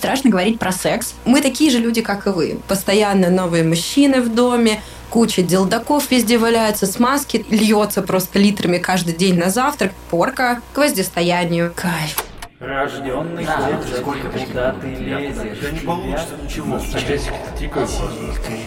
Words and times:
Страшно 0.00 0.30
говорить 0.30 0.58
про 0.58 0.72
секс. 0.72 1.12
Мы 1.26 1.42
такие 1.42 1.70
же 1.70 1.76
люди, 1.76 2.00
как 2.00 2.26
и 2.26 2.30
вы. 2.30 2.58
Постоянно 2.68 3.28
новые 3.28 3.64
мужчины 3.64 4.22
в 4.22 4.34
доме, 4.34 4.80
куча 5.10 5.42
делдаков 5.42 6.10
везде 6.10 6.38
валяются, 6.38 6.86
смазки 6.86 7.44
льется 7.50 8.00
просто 8.00 8.38
литрами 8.38 8.78
каждый 8.78 9.12
день 9.12 9.36
на 9.36 9.50
завтрак, 9.50 9.92
порка 10.08 10.62
к 10.72 10.78
воздействиянию. 10.78 11.70
Кайф. 11.76 12.16
Рожденный 12.60 13.44
да, 13.44 13.78
сколько 13.94 14.30
куда 14.30 14.72
ты 14.72 14.86
лезешь? 14.86 15.58
Да 15.62 15.70
не 15.70 15.80
получится 15.80 16.34
ничего. 16.42 16.76
Опять 16.76 17.30
тикай. 17.58 17.86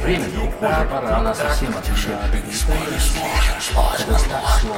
Время 0.04 0.26
не 0.26 0.38
уходит, 0.38 0.90
пора, 0.92 1.18
она 1.18 1.34
совсем 1.34 1.70
отвечает. 1.76 2.20
Сложно, 2.54 3.60
сложно, 3.60 4.20
сложно. 4.20 4.76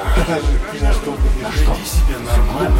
На 0.81 0.93
что 0.93 1.17
Веди 1.43 1.85
себя 1.85 2.19
нормально, 2.25 2.79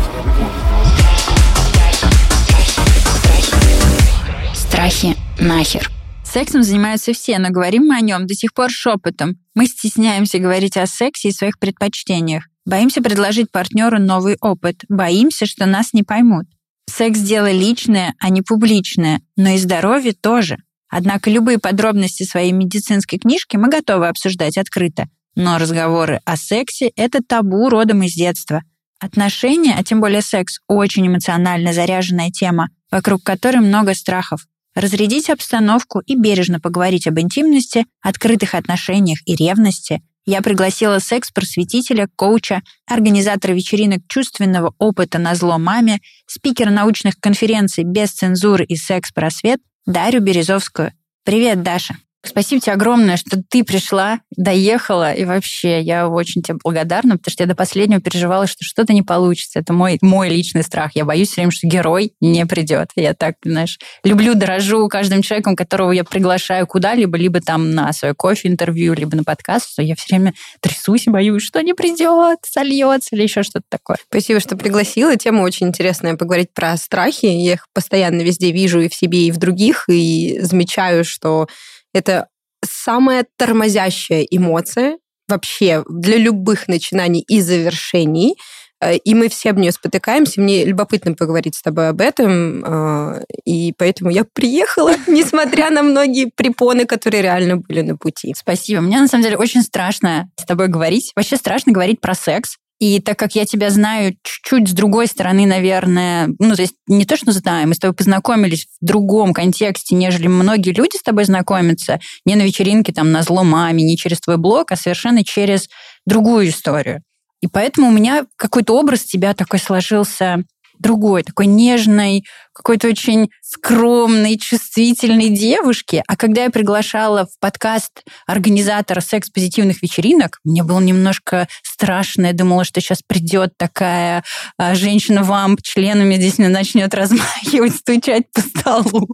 Страхи 4.54 5.16
нахер. 5.40 5.90
Сексом 6.24 6.64
занимаются 6.64 7.14
все, 7.14 7.38
но 7.40 7.50
говорим 7.50 7.86
мы 7.88 7.98
о 7.98 8.02
нем 8.02 8.28
до 8.28 8.34
сих 8.34 8.54
пор 8.54 8.70
шепотом. 8.70 9.36
Мы 9.54 9.68
стесняемся 9.68 10.40
говорить 10.40 10.76
о 10.76 10.88
сексе 10.88 11.30
и 11.30 11.32
своих 11.32 11.60
предпочтениях. 11.60 12.44
Боимся 12.66 13.02
предложить 13.02 13.52
партнеру 13.52 14.00
новый 14.00 14.38
опыт. 14.42 14.84
Боимся, 14.90 15.46
что 15.46 15.66
нас 15.66 15.94
не 15.94 16.04
поймут. 16.04 16.46
Секс– 16.88 17.20
дело 17.22 17.52
личное, 17.52 18.16
а 18.20 18.30
не 18.30 18.42
публичное, 18.42 19.22
но 19.38 19.50
и 19.50 19.58
здоровье 19.58 20.14
тоже. 20.14 20.58
Однако 20.90 21.30
любые 21.30 21.60
подробности 21.60 22.24
своей 22.24 22.52
медицинской 22.52 23.20
книжки 23.20 23.58
мы 23.58 23.70
готовы 23.70 24.08
обсуждать 24.08 24.58
открыто. 24.58 25.08
Но 25.36 25.58
разговоры 25.58 26.22
о 26.26 26.38
сексе– 26.38 26.92
это 26.96 27.22
табу 27.22 27.70
родом 27.70 28.04
из 28.04 28.14
детства. 28.14 28.62
Отношения, 29.00 29.76
а 29.78 29.84
тем 29.84 30.00
более 30.00 30.22
секс, 30.22 30.60
очень 30.68 31.08
эмоционально 31.08 31.74
заряженная 31.74 32.32
тема, 32.32 32.70
вокруг 32.92 33.24
которой 33.24 33.58
много 33.58 33.94
страхов. 33.94 34.46
Разрядить 34.76 35.30
обстановку 35.30 36.00
и 36.00 36.16
бережно 36.16 36.60
поговорить 36.60 37.08
об 37.08 37.20
интимности, 37.20 37.86
открытых 38.02 38.56
отношениях 38.56 39.20
и 39.26 39.36
ревности– 39.36 40.02
я 40.26 40.42
пригласила 40.42 40.98
секс-просветителя, 40.98 42.10
коуча, 42.16 42.64
организатора 42.88 43.54
вечеринок 43.54 44.02
чувственного 44.08 44.74
опыта 44.80 45.20
на 45.20 45.36
зло 45.36 45.60
маме, 45.60 46.02
спикера 46.26 46.72
научных 46.72 47.20
конференций 47.20 47.84
без 47.84 48.12
цензуры 48.12 48.66
и 48.66 48.76
секс-просвет 48.76 49.62
Дарью 49.86 50.22
Березовскую. 50.22 50.94
Привет, 51.24 51.62
Даша. 51.62 51.96
Спасибо 52.28 52.62
тебе 52.62 52.74
огромное, 52.74 53.18
что 53.18 53.42
ты 53.50 53.64
пришла, 53.64 54.20
доехала, 54.36 55.14
и 55.14 55.26
вообще 55.26 55.82
я 55.82 56.10
очень 56.10 56.42
тебе 56.42 56.58
благодарна, 56.64 57.18
потому 57.18 57.32
что 57.32 57.44
я 57.44 57.48
до 57.48 57.56
последнего 57.56 58.02
переживала, 58.02 58.48
что 58.48 58.64
что-то 58.64 58.94
не 58.94 59.02
получится. 59.02 59.60
Это 59.60 59.74
мой, 59.74 59.98
мой 60.02 60.30
личный 60.30 60.64
страх. 60.64 60.92
Я 60.96 61.06
боюсь 61.06 61.30
все 61.30 61.42
время, 61.42 61.52
что 61.52 61.68
герой 61.68 62.14
не 62.22 62.46
придет. 62.46 62.90
Я 62.96 63.14
так, 63.14 63.36
знаешь, 63.44 63.80
люблю, 64.04 64.36
дорожу 64.36 64.88
каждым 64.90 65.22
человеком, 65.22 65.56
которого 65.56 65.92
я 65.92 66.04
приглашаю 66.04 66.68
куда-либо, 66.68 67.18
либо 67.18 67.42
там 67.42 67.72
на 67.72 67.94
свое 67.94 68.14
кофе-интервью, 68.14 68.94
либо 68.94 69.16
на 69.16 69.24
подкаст, 69.24 69.72
что 69.72 69.82
я 69.82 69.96
все 69.96 70.16
время 70.16 70.34
трясусь 70.60 71.08
и 71.08 71.10
боюсь, 71.10 71.44
что 71.44 71.62
не 71.62 71.74
придет, 71.74 72.40
сольется 72.44 73.16
или 73.16 73.24
еще 73.24 73.44
что-то 73.44 73.66
такое. 73.70 73.98
Спасибо, 74.10 74.40
что 74.40 74.58
пригласила. 74.58 75.16
Тема 75.16 75.42
очень 75.42 75.68
интересная, 75.68 76.16
поговорить 76.16 76.50
про 76.54 76.76
страхи. 76.78 77.26
Я 77.26 77.54
их 77.54 77.68
постоянно 77.74 78.22
везде 78.22 78.52
вижу 78.52 78.82
и 78.82 78.90
в 78.90 78.96
себе, 78.96 79.28
и 79.28 79.32
в 79.32 79.38
других, 79.38 79.86
и 79.88 80.40
замечаю, 80.42 81.04
что 81.04 81.48
это 81.96 82.28
самая 82.64 83.26
тормозящая 83.38 84.24
эмоция 84.24 84.98
вообще 85.28 85.84
для 85.90 86.18
любых 86.18 86.68
начинаний 86.68 87.22
и 87.22 87.42
завершений. 87.42 88.36
Э, 88.82 88.98
и 88.98 89.16
мы 89.16 89.30
все 89.30 89.52
об 89.52 89.58
нее 89.58 89.72
спотыкаемся. 89.72 90.42
Мне 90.42 90.66
любопытно 90.66 91.14
поговорить 91.14 91.56
с 91.56 91.62
тобой 91.62 91.90
об 91.90 92.02
этом. 92.02 92.64
Э, 92.66 93.24
и 93.46 93.74
поэтому 93.78 94.10
я 94.10 94.26
приехала, 94.26 94.94
несмотря 95.08 95.70
на 95.70 95.84
многие 95.84 96.30
препоны, 96.36 96.86
которые 96.86 97.24
реально 97.24 97.58
были 97.58 97.82
на 97.82 97.98
пути. 97.98 98.34
Спасибо. 98.38 98.82
Мне 98.82 99.00
на 99.00 99.08
самом 99.08 99.24
деле 99.24 99.38
очень 99.38 99.62
страшно 99.62 100.30
с 100.36 100.46
тобой 100.46 100.68
говорить. 100.68 101.12
Вообще 101.16 101.38
страшно 101.38 101.72
говорить 101.72 102.02
про 102.02 102.14
секс. 102.14 102.58
И 102.80 103.00
так 103.00 103.18
как 103.18 103.36
я 103.36 103.46
тебя 103.46 103.70
знаю 103.70 104.16
чуть-чуть 104.22 104.70
с 104.70 104.74
другой 104.74 105.08
стороны, 105.08 105.46
наверное, 105.46 106.30
ну, 106.40 106.56
то 106.56 106.62
есть 106.62 106.76
не 106.88 107.06
то, 107.06 107.16
что 107.16 107.32
знаю, 107.32 107.70
мы 107.70 107.74
с 107.74 107.80
тобой 107.80 107.96
познакомились 107.96 108.68
в 108.82 108.86
другом 108.86 109.34
контексте, 109.34 109.96
нежели 109.96 110.28
многие 110.28 110.72
люди 110.72 110.98
с 110.98 111.02
тобой 111.02 111.24
знакомятся, 111.24 112.00
не 112.26 112.36
на 112.36 112.42
вечеринке, 112.42 112.92
там, 112.92 113.12
на 113.12 113.24
зло 113.24 113.44
маме, 113.44 113.84
не 113.84 113.98
через 113.98 114.20
твой 114.20 114.38
блог, 114.38 114.72
а 114.72 114.76
совершенно 114.76 115.24
через 115.24 115.70
другую 116.06 116.50
историю. 116.50 117.02
И 117.42 117.48
поэтому 117.48 117.88
у 117.88 117.92
меня 117.92 118.26
какой-то 118.36 118.78
образ 118.78 119.04
тебя 119.04 119.34
такой 119.34 119.60
сложился 119.60 120.44
другой, 120.80 121.24
такой 121.24 121.46
нежной, 121.46 122.26
какой-то 122.54 122.88
очень 122.88 123.30
скромной, 123.42 124.38
чувствительной 124.38 125.30
девушки. 125.30 126.04
А 126.08 126.16
когда 126.16 126.44
я 126.44 126.50
приглашала 126.50 127.26
в 127.26 127.40
подкаст 127.40 128.04
организатора 128.28 129.02
секс-позитивных 129.02 129.82
вечеринок, 129.82 130.40
мне 130.44 130.64
было 130.64 130.80
немножко 130.80 131.48
страшно. 131.64 132.28
Я 132.28 132.34
думала, 132.34 132.64
что 132.64 132.82
сейчас 132.82 133.02
придет 133.06 133.54
такая 133.58 134.24
а, 134.58 134.76
женщина-вамп 134.76 135.62
членами 135.62 136.16
здесь 136.16 136.38
мне 136.38 136.50
начнет 136.50 136.94
размахивать, 136.94 137.76
стучать 137.76 138.32
по 138.32 138.42
столу. 138.42 139.10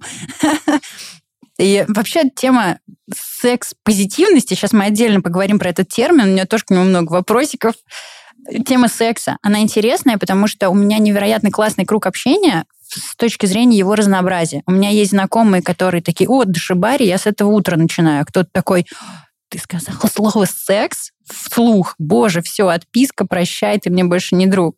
И 1.57 1.85
вообще 1.87 2.23
тема 2.35 2.79
секс-позитивности, 3.13 4.53
сейчас 4.53 4.71
мы 4.71 4.85
отдельно 4.85 5.21
поговорим 5.21 5.59
про 5.59 5.69
этот 5.69 5.89
термин, 5.89 6.23
у 6.23 6.31
меня 6.31 6.45
тоже 6.45 6.63
к 6.65 6.71
нему 6.71 6.83
много 6.83 7.11
вопросиков, 7.11 7.75
тема 8.65 8.87
секса, 8.87 9.37
она 9.41 9.61
интересная, 9.61 10.17
потому 10.17 10.47
что 10.47 10.69
у 10.69 10.73
меня 10.73 10.97
невероятно 10.97 11.51
классный 11.51 11.85
круг 11.85 12.05
общения 12.05 12.65
с 12.87 13.15
точки 13.15 13.45
зрения 13.45 13.77
его 13.77 13.95
разнообразия. 13.95 14.63
У 14.67 14.71
меня 14.71 14.89
есть 14.89 15.11
знакомые, 15.11 15.61
которые 15.61 16.01
такие, 16.01 16.29
о, 16.29 16.43
дошибари, 16.43 17.07
я 17.07 17.17
с 17.17 17.25
этого 17.25 17.51
утра 17.51 17.77
начинаю. 17.77 18.25
Кто-то 18.25 18.49
такой, 18.51 18.85
ты 19.49 19.59
сказал 19.59 19.95
слово 20.13 20.45
секс 20.45 21.11
вслух. 21.25 21.95
Боже, 21.97 22.41
все, 22.41 22.67
отписка, 22.67 23.25
прощай, 23.25 23.79
ты 23.79 23.89
мне 23.89 24.03
больше 24.03 24.35
не 24.35 24.47
друг. 24.47 24.75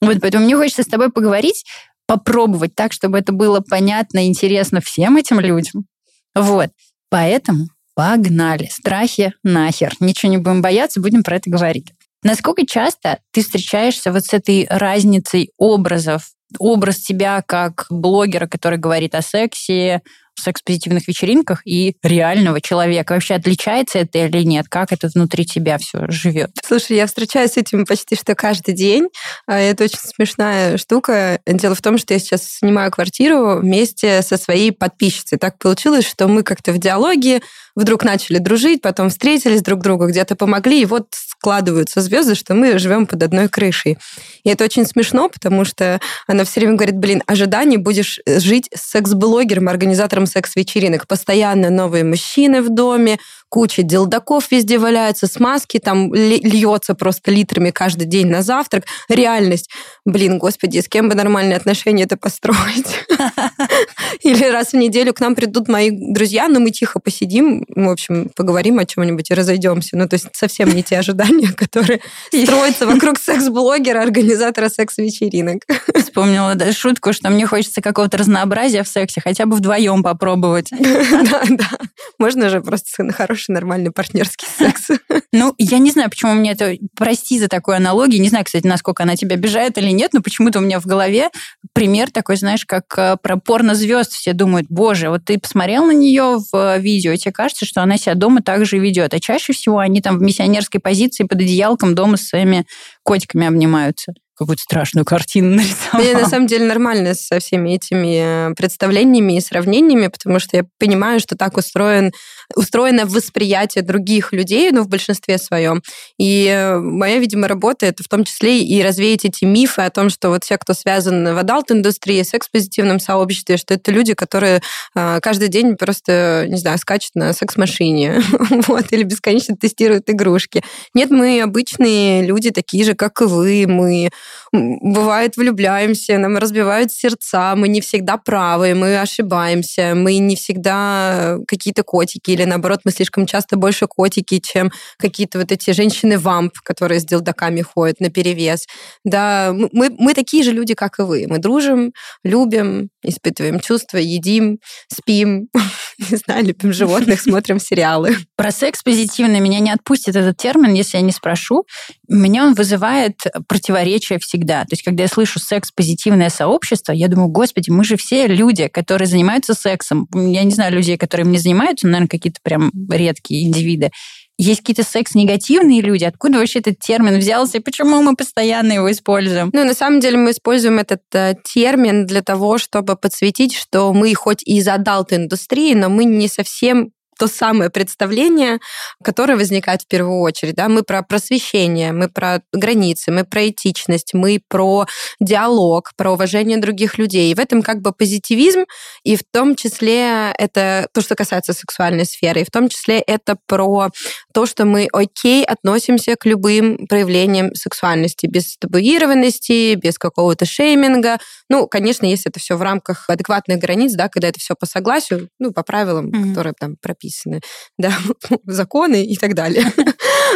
Вот, 0.00 0.18
поэтому 0.20 0.44
мне 0.44 0.56
хочется 0.56 0.82
с 0.82 0.86
тобой 0.86 1.10
поговорить, 1.10 1.64
попробовать 2.06 2.74
так, 2.74 2.92
чтобы 2.92 3.18
это 3.18 3.32
было 3.32 3.60
понятно 3.60 4.24
и 4.24 4.28
интересно 4.28 4.80
всем 4.80 5.16
этим 5.16 5.40
людям. 5.40 5.86
Вот. 6.34 6.70
Поэтому 7.08 7.66
погнали. 7.94 8.68
Страхи 8.70 9.32
нахер. 9.42 9.92
Ничего 10.00 10.30
не 10.30 10.38
будем 10.38 10.60
бояться, 10.60 11.00
будем 11.00 11.22
про 11.22 11.36
это 11.36 11.50
говорить. 11.50 11.92
Насколько 12.26 12.66
часто 12.66 13.20
ты 13.30 13.40
встречаешься 13.40 14.10
вот 14.10 14.24
с 14.24 14.34
этой 14.34 14.66
разницей 14.68 15.52
образов? 15.58 16.32
Образ 16.58 16.96
тебя 16.96 17.40
как 17.46 17.86
блогера, 17.88 18.48
который 18.48 18.78
говорит 18.78 19.14
о 19.14 19.22
сексе, 19.22 20.02
секс-позитивных 20.34 21.06
вечеринках 21.06 21.62
и 21.64 21.96
реального 22.02 22.60
человека. 22.60 23.12
Вообще 23.12 23.34
отличается 23.34 24.00
это 24.00 24.26
или 24.26 24.42
нет? 24.42 24.66
Как 24.68 24.90
это 24.90 25.08
внутри 25.14 25.46
тебя 25.46 25.78
все 25.78 26.06
живет? 26.08 26.50
Слушай, 26.64 26.96
я 26.96 27.06
встречаюсь 27.06 27.52
с 27.52 27.58
этим 27.58 27.86
почти 27.86 28.16
что 28.16 28.34
каждый 28.34 28.74
день. 28.74 29.08
А, 29.46 29.58
это 29.58 29.84
очень 29.84 29.98
смешная 29.98 30.78
штука. 30.78 31.38
Дело 31.46 31.76
в 31.76 31.80
том, 31.80 31.96
что 31.96 32.12
я 32.12 32.18
сейчас 32.18 32.42
снимаю 32.42 32.90
квартиру 32.90 33.60
вместе 33.60 34.22
со 34.22 34.36
своей 34.36 34.72
подписчицей. 34.72 35.38
Так 35.38 35.58
получилось, 35.58 36.04
что 36.04 36.26
мы 36.26 36.42
как-то 36.42 36.72
в 36.72 36.78
диалоге 36.78 37.40
вдруг 37.76 38.02
начали 38.02 38.38
дружить, 38.38 38.82
потом 38.82 39.10
встретились 39.10 39.62
друг 39.62 39.82
другу, 39.82 40.08
где-то 40.08 40.34
помогли, 40.34 40.82
и 40.82 40.86
вот 40.86 41.08
складываются 41.12 42.00
звезды, 42.00 42.34
что 42.34 42.54
мы 42.54 42.78
живем 42.78 43.06
под 43.06 43.22
одной 43.22 43.48
крышей. 43.48 43.98
И 44.42 44.48
это 44.48 44.64
очень 44.64 44.86
смешно, 44.86 45.28
потому 45.28 45.64
что 45.64 46.00
она 46.26 46.44
все 46.44 46.60
время 46.60 46.74
говорит, 46.74 46.96
блин, 46.96 47.22
ожиданий 47.26 47.76
будешь 47.76 48.18
жить 48.26 48.68
с 48.74 48.90
секс-блогером, 48.90 49.68
организатором 49.68 50.26
секс-вечеринок. 50.26 51.06
Постоянно 51.06 51.70
новые 51.70 52.04
мужчины 52.04 52.62
в 52.62 52.70
доме, 52.70 53.18
куча 53.48 53.82
делдаков 53.82 54.50
везде 54.50 54.78
валяются, 54.78 55.26
смазки 55.26 55.78
там 55.78 56.12
льется 56.14 56.94
просто 56.94 57.30
литрами 57.30 57.70
каждый 57.70 58.06
день 58.06 58.26
на 58.28 58.42
завтрак. 58.42 58.84
Реальность. 59.08 59.70
Блин, 60.04 60.38
господи, 60.38 60.80
с 60.80 60.88
кем 60.88 61.08
бы 61.08 61.14
нормальные 61.14 61.56
отношения 61.56 62.04
это 62.04 62.16
построить? 62.16 63.06
Или 64.22 64.44
раз 64.44 64.72
в 64.72 64.76
неделю 64.76 65.14
к 65.14 65.20
нам 65.20 65.34
придут 65.34 65.68
мои 65.68 65.90
друзья, 65.90 66.48
но 66.48 66.60
мы 66.60 66.70
тихо 66.70 67.00
посидим, 67.00 67.64
в 67.68 67.88
общем, 67.88 68.30
поговорим 68.34 68.78
о 68.78 68.84
чем-нибудь 68.84 69.30
и 69.30 69.34
разойдемся. 69.34 69.96
Ну, 69.96 70.08
то 70.08 70.14
есть 70.14 70.26
совсем 70.32 70.74
не 70.74 70.82
те 70.82 70.98
ожидания, 70.98 71.52
которые 71.56 72.00
строятся 72.28 72.86
вокруг 72.86 73.18
секс-блогера, 73.18 74.02
организатора 74.02 74.68
секс-вечеринок. 74.68 75.62
Вспомнила 75.94 76.54
да, 76.54 76.72
шутку, 76.72 77.12
что 77.12 77.30
мне 77.30 77.46
хочется 77.46 77.80
какого-то 77.80 78.16
разнообразия 78.16 78.82
в 78.82 78.88
сексе, 78.88 79.20
хотя 79.20 79.46
бы 79.46 79.56
вдвоем 79.56 80.02
попробовать. 80.02 80.70
Да, 80.70 81.42
да. 81.48 81.70
Можно 82.18 82.48
же 82.48 82.60
просто 82.60 83.02
на 83.02 83.12
хороший, 83.12 83.35
нормальный 83.48 83.90
партнерский 83.90 84.46
секс. 84.46 84.88
Ну, 85.32 85.54
я 85.58 85.78
не 85.78 85.90
знаю, 85.90 86.08
почему 86.08 86.32
мне 86.32 86.52
это... 86.52 86.76
Прости 86.96 87.38
за 87.38 87.48
такую 87.48 87.76
аналогию. 87.76 88.22
Не 88.22 88.30
знаю, 88.30 88.44
кстати, 88.44 88.66
насколько 88.66 89.02
она 89.02 89.16
тебя 89.16 89.34
обижает 89.34 89.76
или 89.76 89.90
нет, 89.90 90.12
но 90.14 90.22
почему-то 90.22 90.60
у 90.60 90.62
меня 90.62 90.80
в 90.80 90.86
голове 90.86 91.28
пример 91.74 92.10
такой, 92.10 92.36
знаешь, 92.36 92.64
как 92.64 92.84
э, 92.96 93.16
про 93.22 93.36
порно-звезд. 93.36 94.12
Все 94.12 94.32
думают, 94.32 94.68
боже, 94.70 95.10
вот 95.10 95.24
ты 95.26 95.38
посмотрел 95.38 95.84
на 95.84 95.90
нее 95.90 96.38
в 96.50 96.56
э, 96.56 96.80
видео, 96.80 97.12
и 97.12 97.18
тебе 97.18 97.32
кажется, 97.32 97.66
что 97.66 97.82
она 97.82 97.98
себя 97.98 98.14
дома 98.14 98.40
так 98.40 98.64
же 98.64 98.78
ведет. 98.78 99.12
А 99.12 99.20
чаще 99.20 99.52
всего 99.52 99.78
они 99.78 100.00
там 100.00 100.18
в 100.18 100.22
миссионерской 100.22 100.80
позиции 100.80 101.24
под 101.24 101.40
одеялком 101.40 101.94
дома 101.94 102.16
с 102.16 102.28
своими 102.28 102.64
котиками 103.02 103.46
обнимаются. 103.46 104.12
какую-то 104.36 104.62
страшную 104.62 105.04
картину 105.04 105.56
нарисовал. 105.56 106.02
Мне 106.02 106.14
на 106.14 106.28
самом 106.28 106.46
деле 106.46 106.66
нормально 106.66 107.14
со 107.14 107.38
всеми 107.40 107.70
этими 107.70 108.54
представлениями 108.54 109.36
и 109.36 109.40
сравнениями, 109.40 110.08
потому 110.08 110.38
что 110.38 110.56
я 110.56 110.64
понимаю, 110.78 111.20
что 111.20 111.36
так 111.36 111.56
устроен, 111.56 112.12
устроено 112.54 113.06
восприятие 113.06 113.82
других 113.82 114.32
людей, 114.32 114.70
ну, 114.70 114.82
в 114.82 114.88
большинстве 114.88 115.38
своем. 115.38 115.82
И 116.18 116.76
моя, 116.80 117.18
видимо, 117.18 117.48
работа 117.48 117.86
это 117.86 118.02
в 118.02 118.08
том 118.08 118.24
числе 118.24 118.62
и 118.62 118.82
развеять 118.82 119.24
эти 119.24 119.44
мифы 119.44 119.82
о 119.82 119.90
том, 119.90 120.10
что 120.10 120.30
вот 120.30 120.44
все, 120.44 120.58
кто 120.58 120.74
связан 120.74 121.34
в 121.34 121.38
адалт-индустрии, 121.38 122.22
секс-позитивном 122.22 123.00
сообществе, 123.00 123.56
что 123.56 123.74
это 123.74 123.90
люди, 123.90 124.14
которые 124.14 124.60
а, 124.94 125.20
каждый 125.20 125.48
день 125.48 125.76
просто, 125.76 126.46
не 126.48 126.56
знаю, 126.56 126.78
скачут 126.78 127.14
на 127.14 127.32
секс-машине, 127.32 128.22
вот, 128.68 128.92
или 128.92 129.02
бесконечно 129.02 129.56
тестируют 129.56 130.08
игрушки. 130.08 130.62
Нет, 130.94 131.10
мы 131.10 131.40
обычные 131.40 132.22
люди, 132.22 132.50
такие 132.50 132.84
же, 132.84 132.94
как 132.94 133.20
и 133.20 133.24
вы, 133.24 133.66
мы 133.66 134.10
бывает 134.52 135.36
влюбляемся, 135.36 136.18
нам 136.18 136.38
разбивают 136.38 136.92
сердца, 136.92 137.54
мы 137.56 137.68
не 137.68 137.80
всегда 137.80 138.16
правы, 138.16 138.74
мы 138.74 138.98
ошибаемся, 138.98 139.94
мы 139.94 140.18
не 140.18 140.36
всегда 140.36 141.38
какие-то 141.46 141.82
котики, 141.82 142.35
или 142.36 142.44
наоборот, 142.44 142.80
мы 142.84 142.92
слишком 142.92 143.26
часто 143.26 143.56
больше 143.56 143.86
котики, 143.86 144.40
чем 144.40 144.70
какие-то 144.98 145.38
вот 145.38 145.50
эти 145.52 145.70
женщины-вамп, 145.70 146.52
которые 146.62 147.00
с 147.00 147.04
дилдаками 147.04 147.62
ходят 147.62 148.00
на 148.00 148.10
перевес. 148.10 148.66
Да, 149.04 149.52
мы, 149.72 149.90
мы 149.98 150.14
такие 150.14 150.42
же 150.42 150.52
люди, 150.52 150.74
как 150.74 150.98
и 150.98 151.02
вы. 151.02 151.26
Мы 151.28 151.38
дружим, 151.38 151.92
любим, 152.22 152.90
испытываем 153.02 153.60
чувства, 153.60 153.98
едим, 153.98 154.58
спим, 154.92 155.48
не 156.10 156.16
знаю, 156.16 156.44
любим 156.44 156.72
животных, 156.72 157.20
смотрим 157.22 157.58
сериалы. 157.58 158.16
Про 158.36 158.52
секс 158.52 158.82
позитивный 158.82 159.40
меня 159.40 159.60
не 159.60 159.70
отпустит 159.70 160.16
этот 160.16 160.36
термин, 160.36 160.74
если 160.74 160.98
я 160.98 161.02
не 161.02 161.12
спрошу. 161.12 161.64
Меня 162.08 162.44
он 162.44 162.54
вызывает 162.54 163.18
противоречие 163.48 164.18
всегда. 164.18 164.62
То 164.62 164.72
есть, 164.72 164.82
когда 164.82 165.04
я 165.04 165.08
слышу 165.08 165.38
секс-позитивное 165.38 166.28
сообщество, 166.28 166.92
я 166.92 167.08
думаю, 167.08 167.28
господи, 167.28 167.70
мы 167.70 167.84
же 167.84 167.96
все 167.96 168.26
люди, 168.26 168.68
которые 168.68 169.08
занимаются 169.08 169.54
сексом. 169.54 170.06
Я 170.12 170.44
не 170.44 170.50
знаю 170.50 170.74
людей, 170.74 170.96
которые 170.96 171.26
не 171.26 171.38
занимаются, 171.38 171.86
наверное, 171.86 172.08
какие-то 172.26 172.40
прям 172.42 172.70
редкие 172.90 173.44
индивиды. 173.46 173.90
Есть 174.38 174.60
какие-то 174.60 174.82
секс-негативные 174.82 175.80
люди. 175.80 176.04
Откуда 176.04 176.38
вообще 176.38 176.58
этот 176.58 176.78
термин 176.78 177.18
взялся 177.18 177.56
и 177.56 177.60
почему 177.60 178.02
мы 178.02 178.14
постоянно 178.16 178.72
его 178.72 178.90
используем? 178.90 179.50
Ну, 179.54 179.64
на 179.64 179.72
самом 179.72 180.00
деле 180.00 180.18
мы 180.18 180.32
используем 180.32 180.78
этот 180.78 181.00
э, 181.14 181.36
термин 181.42 182.04
для 182.04 182.20
того, 182.20 182.58
чтобы 182.58 182.96
подсветить, 182.96 183.56
что 183.56 183.94
мы 183.94 184.14
хоть 184.14 184.42
и 184.42 184.58
из 184.58 184.68
адалт-индустрии, 184.68 185.72
но 185.72 185.88
мы 185.88 186.04
не 186.04 186.28
совсем 186.28 186.90
то 187.18 187.26
самое 187.28 187.70
представление, 187.70 188.58
которое 189.02 189.36
возникает 189.36 189.82
в 189.82 189.88
первую 189.88 190.20
очередь. 190.20 190.54
Да? 190.54 190.68
Мы 190.68 190.82
про 190.82 191.02
просвещение, 191.02 191.92
мы 191.92 192.08
про 192.08 192.42
границы, 192.52 193.10
мы 193.10 193.24
про 193.24 193.48
этичность, 193.48 194.12
мы 194.12 194.40
про 194.48 194.86
диалог, 195.20 195.92
про 195.96 196.12
уважение 196.12 196.58
других 196.58 196.98
людей. 196.98 197.32
И 197.32 197.34
в 197.34 197.38
этом 197.38 197.62
как 197.62 197.80
бы 197.80 197.92
позитивизм, 197.92 198.64
и 199.02 199.16
в 199.16 199.22
том 199.32 199.56
числе 199.56 200.32
это 200.38 200.88
то, 200.92 201.00
что 201.00 201.14
касается 201.14 201.52
сексуальной 201.52 202.04
сферы, 202.04 202.42
и 202.42 202.44
в 202.44 202.50
том 202.50 202.68
числе 202.68 202.98
это 202.98 203.36
про 203.46 203.88
то, 204.34 204.46
что 204.46 204.64
мы 204.64 204.88
окей 204.92 205.44
относимся 205.44 206.16
к 206.16 206.26
любым 206.26 206.86
проявлениям 206.86 207.54
сексуальности, 207.54 208.26
без 208.26 208.56
табуированности, 208.58 209.74
без 209.74 209.98
какого-то 209.98 210.44
шейминга. 210.44 211.18
Ну, 211.48 211.66
конечно, 211.66 212.04
если 212.04 212.30
это 212.30 212.40
все 212.40 212.56
в 212.56 212.62
рамках 212.62 213.08
адекватных 213.08 213.58
границ, 213.58 213.94
да, 213.94 214.08
когда 214.08 214.28
это 214.28 214.38
все 214.38 214.54
по 214.54 214.66
согласию, 214.66 215.28
ну, 215.38 215.52
по 215.52 215.62
правилам, 215.62 216.08
mm-hmm. 216.10 216.28
которые 216.28 216.54
там 216.58 216.76
прописаны 216.76 217.05
прописаны, 217.06 217.40
да, 217.78 217.92
законы 218.46 219.04
и 219.04 219.16
так 219.16 219.34
далее. 219.34 219.64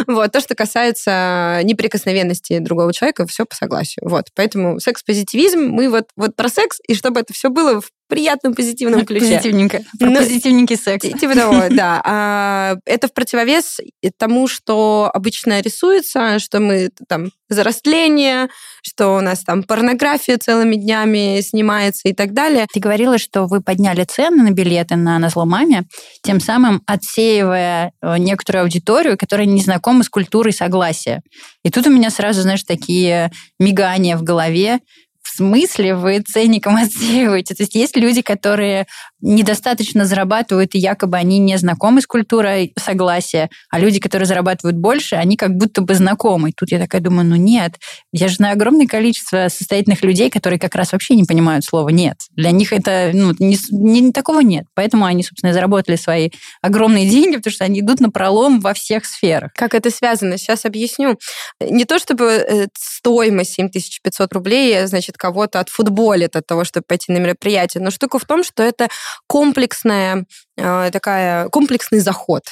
Вот, 0.07 0.31
то, 0.31 0.39
что 0.39 0.55
касается 0.55 1.61
неприкосновенности 1.63 2.59
другого 2.59 2.93
человека, 2.93 3.25
все 3.27 3.45
по 3.45 3.55
согласию. 3.55 4.07
Вот, 4.07 4.25
поэтому 4.35 4.79
секс-позитивизм, 4.79 5.59
мы 5.59 5.89
вот, 5.89 6.05
вот 6.15 6.35
про 6.35 6.49
секс, 6.49 6.79
и 6.87 6.95
чтобы 6.95 7.19
это 7.19 7.33
все 7.33 7.49
было 7.49 7.81
в 7.81 7.89
приятном 8.11 8.53
позитивном 8.53 9.05
ключе. 9.05 9.37
Позитивненько. 9.37 9.79
Про 9.97 10.09
ну, 10.09 10.17
позитивненький 10.17 10.75
секс. 10.75 11.07
Типа 11.07 11.33
того, 11.33 11.63
да. 11.69 12.01
А, 12.03 12.75
это 12.85 13.07
в 13.07 13.13
противовес 13.13 13.79
тому, 14.17 14.49
что 14.49 15.09
обычно 15.13 15.61
рисуется, 15.61 16.37
что 16.39 16.59
мы 16.59 16.89
там 17.07 17.29
зарастление, 17.47 18.49
что 18.83 19.15
у 19.15 19.21
нас 19.21 19.43
там 19.43 19.63
порнография 19.63 20.37
целыми 20.37 20.75
днями 20.75 21.39
снимается 21.41 22.09
и 22.09 22.13
так 22.13 22.33
далее. 22.33 22.65
Ты 22.73 22.81
говорила, 22.81 23.17
что 23.17 23.45
вы 23.45 23.61
подняли 23.61 24.03
цены 24.03 24.43
на 24.43 24.51
билеты 24.51 24.97
на 24.97 25.17
«Назло 25.17 25.45
маме», 25.45 25.83
тем 26.21 26.41
самым 26.41 26.81
отсеивая 26.85 27.93
э, 28.01 28.17
некоторую 28.17 28.63
аудиторию, 28.63 29.17
которая 29.17 29.47
не 29.47 29.61
знакома 29.61 29.80
с 30.03 30.09
культурой 30.09 30.53
согласия. 30.53 31.21
И 31.63 31.69
тут 31.69 31.87
у 31.87 31.91
меня 31.91 32.09
сразу, 32.09 32.41
знаешь, 32.41 32.63
такие 32.63 33.31
мигания 33.59 34.17
в 34.17 34.23
голове, 34.23 34.79
смысле 35.35 35.95
вы 35.95 36.21
ценником 36.21 36.75
отсеиваете? 36.75 37.55
То 37.55 37.63
есть 37.63 37.75
есть 37.75 37.95
люди, 37.95 38.21
которые 38.21 38.87
недостаточно 39.21 40.05
зарабатывают, 40.05 40.73
и 40.75 40.79
якобы 40.79 41.17
они 41.17 41.39
не 41.39 41.57
знакомы 41.57 42.01
с 42.01 42.07
культурой 42.07 42.73
согласия, 42.77 43.49
а 43.69 43.79
люди, 43.79 43.99
которые 43.99 44.25
зарабатывают 44.25 44.77
больше, 44.77 45.15
они 45.15 45.37
как 45.37 45.55
будто 45.55 45.81
бы 45.81 45.93
знакомы. 45.93 46.51
Тут 46.55 46.71
я 46.71 46.79
такая 46.79 47.01
думаю, 47.01 47.25
ну 47.27 47.35
нет, 47.35 47.75
я 48.11 48.27
же 48.27 48.35
знаю 48.35 48.53
огромное 48.53 48.87
количество 48.87 49.47
состоятельных 49.49 50.03
людей, 50.03 50.29
которые 50.29 50.59
как 50.59 50.75
раз 50.75 50.91
вообще 50.91 51.15
не 51.15 51.23
понимают 51.23 51.63
слова 51.63 51.89
«нет». 51.89 52.17
Для 52.31 52.51
них 52.51 52.73
это, 52.73 53.11
ну, 53.13 53.33
не, 53.39 53.57
не, 53.71 54.11
такого 54.11 54.41
нет. 54.41 54.65
Поэтому 54.73 55.05
они, 55.05 55.23
собственно, 55.23 55.51
и 55.51 55.53
заработали 55.53 55.95
свои 55.95 56.29
огромные 56.61 57.09
деньги, 57.09 57.37
потому 57.37 57.53
что 57.53 57.65
они 57.65 57.81
идут 57.81 57.99
на 57.99 58.09
пролом 58.09 58.59
во 58.59 58.73
всех 58.73 59.05
сферах. 59.05 59.51
Как 59.53 59.75
это 59.75 59.91
связано? 59.91 60.37
Сейчас 60.37 60.65
объясню. 60.65 61.17
Не 61.59 61.85
то 61.85 61.99
чтобы 61.99 62.25
э, 62.25 62.67
стоимость 62.77 63.53
7500 63.53 64.33
рублей, 64.33 64.85
значит, 64.87 65.17
кого-то 65.21 65.59
отфутболит 65.59 66.35
от 66.35 66.47
того, 66.47 66.63
чтобы 66.63 66.83
пойти 66.87 67.11
на 67.11 67.19
мероприятие, 67.19 67.83
но 67.83 67.91
штука 67.91 68.17
в 68.17 68.25
том, 68.25 68.43
что 68.43 68.63
это 68.63 68.87
комплексная 69.27 70.25
такая 70.57 71.49
комплексный 71.49 71.99
заход. 71.99 72.43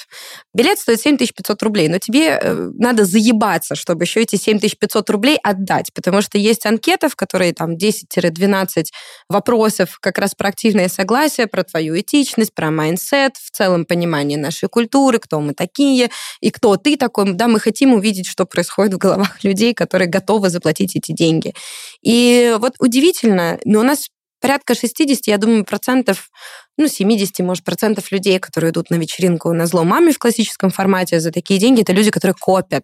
Билет 0.54 0.80
стоит 0.80 1.01
7500 1.01 1.62
рублей, 1.63 1.90
но 1.90 2.00
тебе 2.00 2.40
э, 2.42 2.72
надо 2.75 3.06
заебаться, 3.06 3.75
чтобы 3.75 4.06
еще 4.06 4.22
эти 4.22 4.36
7500 4.36 5.10
рублей 5.10 5.38
отдать, 5.44 5.94
потому 5.94 6.22
что 6.22 6.38
есть 6.38 6.66
анкета, 6.66 7.10
в 7.10 7.16
которой 7.16 7.51
там 7.54 7.75
10-12 7.75 8.86
вопросов 9.30 9.98
как 10.01 10.18
раз 10.18 10.34
про 10.36 10.50
активное 10.50 10.90
согласие, 10.90 11.48
про 11.48 11.63
твою 11.63 12.00
этичность, 12.00 12.54
про 12.54 12.72
mindset, 12.71 13.38
в 13.38 13.51
целом 13.51 13.86
понимание 13.86 14.38
нашей 14.38 14.69
культуры, 14.69 15.19
кто 15.19 15.40
мы 15.40 15.54
такие 15.54 16.10
и 16.42 16.51
кто 16.51 16.78
ты 16.78 16.98
такой. 16.98 17.34
Да, 17.34 17.48
мы 17.48 17.60
хотим 17.60 17.94
увидеть, 17.94 18.28
что 18.28 18.46
происходит 18.46 18.94
в 18.94 18.98
головах 18.98 19.44
людей, 19.44 19.74
которые 19.74 20.07
готовы 20.07 20.50
заплатить 20.50 20.96
эти 20.96 21.12
деньги. 21.12 21.54
И 22.01 22.56
вот 22.60 22.75
удивительно, 22.80 23.60
но 23.66 23.81
у 23.81 23.84
нас 23.84 24.07
порядка 24.39 24.75
60, 24.75 25.27
я 25.27 25.38
думаю, 25.38 25.65
процентов, 25.65 26.30
ну, 26.77 26.88
70, 26.88 27.39
может, 27.39 27.63
процентов 27.63 28.12
людей, 28.12 28.39
которые 28.39 28.72
идут 28.72 28.89
на 28.89 28.96
вечеринку 28.96 29.51
на 29.53 29.65
зло 29.65 29.84
маме 29.84 30.12
в 30.12 30.19
классическом 30.19 30.69
формате 30.69 31.19
за 31.19 31.31
такие 31.31 31.60
деньги, 31.60 31.81
это 31.81 31.93
люди, 31.93 32.12
которые 32.12 32.36
копят. 32.39 32.84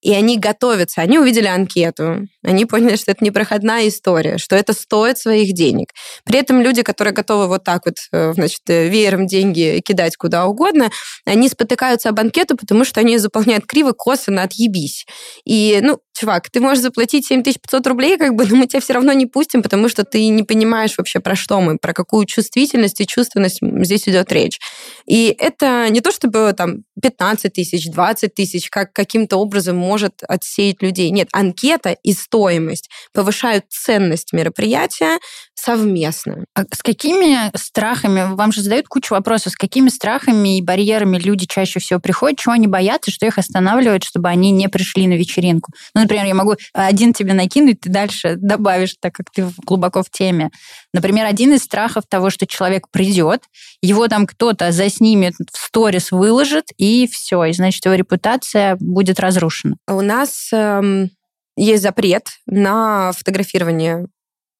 И 0.00 0.12
они 0.14 0.38
готовятся, 0.38 1.00
они 1.00 1.18
увидели 1.18 1.46
анкету, 1.46 2.28
они 2.44 2.66
поняли, 2.66 2.94
что 2.94 3.10
это 3.10 3.24
непроходная 3.24 3.88
история, 3.88 4.38
что 4.38 4.54
это 4.54 4.72
стоит 4.72 5.18
своих 5.18 5.54
денег. 5.54 5.88
При 6.24 6.38
этом 6.38 6.62
люди, 6.62 6.82
которые 6.82 7.12
готовы 7.12 7.48
вот 7.48 7.64
так 7.64 7.84
вот, 7.84 7.96
э, 8.12 8.32
значит, 8.34 8.60
э, 8.68 8.88
веером 8.88 9.26
деньги 9.26 9.82
кидать 9.84 10.16
куда 10.16 10.46
угодно, 10.46 10.90
они 11.24 11.48
спотыкаются 11.48 12.10
об 12.10 12.20
анкету, 12.20 12.56
потому 12.56 12.84
что 12.84 13.00
они 13.00 13.18
заполняют 13.18 13.66
криво, 13.66 13.92
косо, 13.92 14.30
на 14.30 14.44
отъебись. 14.44 15.04
И, 15.44 15.80
ну, 15.82 15.98
чувак, 16.18 16.50
ты 16.50 16.60
можешь 16.60 16.82
заплатить 16.82 17.26
7500 17.26 17.86
рублей, 17.86 18.18
как 18.18 18.34
бы, 18.34 18.46
но 18.48 18.56
мы 18.56 18.66
тебя 18.66 18.80
все 18.80 18.94
равно 18.94 19.12
не 19.12 19.26
пустим, 19.26 19.62
потому 19.62 19.88
что 19.88 20.04
ты 20.04 20.28
не 20.28 20.42
понимаешь 20.42 20.94
вообще, 20.98 21.20
про 21.20 21.36
что 21.36 21.60
мы, 21.60 21.78
про 21.78 21.92
какую 21.92 22.26
чувствительность 22.26 23.00
и 23.00 23.06
чувственность 23.06 23.60
здесь 23.60 24.08
идет 24.08 24.32
речь. 24.32 24.58
И 25.06 25.34
это 25.38 25.88
не 25.90 26.00
то, 26.00 26.10
чтобы 26.10 26.54
там 26.56 26.84
15 27.00 27.52
тысяч, 27.52 27.90
20 27.90 28.34
тысяч, 28.34 28.68
как 28.70 28.92
каким-то 28.92 29.36
образом 29.36 29.76
может 29.76 30.22
отсеять 30.26 30.82
людей. 30.82 31.10
Нет, 31.10 31.28
анкета 31.32 31.96
и 32.02 32.12
стоимость 32.12 32.90
повышают 33.12 33.64
ценность 33.68 34.32
мероприятия, 34.32 35.18
совместно. 35.58 36.44
А 36.54 36.62
с 36.72 36.82
какими 36.82 37.50
страхами, 37.56 38.34
вам 38.34 38.52
же 38.52 38.62
задают 38.62 38.88
кучу 38.88 39.14
вопросов, 39.14 39.52
с 39.52 39.56
какими 39.56 39.88
страхами 39.88 40.58
и 40.58 40.62
барьерами 40.62 41.18
люди 41.18 41.46
чаще 41.46 41.80
всего 41.80 41.98
приходят, 42.00 42.38
чего 42.38 42.52
они 42.52 42.66
боятся, 42.66 43.10
что 43.10 43.26
их 43.26 43.38
останавливает, 43.38 44.04
чтобы 44.04 44.28
они 44.28 44.50
не 44.52 44.68
пришли 44.68 45.06
на 45.06 45.14
вечеринку? 45.14 45.72
Ну, 45.94 46.02
например, 46.02 46.26
я 46.26 46.34
могу 46.34 46.54
один 46.72 47.12
тебе 47.12 47.34
накинуть, 47.34 47.80
ты 47.80 47.90
дальше 47.90 48.36
добавишь, 48.36 48.96
так 49.00 49.14
как 49.14 49.30
ты 49.30 49.50
глубоко 49.64 50.02
в 50.02 50.10
теме. 50.10 50.50
Например, 50.92 51.26
один 51.26 51.52
из 51.52 51.64
страхов 51.64 52.04
того, 52.08 52.30
что 52.30 52.46
человек 52.46 52.88
придет, 52.90 53.42
его 53.82 54.08
там 54.08 54.26
кто-то 54.26 54.70
заснимет, 54.72 55.34
в 55.52 55.58
сторис 55.58 56.12
выложит, 56.12 56.66
и 56.76 57.08
все, 57.10 57.44
и 57.44 57.52
значит, 57.52 57.84
его 57.84 57.94
репутация 57.94 58.76
будет 58.80 59.18
разрушена. 59.18 59.76
У 59.88 60.00
нас 60.00 60.50
эм, 60.52 61.10
есть 61.56 61.82
запрет 61.82 62.28
на 62.46 63.12
фотографирование 63.12 64.06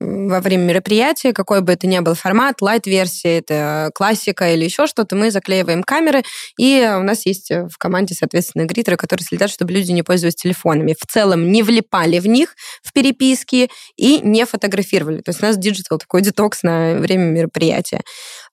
во 0.01 0.41
время 0.41 0.65
мероприятия, 0.65 1.33
какой 1.33 1.61
бы 1.61 1.73
это 1.73 1.87
ни 1.87 1.99
был 1.99 2.15
формат, 2.15 2.61
light-версия, 2.61 3.39
это 3.39 3.91
классика 3.95 4.53
или 4.53 4.65
еще 4.65 4.87
что-то, 4.87 5.17
мы 5.17 5.31
заклеиваем 5.31 5.83
камеры, 5.83 6.23
и 6.57 6.89
у 6.97 7.03
нас 7.03 7.27
есть 7.27 7.51
в 7.51 7.77
команде, 7.79 8.15
соответственно, 8.15 8.65
greeter 8.65 8.89
ы, 8.89 8.97
которые 8.97 9.25
следят, 9.25 9.51
чтобы 9.51 9.73
люди 9.73 9.91
не 9.91 10.03
пользовались 10.03 10.37
телефонами. 10.37 10.95
В 10.99 11.07
целом 11.11 11.51
не 11.51 11.63
влипали 11.63 12.19
в 12.21 12.27
них 12.27 12.55
в 12.83 12.93
переписке 12.93 13.69
и 13.97 14.21
не 14.21 14.47
фотографировали. 14.47 15.21
То 15.21 15.31
есть 15.31 15.43
у 15.43 15.47
нас 15.47 15.57
digital 15.57 15.99
такой 15.99 16.23
детокс 16.23 16.63
на 16.63 16.95
время 16.95 17.25
мероприятия. 17.25 18.03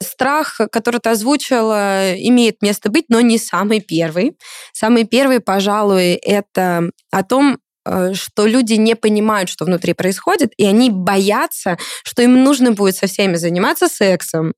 Страх, 0.02 0.60
который 0.72 1.00
ты 1.00 1.10
озвучила, 1.10 2.14
имеет 2.16 2.62
место 2.62 2.90
быть, 2.90 3.06
но 3.10 3.22
не 3.22 3.38
самый 3.38 3.82
первый. 3.82 4.38
Самый 4.74 5.06
первый, 5.06 5.40
пожалуй, 5.40 6.14
это 6.14 6.90
о 7.12 7.24
том, 7.24 7.58
Э, 7.58 7.65
что 7.86 8.46
люди 8.46 8.74
не 8.74 8.96
понимают, 8.96 9.50
что 9.50 9.66
внутри 9.66 9.94
происходит, 9.94 10.54
и 10.58 10.66
они 10.66 10.90
боятся, 10.90 11.78
что 12.04 12.22
им 12.22 12.44
нужно 12.44 12.72
будет 12.72 12.96
со 12.96 13.08
всеми 13.08 13.36
заниматься 13.36 13.88
сексом, 13.88 14.54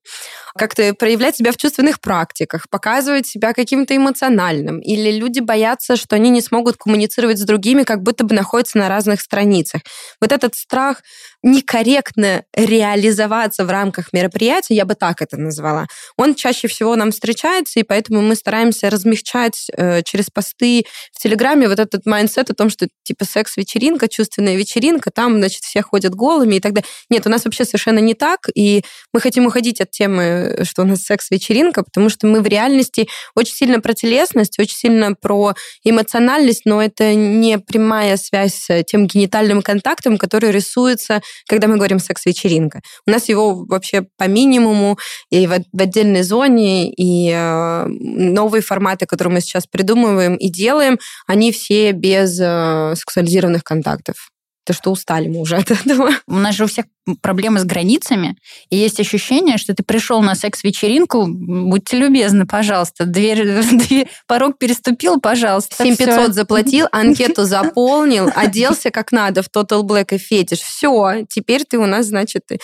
как-то 0.56 0.94
проявлять 0.94 1.36
себя 1.36 1.52
в 1.52 1.56
чувственных 1.56 2.00
практиках, 2.00 2.68
показывать 2.70 3.26
себя 3.26 3.52
каким-то 3.52 3.96
эмоциональным. 3.96 4.80
Или 4.80 5.10
люди 5.12 5.40
боятся, 5.40 5.96
что 5.96 6.16
они 6.16 6.30
не 6.30 6.40
смогут 6.42 6.76
коммуницировать 6.76 7.38
с 7.38 7.44
другими, 7.44 7.84
как 7.84 8.02
будто 8.02 8.24
бы 8.24 8.34
находятся 8.34 8.78
на 8.78 8.88
разных 8.88 9.20
страницах. 9.20 9.82
Вот 10.20 10.32
этот 10.32 10.54
страх 10.54 11.02
некорректно 11.42 12.42
реализоваться 12.54 13.64
в 13.64 13.70
рамках 13.70 14.12
мероприятия, 14.12 14.74
я 14.74 14.84
бы 14.84 14.94
так 14.94 15.22
это 15.22 15.36
назвала, 15.36 15.86
он 16.16 16.34
чаще 16.34 16.66
всего 16.66 16.96
нам 16.96 17.12
встречается, 17.12 17.78
и 17.78 17.84
поэтому 17.84 18.20
мы 18.22 18.34
стараемся 18.34 18.90
размягчать 18.90 19.68
э, 19.76 20.02
через 20.02 20.30
посты 20.30 20.84
в 21.12 21.22
Телеграме 21.22 21.68
вот 21.68 21.78
этот 21.78 22.06
mindset 22.06 22.50
о 22.50 22.54
том, 22.54 22.70
что 22.70 22.88
типа 23.04 23.17
секс-вечеринка, 23.24 24.08
чувственная 24.08 24.56
вечеринка, 24.56 25.10
там, 25.10 25.38
значит, 25.38 25.62
все 25.62 25.82
ходят 25.82 26.14
голыми 26.14 26.56
и 26.56 26.60
так 26.60 26.72
далее. 26.72 26.88
Нет, 27.10 27.26
у 27.26 27.30
нас 27.30 27.44
вообще 27.44 27.64
совершенно 27.64 27.98
не 27.98 28.14
так, 28.14 28.48
и 28.54 28.82
мы 29.12 29.20
хотим 29.20 29.46
уходить 29.46 29.80
от 29.80 29.90
темы, 29.90 30.60
что 30.62 30.82
у 30.82 30.84
нас 30.84 31.02
секс-вечеринка, 31.02 31.82
потому 31.82 32.08
что 32.08 32.26
мы 32.26 32.40
в 32.40 32.46
реальности 32.46 33.08
очень 33.34 33.54
сильно 33.54 33.80
про 33.80 33.94
телесность, 33.94 34.58
очень 34.58 34.76
сильно 34.76 35.14
про 35.14 35.54
эмоциональность, 35.84 36.62
но 36.64 36.82
это 36.82 37.14
не 37.14 37.58
прямая 37.58 38.16
связь 38.16 38.54
с 38.54 38.84
тем 38.84 39.06
генитальным 39.06 39.62
контактом, 39.62 40.18
который 40.18 40.50
рисуется 40.50 41.20
когда 41.46 41.66
мы 41.66 41.76
говорим 41.76 41.98
секс-вечеринка. 41.98 42.82
У 43.06 43.10
нас 43.10 43.28
его 43.28 43.64
вообще 43.64 44.06
по 44.16 44.24
минимуму 44.24 44.98
и 45.30 45.46
в, 45.46 45.58
в 45.72 45.80
отдельной 45.80 46.22
зоне, 46.22 46.92
и 46.92 47.30
э, 47.30 47.86
новые 47.86 48.62
форматы, 48.62 49.06
которые 49.06 49.34
мы 49.34 49.40
сейчас 49.40 49.66
придумываем 49.66 50.36
и 50.36 50.48
делаем, 50.50 50.98
они 51.26 51.52
все 51.52 51.92
без 51.92 52.38
э, 52.40 52.94
сексуализированных 53.10 53.64
контактов. 53.64 54.30
То, 54.68 54.74
что 54.74 54.90
устали 54.90 55.28
мы 55.28 55.40
уже 55.40 55.56
от 55.64 55.70
этого. 55.70 56.10
У 56.26 56.34
нас 56.34 56.54
же 56.54 56.64
у 56.64 56.66
всех 56.66 56.84
проблемы 57.22 57.58
с 57.58 57.64
границами, 57.64 58.36
и 58.68 58.76
есть 58.76 59.00
ощущение, 59.00 59.56
что 59.56 59.74
ты 59.74 59.82
пришел 59.82 60.20
на 60.20 60.34
секс-вечеринку, 60.34 61.26
будьте 61.26 61.96
любезны, 61.96 62.46
пожалуйста, 62.46 63.06
дверь, 63.06 63.62
дверь 63.72 64.10
порог 64.26 64.58
переступил, 64.58 65.18
пожалуйста. 65.18 65.74
7500 65.78 66.34
заплатил, 66.34 66.86
анкету 66.92 67.44
заполнил, 67.44 68.30
оделся 68.34 68.90
как 68.90 69.10
надо 69.10 69.42
в 69.42 69.46
Total 69.46 69.82
Black 69.84 70.14
и 70.14 70.18
фетиш. 70.18 70.58
Все, 70.58 71.24
теперь 71.30 71.64
ты 71.64 71.78
у 71.78 71.86
нас, 71.86 72.06
значит, 72.06 72.42
ты... 72.46 72.58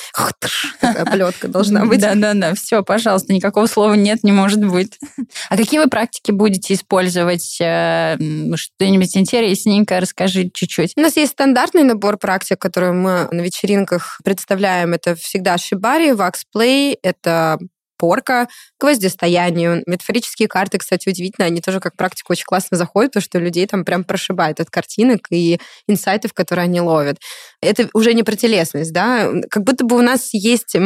такая 0.79 1.07
плетка 1.07 1.49
должна 1.49 1.87
быть. 1.87 2.01
Да-да-да, 2.01 2.55
все, 2.55 2.83
пожалуйста, 2.83 3.33
никакого 3.33 3.67
слова 3.67 3.95
нет, 3.95 4.25
не 4.25 4.33
может 4.33 4.63
быть. 4.63 4.99
А 5.49 5.57
какие 5.57 5.81
вы 5.81 5.89
практики 5.89 6.33
будете 6.33 6.75
использовать? 6.75 7.57
Э, 7.61 8.19
что-нибудь 8.57 9.17
интересненькое 9.17 10.01
расскажи 10.01 10.51
чуть-чуть. 10.53 10.93
У 10.97 11.01
нас 11.01 11.17
есть 11.17 11.33
стандартный 11.33 11.85
набор 11.95 12.19
практик, 12.19 12.59
которые 12.61 12.93
мы 12.93 13.29
на 13.31 13.41
вечеринках 13.41 14.21
представляем, 14.25 14.93
это 14.93 15.15
всегда 15.15 15.59
шибари, 15.59 16.13
ваксплей, 16.13 16.99
это 17.03 17.59
порка, 18.05 18.49
гвоздистоянию. 18.79 19.83
Метафорические 19.87 20.47
карты, 20.47 20.77
кстати, 20.77 21.09
удивительно, 21.09 21.47
они 21.47 21.63
тоже 21.63 21.81
как 21.81 21.97
практика 21.97 22.33
очень 22.33 22.45
классно 22.45 22.77
заходят, 22.77 23.13
потому 23.13 23.23
что 23.23 23.39
людей 23.39 23.67
там 23.67 23.83
прям 23.83 24.05
прошибает 24.05 24.61
от 24.61 24.69
картинок 24.69 25.21
и 25.31 25.59
инсайтов, 25.89 26.35
которые 26.35 26.65
они 26.65 26.83
ловят. 26.83 27.17
Это 27.63 27.89
уже 27.95 28.13
не 28.13 28.23
про 28.23 28.37
телесность, 28.37 28.93
да, 28.93 29.31
как 29.49 29.65
будто 29.65 29.87
бы 29.87 29.97
у 29.97 30.03
нас 30.03 30.35
есть 30.35 30.77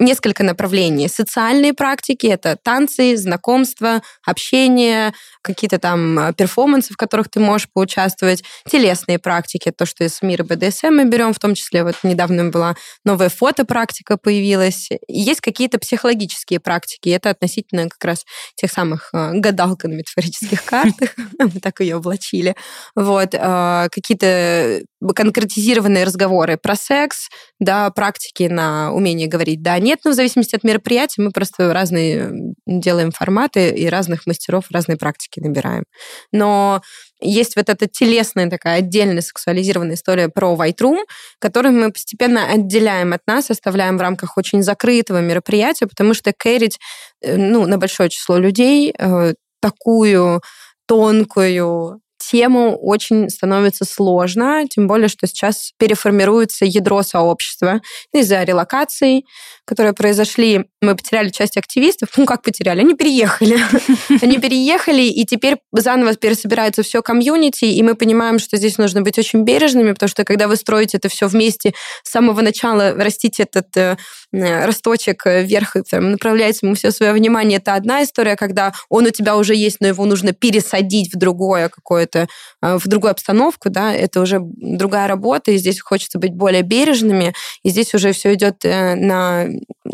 несколько 0.00 0.42
направлений. 0.42 1.06
Социальные 1.06 1.74
практики— 1.74 2.26
это 2.28 2.58
танцы, 2.60 3.16
знакомства, 3.16 4.02
общение, 4.26 5.12
какие-то 5.42 5.78
там 5.78 6.18
э, 6.18 6.32
перформансы, 6.32 6.92
в 6.92 6.96
которых 6.96 7.30
ты 7.30 7.38
можешь 7.38 7.68
поучаствовать. 7.72 8.42
Телесные 8.68 9.20
практики, 9.20 9.70
то, 9.70 9.86
что 9.86 10.02
из 10.02 10.20
мира 10.22 10.42
БДСМ 10.42 10.88
мы 10.88 11.04
берем, 11.04 11.32
в 11.32 11.38
том 11.38 11.54
числе 11.54 11.84
вот 11.84 11.94
недавно 12.02 12.50
была 12.50 12.74
новая 13.04 13.28
фотопрактика 13.28 14.16
появилась. 14.16 14.88
Есть 15.06 15.40
какие-то 15.40 15.78
психологические 15.78 16.60
практики, 16.64 17.10
это 17.10 17.30
относительно 17.30 17.88
как 17.88 18.04
раз 18.04 18.24
тех 18.56 18.70
самых 18.70 19.10
э, 19.12 19.32
гадалка 19.34 19.86
на 19.86 19.94
метафорических 19.94 20.64
картах, 20.66 21.10
мы 21.38 21.60
так 21.60 21.80
ее 21.80 21.96
облачили. 21.96 22.56
Вот, 22.96 23.34
э, 23.34 23.88
какие-то 23.92 24.80
конкретизированные 25.14 26.04
разговоры 26.04 26.56
про 26.56 26.74
секс, 26.74 27.28
да, 27.60 27.90
практики 27.90 28.44
на 28.44 28.92
умение 28.92 29.28
говорить 29.28 29.62
да, 29.62 29.78
нет, 29.78 30.00
но 30.04 30.10
в 30.10 30.14
зависимости 30.14 30.56
от 30.56 30.64
мероприятия 30.64 31.22
мы 31.22 31.30
просто 31.30 31.72
разные 31.72 32.32
делаем 32.66 33.12
форматы 33.12 33.70
и 33.70 33.86
разных 33.86 34.26
мастеров 34.26 34.64
разные 34.70 34.96
практики 34.96 35.40
набираем. 35.40 35.84
Но 36.32 36.80
есть 37.24 37.56
вот 37.56 37.68
эта 37.68 37.86
телесная 37.86 38.48
такая 38.50 38.78
отдельная 38.78 39.22
сексуализированная 39.22 39.94
история 39.94 40.28
про 40.28 40.54
White 40.54 40.78
Room, 40.80 41.04
которую 41.38 41.74
мы 41.74 41.90
постепенно 41.90 42.46
отделяем 42.50 43.12
от 43.12 43.26
нас, 43.26 43.50
оставляем 43.50 43.98
в 43.98 44.00
рамках 44.00 44.36
очень 44.36 44.62
закрытого 44.62 45.20
мероприятия, 45.20 45.86
потому 45.86 46.14
что 46.14 46.32
кэрить 46.36 46.78
э, 47.22 47.36
ну, 47.36 47.66
на 47.66 47.78
большое 47.78 48.08
число 48.10 48.36
людей 48.36 48.94
э, 48.98 49.34
такую 49.60 50.42
тонкую 50.86 52.00
тему 52.34 52.76
очень 52.76 53.30
становится 53.30 53.84
сложно, 53.84 54.64
тем 54.68 54.88
более, 54.88 55.06
что 55.06 55.28
сейчас 55.28 55.70
переформируется 55.78 56.64
ядро 56.64 57.04
сообщества 57.04 57.80
из-за 58.12 58.42
релокаций, 58.42 59.24
которые 59.64 59.92
произошли. 59.92 60.64
Мы 60.82 60.96
потеряли 60.96 61.28
часть 61.28 61.56
активистов. 61.56 62.08
Ну, 62.16 62.26
как 62.26 62.42
потеряли? 62.42 62.80
Они 62.80 62.94
переехали. 62.94 63.56
Они 64.20 64.38
переехали, 64.38 65.02
и 65.02 65.24
теперь 65.24 65.58
заново 65.70 66.16
пересобирается 66.16 66.82
все 66.82 67.02
комьюнити, 67.02 67.66
и 67.66 67.82
мы 67.84 67.94
понимаем, 67.94 68.40
что 68.40 68.56
здесь 68.56 68.78
нужно 68.78 69.02
быть 69.02 69.16
очень 69.16 69.44
бережными, 69.44 69.92
потому 69.92 70.08
что 70.08 70.24
когда 70.24 70.48
вы 70.48 70.56
строите 70.56 70.96
это 70.96 71.08
все 71.08 71.28
вместе 71.28 71.72
с 72.02 72.10
самого 72.10 72.40
начала, 72.40 72.94
растите 72.96 73.44
этот 73.44 73.76
э, 73.76 73.96
росточек 74.42 75.26
вверх 75.26 75.76
и 75.76 75.82
там, 75.82 76.12
направляете 76.12 76.60
ему 76.62 76.74
все 76.74 76.90
свое 76.90 77.12
внимание, 77.12 77.58
это 77.58 77.74
одна 77.74 78.02
история, 78.02 78.36
когда 78.36 78.72
он 78.88 79.06
у 79.06 79.10
тебя 79.10 79.36
уже 79.36 79.54
есть, 79.54 79.78
но 79.80 79.86
его 79.86 80.04
нужно 80.04 80.32
пересадить 80.32 81.12
в 81.12 81.18
другое 81.18 81.68
какое-то, 81.68 82.26
э, 82.62 82.78
в 82.78 82.86
другую 82.86 83.10
обстановку, 83.10 83.70
да, 83.70 83.92
это 83.92 84.20
уже 84.20 84.40
другая 84.40 85.08
работа, 85.08 85.50
и 85.50 85.58
здесь 85.58 85.80
хочется 85.80 86.18
быть 86.18 86.34
более 86.34 86.62
бережными, 86.62 87.34
и 87.62 87.70
здесь 87.70 87.94
уже 87.94 88.12
все 88.12 88.34
идет 88.34 88.64
э, 88.64 88.94
на 88.94 89.46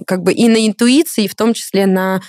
как 0.06 0.23
бы 0.23 0.32
и 0.32 0.49
на 0.49 0.66
интуиции, 0.66 1.25
и 1.25 1.28
в 1.28 1.35
том 1.35 1.54
числе 1.54 1.87
на 1.87 2.20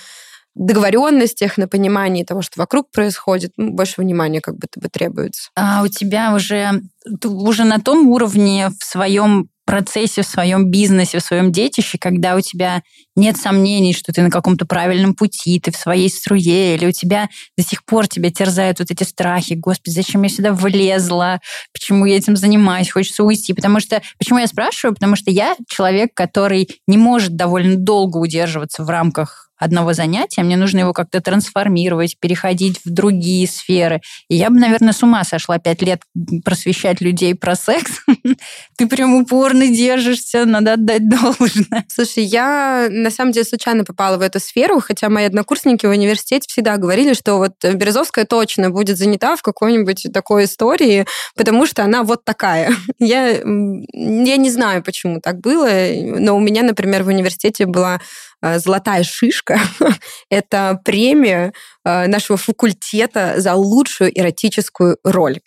договоренностях, 0.54 1.56
на 1.56 1.66
понимании 1.66 2.24
того, 2.24 2.42
что 2.42 2.60
вокруг 2.60 2.90
происходит, 2.90 3.52
ну, 3.56 3.70
больше 3.70 4.00
внимания 4.00 4.40
как 4.40 4.56
бы 4.56 4.66
требуется. 4.92 5.50
А 5.56 5.82
у 5.82 5.88
тебя 5.88 6.34
уже, 6.34 6.82
уже 7.24 7.64
на 7.64 7.80
том 7.80 8.08
уровне 8.08 8.70
в 8.78 8.84
своем 8.84 9.48
процессе, 9.72 10.20
в 10.20 10.26
своем 10.26 10.70
бизнесе, 10.70 11.18
в 11.18 11.22
своем 11.22 11.50
детище, 11.50 11.96
когда 11.98 12.36
у 12.36 12.42
тебя 12.42 12.82
нет 13.16 13.38
сомнений, 13.38 13.94
что 13.94 14.12
ты 14.12 14.20
на 14.20 14.28
каком-то 14.28 14.66
правильном 14.66 15.14
пути, 15.14 15.58
ты 15.60 15.72
в 15.72 15.76
своей 15.76 16.10
струе, 16.10 16.74
или 16.74 16.84
у 16.84 16.92
тебя 16.92 17.30
до 17.56 17.64
сих 17.64 17.82
пор 17.86 18.06
тебя 18.06 18.30
терзают 18.30 18.80
вот 18.80 18.90
эти 18.90 19.02
страхи, 19.02 19.54
господи, 19.54 19.94
зачем 19.94 20.24
я 20.24 20.28
сюда 20.28 20.52
влезла, 20.52 21.40
почему 21.72 22.04
я 22.04 22.18
этим 22.18 22.36
занимаюсь, 22.36 22.90
хочется 22.90 23.24
уйти. 23.24 23.54
Потому 23.54 23.80
что, 23.80 24.02
почему 24.18 24.40
я 24.40 24.46
спрашиваю? 24.46 24.92
Потому 24.94 25.16
что 25.16 25.30
я 25.30 25.56
человек, 25.68 26.10
который 26.12 26.68
не 26.86 26.98
может 26.98 27.34
довольно 27.36 27.76
долго 27.76 28.18
удерживаться 28.18 28.84
в 28.84 28.90
рамках 28.90 29.52
одного 29.62 29.92
занятия, 29.92 30.42
мне 30.42 30.56
нужно 30.56 30.80
его 30.80 30.92
как-то 30.92 31.20
трансформировать, 31.20 32.18
переходить 32.18 32.80
в 32.84 32.90
другие 32.90 33.46
сферы. 33.46 34.00
И 34.28 34.34
я 34.34 34.50
бы, 34.50 34.58
наверное, 34.58 34.92
с 34.92 35.02
ума 35.02 35.22
сошла 35.24 35.58
пять 35.58 35.82
лет 35.82 36.02
просвещать 36.44 37.00
людей 37.00 37.34
про 37.34 37.54
секс. 37.54 37.92
Ты 38.76 38.88
прям 38.88 39.14
упорно 39.14 39.61
держишься, 39.68 40.44
надо 40.44 40.74
отдать 40.74 41.08
должное. 41.08 41.84
Слушай, 41.88 42.24
я 42.24 42.88
на 42.90 43.10
самом 43.10 43.32
деле 43.32 43.44
случайно 43.44 43.84
попала 43.84 44.16
в 44.16 44.20
эту 44.20 44.40
сферу, 44.40 44.80
хотя 44.80 45.08
мои 45.08 45.24
однокурсники 45.24 45.86
в 45.86 45.90
университете 45.90 46.46
всегда 46.48 46.76
говорили, 46.76 47.14
что 47.14 47.36
вот 47.38 47.52
Березовская 47.62 48.24
точно 48.24 48.70
будет 48.70 48.98
занята 48.98 49.36
в 49.36 49.42
какой-нибудь 49.42 50.08
такой 50.12 50.44
истории, 50.44 51.06
потому 51.36 51.66
что 51.66 51.84
она 51.84 52.02
вот 52.02 52.24
такая. 52.24 52.72
Я, 52.98 53.30
я 53.30 54.36
не 54.36 54.50
знаю, 54.50 54.82
почему 54.82 55.20
так 55.20 55.40
было, 55.40 55.68
но 56.18 56.36
у 56.36 56.40
меня, 56.40 56.62
например, 56.62 57.02
в 57.02 57.08
университете 57.08 57.66
была 57.66 58.00
«Золотая 58.42 59.04
шишка». 59.04 59.60
Это 60.30 60.80
премия 60.84 61.52
э, 61.84 62.06
нашего 62.06 62.36
факультета 62.36 63.34
за 63.36 63.54
лучшую 63.54 64.10
эротическую 64.18 64.98
роль. 65.04 65.40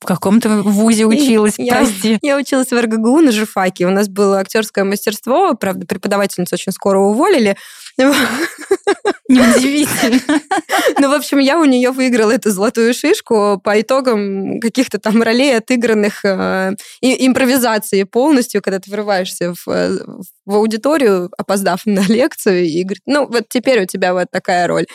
В 0.00 0.04
каком-то 0.04 0.62
вузе 0.62 1.06
училась, 1.06 1.54
я, 1.58 1.76
прости. 1.76 2.18
Я 2.22 2.36
училась 2.36 2.70
в 2.70 2.80
РГГУ 2.80 3.20
на 3.20 3.32
журфаке. 3.32 3.86
У 3.86 3.90
нас 3.90 4.08
было 4.08 4.40
актерское 4.40 4.84
мастерство, 4.84 5.54
правда, 5.54 5.86
преподавательницу 5.86 6.54
очень 6.54 6.72
скоро 6.72 6.98
уволили. 6.98 7.56
Неудивительно. 9.28 10.20
Ну, 10.98 11.10
в 11.10 11.12
общем, 11.12 11.38
я 11.38 11.58
у 11.58 11.64
нее 11.64 11.90
выиграла 11.90 12.30
эту 12.30 12.50
золотую 12.50 12.94
шишку 12.94 13.60
по 13.62 13.80
итогам 13.80 14.60
каких-то 14.60 14.98
там 14.98 15.22
ролей, 15.22 15.56
отыгранных 15.56 16.24
э, 16.24 16.72
импровизации 17.02 18.04
полностью, 18.04 18.62
когда 18.62 18.78
ты 18.78 18.90
врываешься 18.90 19.52
в, 19.54 19.68
э, 19.68 19.98
в 20.46 20.54
аудиторию, 20.54 21.30
опоздав 21.36 21.84
на 21.84 22.00
лекцию, 22.00 22.64
и 22.64 22.82
говорит, 22.82 23.02
ну, 23.06 23.26
вот 23.26 23.48
теперь 23.48 23.82
у 23.82 23.86
тебя 23.86 24.14
вот 24.14 24.28
такая 24.30 24.66
роль 24.66 24.86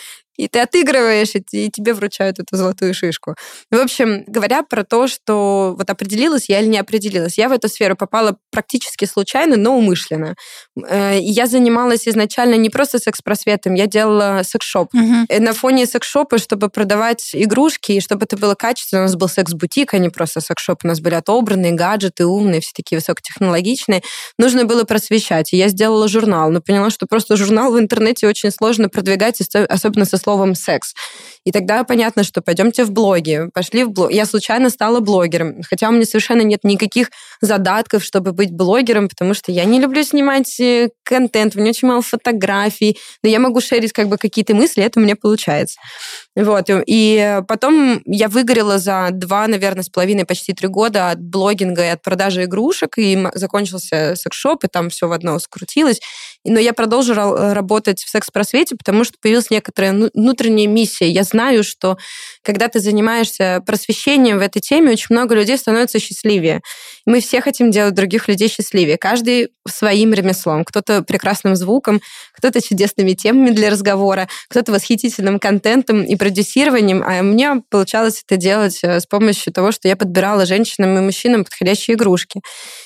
и 0.41 0.47
ты 0.47 0.59
отыгрываешь, 0.59 1.35
и 1.35 1.69
тебе 1.69 1.93
вручают 1.93 2.39
эту 2.39 2.55
золотую 2.55 2.95
шишку. 2.95 3.35
В 3.69 3.75
общем, 3.75 4.23
говоря 4.25 4.63
про 4.63 4.83
то, 4.83 5.07
что 5.07 5.75
вот 5.77 5.87
определилась 5.89 6.49
я 6.49 6.59
или 6.59 6.67
не 6.67 6.79
определилась, 6.79 7.37
я 7.37 7.47
в 7.47 7.51
эту 7.51 7.69
сферу 7.69 7.95
попала 7.95 8.37
практически 8.51 9.05
случайно, 9.05 9.55
но 9.55 9.77
умышленно. 9.77 10.35
Э, 10.87 11.19
я 11.21 11.45
занималась 11.45 12.07
изначально 12.07 12.55
не 12.55 12.71
просто 12.71 12.97
секс-просветом, 12.97 13.75
я 13.75 13.85
делала 13.85 14.41
секс-шоп. 14.43 14.89
Угу. 14.95 15.41
На 15.43 15.53
фоне 15.53 15.85
секс-шопа, 15.85 16.39
чтобы 16.39 16.69
продавать 16.69 17.31
игрушки, 17.33 17.91
и 17.91 18.01
чтобы 18.01 18.25
это 18.25 18.35
было 18.35 18.55
качественно, 18.55 19.03
у 19.03 19.05
нас 19.05 19.15
был 19.15 19.27
секс-бутик, 19.27 19.93
а 19.93 19.99
не 19.99 20.09
просто 20.09 20.41
секс-шоп. 20.41 20.79
У 20.83 20.87
нас 20.87 21.01
были 21.01 21.13
отобранные 21.13 21.73
гаджеты, 21.73 22.25
умные, 22.25 22.61
все 22.61 22.71
такие 22.75 22.97
высокотехнологичные. 22.97 24.01
Нужно 24.39 24.65
было 24.65 24.85
просвещать. 24.85 25.53
И 25.53 25.57
я 25.57 25.67
сделала 25.67 26.07
журнал, 26.07 26.49
но 26.49 26.61
поняла, 26.61 26.89
что 26.89 27.05
просто 27.05 27.37
журнал 27.37 27.73
в 27.73 27.79
интернете 27.79 28.27
очень 28.27 28.49
сложно 28.49 28.89
продвигать, 28.89 29.39
особенно 29.69 30.05
со 30.05 30.17
словом 30.17 30.30
словом 30.31 30.55
секс. 30.55 30.93
И 31.43 31.51
тогда 31.51 31.83
понятно, 31.83 32.23
что 32.23 32.41
пойдемте 32.41 32.85
в 32.85 32.91
блоги. 32.91 33.49
Пошли 33.53 33.83
в 33.83 33.91
блог. 33.91 34.11
Я 34.11 34.25
случайно 34.25 34.69
стала 34.69 34.99
блогером, 34.99 35.61
хотя 35.67 35.89
у 35.89 35.91
меня 35.91 36.05
совершенно 36.05 36.41
нет 36.41 36.63
никаких 36.63 37.09
задатков, 37.41 38.03
чтобы 38.03 38.31
быть 38.31 38.51
блогером, 38.51 39.09
потому 39.09 39.33
что 39.33 39.51
я 39.51 39.65
не 39.65 39.79
люблю 39.79 40.03
снимать 40.03 40.59
э, 40.59 40.89
контент, 41.03 41.55
у 41.55 41.59
меня 41.59 41.71
очень 41.71 41.87
мало 41.87 42.01
фотографий, 42.01 42.97
но 43.23 43.29
я 43.29 43.39
могу 43.39 43.59
шерить 43.59 43.91
как 43.91 44.07
бы 44.07 44.17
какие-то 44.17 44.55
мысли, 44.55 44.83
это 44.83 44.99
у 44.99 45.03
меня 45.03 45.15
получается. 45.15 45.79
Вот. 46.35 46.65
И 46.69 47.41
потом 47.47 48.01
я 48.05 48.29
выгорела 48.29 48.79
за 48.79 49.09
два, 49.11 49.47
наверное, 49.47 49.83
с 49.83 49.89
половиной, 49.89 50.25
почти 50.25 50.53
три 50.53 50.67
года 50.67 51.11
от 51.11 51.21
блогинга 51.21 51.83
и 51.83 51.89
от 51.89 52.01
продажи 52.01 52.45
игрушек, 52.45 52.97
и 52.97 53.27
закончился 53.33 54.15
секс-шоп, 54.15 54.63
и 54.63 54.67
там 54.67 54.89
все 54.89 55.07
в 55.07 55.11
одно 55.11 55.37
скрутилось. 55.39 55.99
Но 56.43 56.59
я 56.59 56.73
продолжила 56.73 57.53
работать 57.53 58.01
в 58.01 58.09
секс-просвете, 58.09 58.75
потому 58.75 59.03
что 59.03 59.15
появилась 59.21 59.51
некоторая 59.51 59.91
ну, 59.91 60.09
внутренняя 60.13 60.67
миссия. 60.67 61.09
Я 61.09 61.23
знаю, 61.23 61.63
что 61.63 61.97
когда 62.43 62.67
ты 62.67 62.79
занимаешься 62.79 63.61
просвещением 63.65 64.39
в 64.39 64.41
этой 64.41 64.59
теме, 64.59 64.91
очень 64.91 65.07
много 65.09 65.35
людей 65.35 65.57
становятся 65.57 65.99
счастливее. 65.99 66.61
Мы 67.05 67.21
все 67.21 67.41
хотим 67.41 67.69
делать 67.69 67.93
других 67.93 68.27
людей 68.27 68.47
счастливее. 68.47 68.97
Каждый 68.97 69.49
своим 69.67 70.13
ремеслом. 70.13 70.63
Кто-то 70.63 71.03
прекрасным 71.03 71.55
звуком, 71.55 72.01
кто-то 72.33 72.59
чудесными 72.61 73.13
темами 73.13 73.51
для 73.51 73.69
разговора, 73.69 74.27
кто-то 74.49 74.71
восхитительным 74.71 75.37
контентом 75.37 76.03
и 76.03 76.15
продюсированием. 76.21 77.01
А 77.03 77.23
мне 77.23 77.63
получалось 77.71 78.21
это 78.23 78.37
делать 78.37 78.79
э, 78.83 78.99
с 78.99 79.07
помощью 79.07 79.51
того, 79.51 79.71
что 79.71 79.87
я 79.87 79.95
подбирала 79.95 80.45
женщинам 80.45 80.95
и 80.95 81.01
мужчинам 81.01 81.43
подходящие 81.43 81.95
игрушки. 81.95 82.41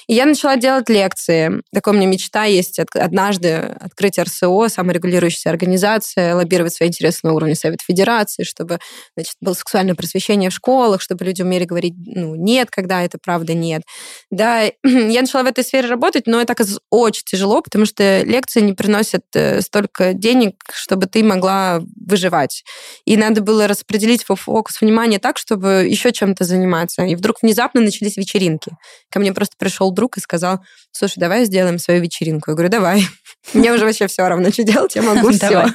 И 0.07 0.13
я 0.13 0.25
начала 0.25 0.55
делать 0.57 0.89
лекции. 0.89 1.61
Такая 1.73 1.93
у 1.93 1.97
меня 1.97 2.07
мечта 2.07 2.45
есть 2.45 2.79
однажды 2.93 3.53
открыть 3.53 4.19
РСО, 4.19 4.67
саморегулирующаяся 4.67 5.49
организация, 5.49 6.35
лоббировать 6.35 6.73
свои 6.73 6.89
интересы 6.89 7.19
на 7.23 7.33
уровне 7.33 7.55
Совета 7.55 7.83
Федерации, 7.85 8.43
чтобы 8.43 8.79
значит, 9.15 9.35
было 9.41 9.53
сексуальное 9.53 9.95
просвещение 9.95 10.49
в 10.49 10.53
школах, 10.53 11.01
чтобы 11.01 11.25
люди 11.25 11.41
умели 11.41 11.65
говорить 11.65 11.93
ну, 11.97 12.35
нет, 12.35 12.69
когда 12.69 13.03
это 13.03 13.17
правда 13.17 13.53
нет. 13.53 13.81
Да, 14.29 14.63
я 14.83 15.21
начала 15.21 15.43
в 15.43 15.47
этой 15.47 15.63
сфере 15.63 15.87
работать, 15.87 16.27
но 16.27 16.41
это 16.41 16.53
оказалось 16.53 16.81
очень 16.89 17.23
тяжело, 17.25 17.61
потому 17.61 17.85
что 17.85 18.21
лекции 18.21 18.61
не 18.61 18.73
приносят 18.73 19.23
э, 19.33 19.61
столько 19.61 20.13
денег, 20.13 20.55
чтобы 20.73 21.07
ты 21.07 21.23
могла 21.23 21.81
выживать. 21.95 22.63
И 23.05 23.17
надо 23.17 23.41
было 23.41 23.67
распределить 23.67 24.23
фокус 24.23 24.81
внимания 24.81 25.19
так, 25.19 25.37
чтобы 25.37 25.87
еще 25.89 26.11
чем-то 26.11 26.43
заниматься. 26.43 27.03
И 27.03 27.15
вдруг 27.15 27.37
внезапно 27.41 27.81
начались 27.81 28.17
вечеринки. 28.17 28.71
Ко 29.09 29.19
мне 29.19 29.33
просто 29.33 29.55
пришел 29.57 29.91
друг 29.95 30.17
и 30.17 30.21
сказал, 30.21 30.59
слушай, 30.91 31.15
давай 31.17 31.45
сделаем 31.45 31.79
свою 31.79 32.01
вечеринку. 32.01 32.51
Я 32.51 32.55
говорю, 32.55 32.69
давай. 32.69 33.07
Мне 33.53 33.73
уже 33.73 33.85
вообще 33.85 34.07
все 34.07 34.27
равно, 34.27 34.51
что 34.51 34.63
делать, 34.63 34.95
я 34.95 35.01
могу 35.01 35.31
все. 35.33 35.73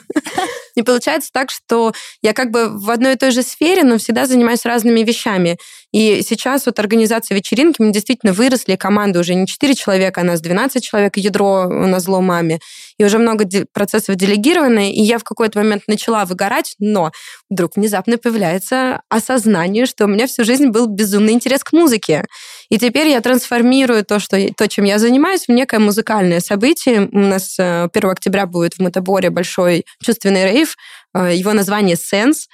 И 0.75 0.83
получается 0.83 1.31
так, 1.33 1.51
что 1.51 1.93
я 2.23 2.33
как 2.33 2.51
бы 2.51 2.69
в 2.69 2.91
одной 2.91 3.15
и 3.15 3.17
той 3.17 3.31
же 3.31 3.43
сфере, 3.43 3.85
но 3.85 3.99
всегда 3.99 4.27
занимаюсь 4.27 4.65
разными 4.65 5.01
вещами. 5.01 5.59
И 5.93 6.23
сейчас 6.27 6.67
вот 6.67 6.79
организация 6.79 7.35
вечеринки, 7.35 7.83
мы 7.83 7.93
действительно 7.93 8.33
выросли, 8.33 8.77
команда 8.77 9.21
уже 9.21 9.35
не 9.35 9.47
4 9.47 9.75
человека, 9.75 10.21
а 10.21 10.25
нас 10.25 10.41
12 10.41 10.83
человек, 10.83 11.17
ядро 11.17 11.69
на 11.69 11.99
зло 11.99 12.21
маме. 12.21 12.61
И 12.99 13.05
уже 13.05 13.19
много 13.19 13.49
процессов 13.73 14.17
делегированы, 14.17 14.93
и 14.93 15.03
я 15.03 15.19
в 15.19 15.25
какой-то 15.25 15.59
момент 15.59 15.85
начала 15.89 16.25
выгорать, 16.25 16.75
но 16.79 17.11
вдруг 17.49 17.77
внезапно 17.77 18.19
появляется 18.19 19.01
осознание, 19.09 19.87
что 19.87 20.05
у 20.05 20.09
меня 20.09 20.27
всю 20.27 20.45
жизнь 20.45 20.69
был 20.69 20.87
безумный 20.87 21.33
интерес 21.33 21.65
к 21.65 21.73
музыке. 21.73 22.27
И 22.69 22.79
теперь 22.79 23.09
я 23.09 23.21
трансформирую 23.21 24.05
то, 24.05 24.21
что, 24.21 24.39
то 24.55 24.69
чем 24.69 24.85
я 24.85 24.99
занимаюсь, 24.99 25.47
в 25.47 25.53
некое 25.53 25.81
музыкальное 25.81 26.41
событие. 26.41 27.09
У 27.11 27.19
нас 27.19 27.59
1 27.59 27.91
э, 27.93 28.11
октября 28.11 28.47
будет 28.47 28.75
в 28.75 28.81
Мотоборе 28.81 29.31
большой 29.31 29.85
чувственный 30.05 30.53
рейв, 30.53 30.60
э, 31.15 31.35
его 31.35 31.53
название 31.53 31.97
«Сенс». 31.97 32.49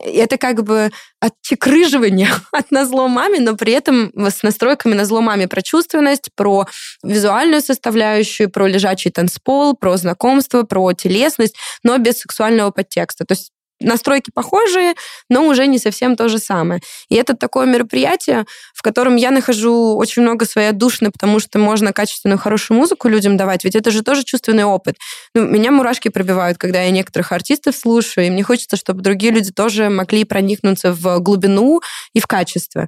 Это 0.00 0.38
как 0.38 0.62
бы 0.62 0.90
отчекрыживание 1.20 2.28
от 2.52 2.70
назло 2.70 3.08
маме, 3.08 3.40
но 3.40 3.56
при 3.56 3.72
этом 3.72 4.12
с 4.14 4.42
настройками 4.42 4.94
на 4.94 5.04
зло 5.04 5.20
маме 5.20 5.48
про 5.48 5.62
чувственность, 5.62 6.30
про 6.34 6.66
визуальную 7.02 7.62
составляющую, 7.62 8.50
про 8.50 8.66
лежачий 8.66 9.10
танцпол, 9.10 9.76
про 9.76 9.96
знакомство, 9.96 10.62
про 10.62 10.92
телесность, 10.92 11.56
но 11.82 11.98
без 11.98 12.18
сексуального 12.18 12.70
подтекста. 12.70 13.24
То 13.24 13.32
есть 13.32 13.52
настройки 13.80 14.30
похожие, 14.32 14.94
но 15.28 15.46
уже 15.46 15.66
не 15.66 15.78
совсем 15.78 16.16
то 16.16 16.28
же 16.28 16.38
самое. 16.38 16.80
И 17.08 17.14
это 17.14 17.34
такое 17.34 17.66
мероприятие, 17.66 18.44
в 18.74 18.82
котором 18.82 19.16
я 19.16 19.30
нахожу 19.30 19.96
очень 19.96 20.22
много 20.22 20.46
своей 20.46 20.70
отдушины, 20.70 21.10
потому 21.10 21.40
что 21.40 21.58
можно 21.58 21.92
качественную, 21.92 22.38
хорошую 22.38 22.78
музыку 22.78 23.08
людям 23.08 23.36
давать, 23.36 23.64
ведь 23.64 23.76
это 23.76 23.90
же 23.90 24.02
тоже 24.02 24.24
чувственный 24.24 24.64
опыт. 24.64 24.96
Ну, 25.34 25.46
меня 25.46 25.70
мурашки 25.70 26.08
пробивают, 26.08 26.58
когда 26.58 26.82
я 26.82 26.90
некоторых 26.90 27.32
артистов 27.32 27.76
слушаю, 27.76 28.26
и 28.26 28.30
мне 28.30 28.42
хочется, 28.42 28.76
чтобы 28.76 29.02
другие 29.02 29.32
люди 29.32 29.52
тоже 29.52 29.88
могли 29.88 30.24
проникнуться 30.24 30.92
в 30.92 31.20
глубину 31.20 31.80
и 32.12 32.20
в 32.20 32.26
качество. 32.26 32.86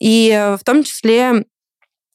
И 0.00 0.30
э, 0.30 0.56
в 0.56 0.64
том 0.64 0.82
числе 0.84 1.44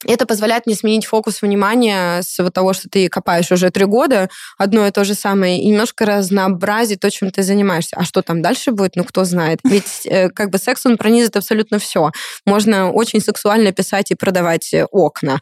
это 0.03 0.25
позволяет 0.25 0.65
мне 0.65 0.75
сменить 0.75 1.05
фокус 1.05 1.41
внимания 1.41 2.21
с 2.21 2.37
вот 2.39 2.53
того, 2.53 2.73
что 2.73 2.89
ты 2.89 3.07
копаешь 3.09 3.51
уже 3.51 3.69
три 3.69 3.85
года, 3.85 4.29
одно 4.57 4.85
и 4.85 4.91
то 4.91 5.03
же 5.03 5.13
самое, 5.13 5.61
и 5.61 5.67
немножко 5.67 6.05
разнообразить 6.05 6.99
то, 6.99 7.09
чем 7.09 7.31
ты 7.31 7.43
занимаешься. 7.43 7.95
А 7.97 8.03
что 8.03 8.21
там 8.21 8.41
дальше 8.41 8.71
будет, 8.71 8.95
ну 8.95 9.03
кто 9.03 9.23
знает. 9.23 9.59
Ведь 9.63 10.05
э, 10.05 10.29
как 10.29 10.49
бы 10.49 10.57
секс, 10.57 10.85
он 10.85 10.97
пронизит 10.97 11.35
абсолютно 11.35 11.79
все. 11.79 12.11
Можно 12.45 12.91
очень 12.91 13.21
сексуально 13.21 13.71
писать 13.71 14.11
и 14.11 14.15
продавать 14.15 14.73
э, 14.73 14.85
окна. 14.91 15.39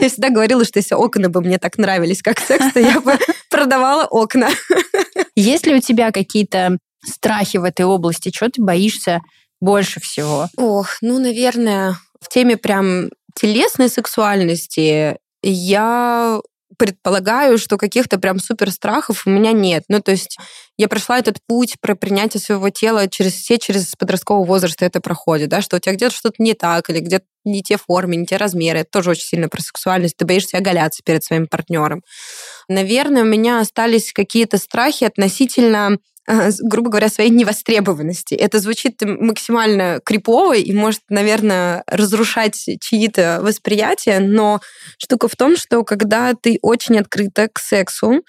Я 0.00 0.08
всегда 0.08 0.30
говорила, 0.30 0.64
что 0.64 0.78
если 0.78 0.94
окна 0.94 1.28
бы 1.28 1.40
мне 1.40 1.58
так 1.58 1.78
нравились, 1.78 2.22
как 2.22 2.38
секс, 2.38 2.72
то 2.72 2.80
я 2.80 3.00
бы 3.00 3.18
продавала 3.50 4.04
окна. 4.04 4.48
Есть 5.34 5.66
ли 5.66 5.74
у 5.74 5.80
тебя 5.80 6.12
какие-то 6.12 6.78
страхи 7.04 7.56
в 7.56 7.64
этой 7.64 7.84
области? 7.84 8.30
Чего 8.30 8.50
ты 8.50 8.62
боишься 8.62 9.20
больше 9.60 10.00
всего? 10.00 10.48
Ох, 10.56 10.98
ну, 11.00 11.18
наверное, 11.18 11.96
в 12.20 12.28
теме 12.28 12.56
прям 12.56 13.10
телесной 13.34 13.88
сексуальности 13.88 15.18
я 15.42 16.40
предполагаю, 16.76 17.58
что 17.58 17.76
каких-то 17.76 18.18
прям 18.18 18.38
супер 18.38 18.70
страхов 18.70 19.26
у 19.26 19.30
меня 19.30 19.52
нет. 19.52 19.84
Ну, 19.88 20.00
то 20.00 20.12
есть 20.12 20.38
я 20.76 20.88
прошла 20.88 21.18
этот 21.18 21.38
путь 21.46 21.74
про 21.80 21.94
принятие 21.96 22.40
своего 22.40 22.70
тела 22.70 23.08
через 23.08 23.34
все, 23.34 23.58
через 23.58 23.94
подросткового 23.96 24.44
возраста 24.44 24.84
это 24.84 25.00
проходит, 25.00 25.48
да, 25.48 25.60
что 25.60 25.76
у 25.76 25.78
тебя 25.80 25.94
где-то 25.94 26.14
что-то 26.14 26.36
не 26.38 26.54
так, 26.54 26.88
или 26.88 27.00
где-то 27.00 27.24
не 27.44 27.62
те 27.62 27.78
формы, 27.78 28.16
не 28.16 28.26
те 28.26 28.36
размеры. 28.36 28.80
Это 28.80 28.90
тоже 28.90 29.10
очень 29.10 29.24
сильно 29.24 29.48
про 29.48 29.60
сексуальность. 29.60 30.16
Ты 30.16 30.24
боишься 30.24 30.58
оголяться 30.58 31.02
перед 31.04 31.24
своим 31.24 31.46
партнером. 31.46 32.02
Наверное, 32.68 33.22
у 33.22 33.26
меня 33.26 33.60
остались 33.60 34.12
какие-то 34.12 34.58
страхи 34.58 35.04
относительно 35.04 35.98
грубо 36.62 36.90
говоря, 36.90 37.08
своей 37.08 37.30
невостребованности. 37.30 38.34
Это 38.34 38.58
звучит 38.58 39.00
максимально 39.02 40.00
крипово 40.04 40.56
и 40.56 40.72
может, 40.72 41.00
наверное, 41.08 41.84
разрушать 41.86 42.68
чьи-то 42.80 43.40
восприятия, 43.42 44.18
но 44.20 44.60
штука 44.98 45.28
в 45.28 45.36
том, 45.36 45.56
что 45.56 45.82
когда 45.84 46.34
ты 46.34 46.58
очень 46.62 46.98
открыта 46.98 47.48
к 47.52 47.58
сексу, 47.58 48.22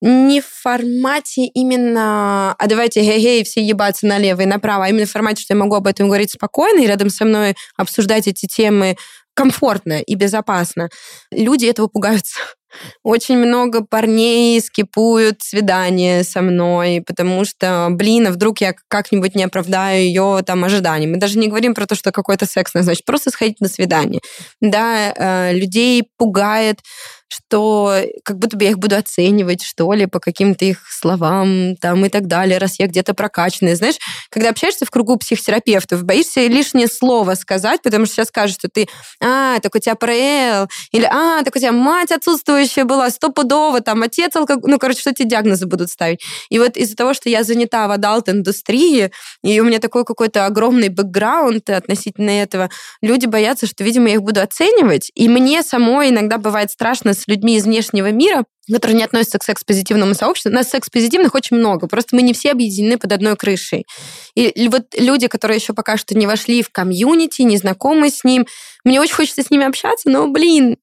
не 0.00 0.40
в 0.40 0.46
формате 0.46 1.46
именно 1.46 2.54
«а 2.56 2.66
давайте 2.68 3.00
гей-гей, 3.00 3.42
все 3.44 3.60
ебаться 3.60 4.06
налево 4.06 4.42
и 4.42 4.46
направо», 4.46 4.84
а 4.84 4.88
именно 4.88 5.06
в 5.06 5.10
формате, 5.10 5.42
что 5.42 5.54
я 5.54 5.58
могу 5.58 5.74
об 5.74 5.88
этом 5.88 6.06
говорить 6.06 6.30
спокойно 6.30 6.80
и 6.80 6.86
рядом 6.86 7.10
со 7.10 7.24
мной 7.24 7.56
обсуждать 7.76 8.28
эти 8.28 8.46
темы 8.46 8.96
комфортно 9.38 10.00
и 10.00 10.16
безопасно. 10.16 10.88
Люди 11.30 11.66
этого 11.66 11.86
пугаются. 11.86 12.40
Очень 13.04 13.38
много 13.38 13.84
парней 13.84 14.60
скипуют 14.60 15.42
свидание 15.42 16.24
со 16.24 16.42
мной, 16.42 17.04
потому 17.06 17.44
что, 17.44 17.86
блин, 17.90 18.26
а 18.26 18.32
вдруг 18.32 18.60
я 18.60 18.74
как-нибудь 18.88 19.36
не 19.36 19.44
оправдаю 19.44 20.02
ее 20.02 20.42
там 20.44 20.64
ожиданий. 20.64 21.06
Мы 21.06 21.18
даже 21.18 21.38
не 21.38 21.46
говорим 21.46 21.72
про 21.74 21.86
то, 21.86 21.94
что 21.94 22.10
какой-то 22.10 22.46
секс 22.46 22.74
назначить, 22.74 23.04
просто 23.04 23.30
сходить 23.30 23.60
на 23.60 23.68
свидание. 23.68 24.20
Да, 24.60 25.12
э, 25.16 25.52
людей 25.52 26.02
пугает 26.16 26.80
что 27.28 28.02
как 28.24 28.38
будто 28.38 28.56
бы 28.56 28.64
я 28.64 28.70
их 28.70 28.78
буду 28.78 28.96
оценивать, 28.96 29.62
что 29.62 29.92
ли, 29.92 30.06
по 30.06 30.18
каким-то 30.18 30.64
их 30.64 30.80
словам 30.90 31.76
там 31.76 32.04
и 32.04 32.08
так 32.08 32.26
далее, 32.26 32.58
раз 32.58 32.78
я 32.78 32.86
где-то 32.86 33.14
прокачанная. 33.14 33.76
Знаешь, 33.76 33.96
когда 34.30 34.50
общаешься 34.50 34.86
в 34.86 34.90
кругу 34.90 35.16
психотерапевтов, 35.16 36.04
боишься 36.04 36.46
лишнее 36.46 36.88
слово 36.88 37.34
сказать, 37.34 37.82
потому 37.82 38.06
что 38.06 38.16
сейчас 38.16 38.28
скажут, 38.28 38.56
что 38.58 38.68
ты, 38.68 38.88
а, 39.22 39.60
так 39.60 39.74
у 39.74 39.78
тебя 39.78 39.94
ПРЛ, 39.94 40.68
или, 40.92 41.04
а, 41.04 41.42
так 41.42 41.54
у 41.54 41.58
тебя 41.58 41.72
мать 41.72 42.10
отсутствующая 42.10 42.84
была, 42.84 43.10
стопудово, 43.10 43.80
там, 43.80 44.02
отец 44.02 44.34
алкоголь, 44.34 44.70
ну, 44.70 44.78
короче, 44.78 45.00
что 45.00 45.12
тебе 45.12 45.28
диагнозы 45.28 45.66
будут 45.66 45.90
ставить. 45.90 46.20
И 46.48 46.58
вот 46.58 46.76
из-за 46.76 46.96
того, 46.96 47.12
что 47.12 47.28
я 47.28 47.44
занята 47.44 47.86
в 47.88 47.90
адалт-индустрии, 47.90 49.10
и 49.42 49.60
у 49.60 49.64
меня 49.64 49.78
такой 49.78 50.04
какой-то 50.04 50.46
огромный 50.46 50.88
бэкграунд 50.88 51.68
относительно 51.70 52.30
этого, 52.30 52.70
люди 53.02 53.26
боятся, 53.26 53.66
что, 53.66 53.84
видимо, 53.84 54.08
я 54.08 54.14
их 54.14 54.22
буду 54.22 54.40
оценивать, 54.40 55.10
и 55.14 55.28
мне 55.28 55.62
самой 55.62 56.08
иногда 56.08 56.38
бывает 56.38 56.70
страшно 56.70 57.14
с 57.18 57.28
людьми 57.28 57.56
из 57.56 57.64
внешнего 57.64 58.10
мира, 58.10 58.44
которые 58.70 58.96
не 58.96 59.04
относятся 59.04 59.38
к 59.38 59.44
секс-позитивному 59.44 60.14
сообществу. 60.14 60.50
Нас 60.50 60.68
секс-позитивных 60.68 61.34
очень 61.34 61.56
много, 61.56 61.86
просто 61.86 62.14
мы 62.16 62.22
не 62.22 62.32
все 62.32 62.52
объединены 62.52 62.98
под 62.98 63.12
одной 63.12 63.36
крышей. 63.36 63.86
И 64.34 64.68
вот 64.68 64.94
люди, 64.96 65.26
которые 65.26 65.56
еще 65.56 65.72
пока 65.72 65.96
что 65.96 66.16
не 66.16 66.26
вошли 66.26 66.62
в 66.62 66.70
комьюнити, 66.70 67.42
не 67.42 67.56
знакомы 67.56 68.10
с 68.10 68.24
ним, 68.24 68.46
мне 68.84 69.00
очень 69.00 69.14
хочется 69.14 69.42
с 69.42 69.50
ними 69.50 69.66
общаться, 69.66 70.08
но, 70.10 70.28
блин, 70.28 70.76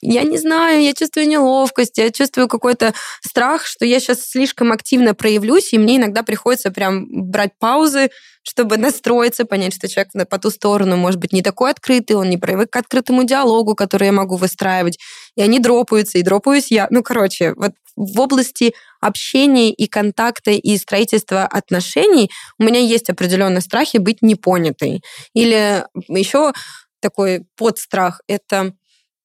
я 0.00 0.22
не 0.22 0.38
знаю, 0.38 0.82
я 0.82 0.92
чувствую 0.94 1.28
неловкость, 1.28 1.98
я 1.98 2.10
чувствую 2.10 2.48
какой-то 2.48 2.94
страх, 3.20 3.66
что 3.66 3.84
я 3.84 4.00
сейчас 4.00 4.22
слишком 4.22 4.72
активно 4.72 5.14
проявлюсь, 5.14 5.72
и 5.72 5.78
мне 5.78 5.96
иногда 5.96 6.22
приходится 6.22 6.70
прям 6.70 7.06
брать 7.30 7.52
паузы, 7.58 8.10
чтобы 8.42 8.78
настроиться, 8.78 9.44
понять, 9.44 9.74
что 9.74 9.88
человек 9.88 10.28
по 10.28 10.38
ту 10.38 10.50
сторону 10.50 10.96
может 10.96 11.20
быть 11.20 11.32
не 11.32 11.42
такой 11.42 11.70
открытый, 11.70 12.16
он 12.16 12.30
не 12.30 12.38
привык 12.38 12.70
к 12.70 12.76
открытому 12.76 13.24
диалогу, 13.24 13.74
который 13.74 14.06
я 14.06 14.12
могу 14.12 14.36
выстраивать, 14.36 14.98
и 15.36 15.42
они 15.42 15.58
дропаются, 15.58 16.18
и 16.18 16.22
дропаюсь 16.22 16.70
я. 16.70 16.86
Ну, 16.90 17.02
короче, 17.02 17.54
вот 17.54 17.72
в 17.96 18.18
области 18.20 18.72
общения 19.00 19.72
и 19.72 19.86
контакта 19.86 20.52
и 20.52 20.76
строительства 20.78 21.44
отношений 21.44 22.30
у 22.58 22.64
меня 22.64 22.80
есть 22.80 23.10
определенные 23.10 23.60
страхи 23.60 23.98
быть 23.98 24.22
непонятой. 24.22 25.02
Или 25.34 25.84
еще 26.08 26.52
такой 27.00 27.44
подстрах— 27.56 28.20
это 28.26 28.74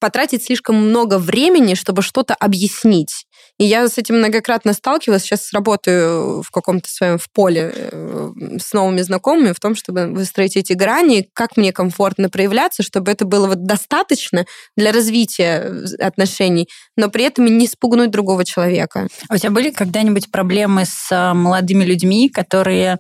потратить 0.06 0.46
слишком 0.46 0.76
много 0.76 1.18
времени, 1.18 1.74
чтобы 1.74 2.04
что-то 2.04 2.36
объяснить. 2.36 3.26
И 3.58 3.66
я 3.66 3.90
с 3.90 3.98
этим 3.98 4.18
многократно 4.20 4.74
сталкивалась. 4.74 5.24
Сейчас 5.24 5.52
работаю 5.52 6.44
в 6.44 6.52
каком-то 6.52 6.88
своем 6.88 7.18
в 7.18 7.28
поле 7.32 7.74
э, 7.74 8.32
с 8.60 8.72
новыми 8.74 9.02
знакомыми 9.02 9.52
в 9.52 9.60
том, 9.60 9.74
чтобы 9.74 10.06
выстроить 10.10 10.58
эти 10.58 10.74
грани, 10.74 11.28
как 11.34 11.58
мне 11.58 11.74
комфортно 11.74 12.30
проявляться, 12.30 12.84
чтобы 12.84 13.10
это 13.10 13.26
было 13.26 13.48
вот 13.48 13.64
достаточно 13.64 14.46
для 14.78 14.92
развития 14.92 15.74
отношений, 16.00 16.70
но 16.96 17.10
при 17.10 17.24
этом 17.24 17.46
не 17.46 17.66
спугнуть 17.66 18.12
другого 18.12 18.46
человека. 18.46 19.08
А 19.28 19.34
у 19.34 19.38
тебя 19.40 19.50
были 19.50 19.72
когда-нибудь 19.72 20.30
проблемы 20.30 20.86
с 20.86 21.12
а, 21.12 21.34
молодыми 21.34 21.84
людьми, 21.84 22.30
которые 22.30 23.00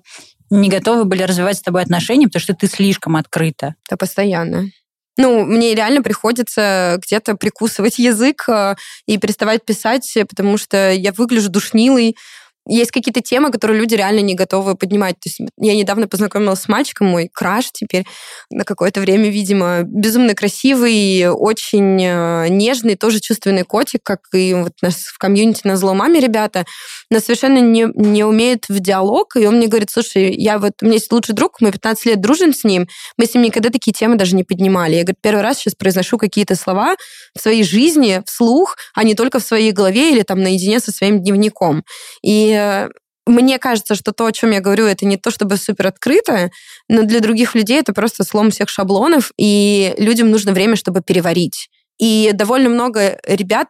не 0.49 0.69
готовы 0.69 1.05
были 1.05 1.21
развивать 1.21 1.57
с 1.57 1.61
тобой 1.61 1.83
отношения, 1.83 2.25
потому 2.25 2.41
что 2.41 2.55
ты 2.55 2.65
слишком 2.65 3.15
открыта? 3.15 3.75
Да, 3.91 3.95
постоянно. 3.95 4.71
Ну, 5.17 5.45
мне 5.45 5.75
реально 5.75 6.01
приходится 6.01 6.99
где-то 7.01 7.35
прикусывать 7.35 7.99
язык 7.99 8.49
э, 8.49 8.75
и 9.05 9.17
переставать 9.17 9.63
писать, 9.63 10.11
потому 10.27 10.57
что 10.57 10.91
я 10.91 11.13
выгляжу 11.13 11.49
душнилой, 11.49 12.17
есть 12.67 12.91
какие-то 12.91 13.21
темы, 13.21 13.51
которые 13.51 13.79
люди 13.79 13.95
реально 13.95 14.21
не 14.21 14.33
готовы 14.33 14.75
поднимать. 14.75 15.15
То 15.19 15.29
есть 15.29 15.39
я 15.57 15.75
недавно 15.75 16.07
познакомилась 16.07 16.61
с 16.61 16.67
мальчиком, 16.67 17.07
мой 17.07 17.29
краш 17.31 17.71
теперь 17.71 18.05
на 18.49 18.63
какое-то 18.63 19.01
время, 19.01 19.29
видимо, 19.29 19.83
безумно 19.83 20.33
красивый, 20.33 21.29
очень 21.29 22.03
э, 22.03 22.47
нежный, 22.49 22.95
тоже 22.95 23.19
чувственный 23.19 23.63
котик, 23.63 24.01
как 24.03 24.19
и 24.33 24.53
вот 24.53 24.73
нас 24.81 24.95
в 24.95 25.17
комьюнити 25.17 25.61
на 25.63 25.77
зло 25.77 25.93
маме 25.93 26.19
ребята, 26.19 26.65
но 27.09 27.19
совершенно 27.19 27.59
не, 27.59 27.87
не 27.95 28.23
умеет 28.23 28.65
в 28.69 28.79
диалог, 28.79 29.35
и 29.35 29.45
он 29.45 29.57
мне 29.57 29.67
говорит, 29.67 29.89
слушай, 29.91 30.33
я 30.33 30.57
вот, 30.57 30.73
у 30.81 30.85
меня 30.85 30.95
есть 30.95 31.11
лучший 31.11 31.35
друг, 31.35 31.61
мы 31.61 31.71
15 31.71 32.05
лет 32.05 32.21
дружим 32.21 32.53
с 32.53 32.63
ним, 32.63 32.87
мы 33.17 33.25
с 33.25 33.33
ним 33.33 33.43
никогда 33.43 33.69
такие 33.69 33.93
темы 33.93 34.15
даже 34.15 34.35
не 34.35 34.43
поднимали. 34.43 34.95
Я, 34.95 35.03
говорю, 35.03 35.17
первый 35.21 35.41
раз 35.41 35.59
сейчас 35.59 35.75
произношу 35.75 36.17
какие-то 36.17 36.55
слова 36.55 36.95
в 37.37 37.41
своей 37.41 37.63
жизни 37.63 38.21
вслух, 38.25 38.77
а 38.93 39.03
не 39.03 39.13
только 39.13 39.39
в 39.39 39.43
своей 39.43 39.71
голове 39.71 40.11
или 40.11 40.23
там 40.23 40.41
наедине 40.41 40.79
со 40.79 40.91
своим 40.91 41.21
дневником. 41.21 41.83
И 42.23 42.54
мне 43.27 43.57
кажется, 43.57 43.95
что 43.95 44.11
то, 44.11 44.25
о 44.27 44.31
чем 44.31 44.51
я 44.51 44.59
говорю, 44.59 44.85
это 44.85 45.05
не 45.05 45.17
то 45.17 45.31
чтобы 45.31 45.57
супер 45.57 45.87
открыто, 45.87 46.51
но 46.87 47.03
для 47.03 47.19
других 47.19 47.55
людей 47.55 47.79
это 47.79 47.93
просто 47.93 48.23
слом 48.23 48.51
всех 48.51 48.69
шаблонов, 48.69 49.31
и 49.37 49.95
людям 49.97 50.29
нужно 50.29 50.51
время, 50.51 50.75
чтобы 50.75 51.01
переварить. 51.01 51.69
И 51.97 52.31
довольно 52.33 52.69
много 52.69 53.19
ребят 53.25 53.69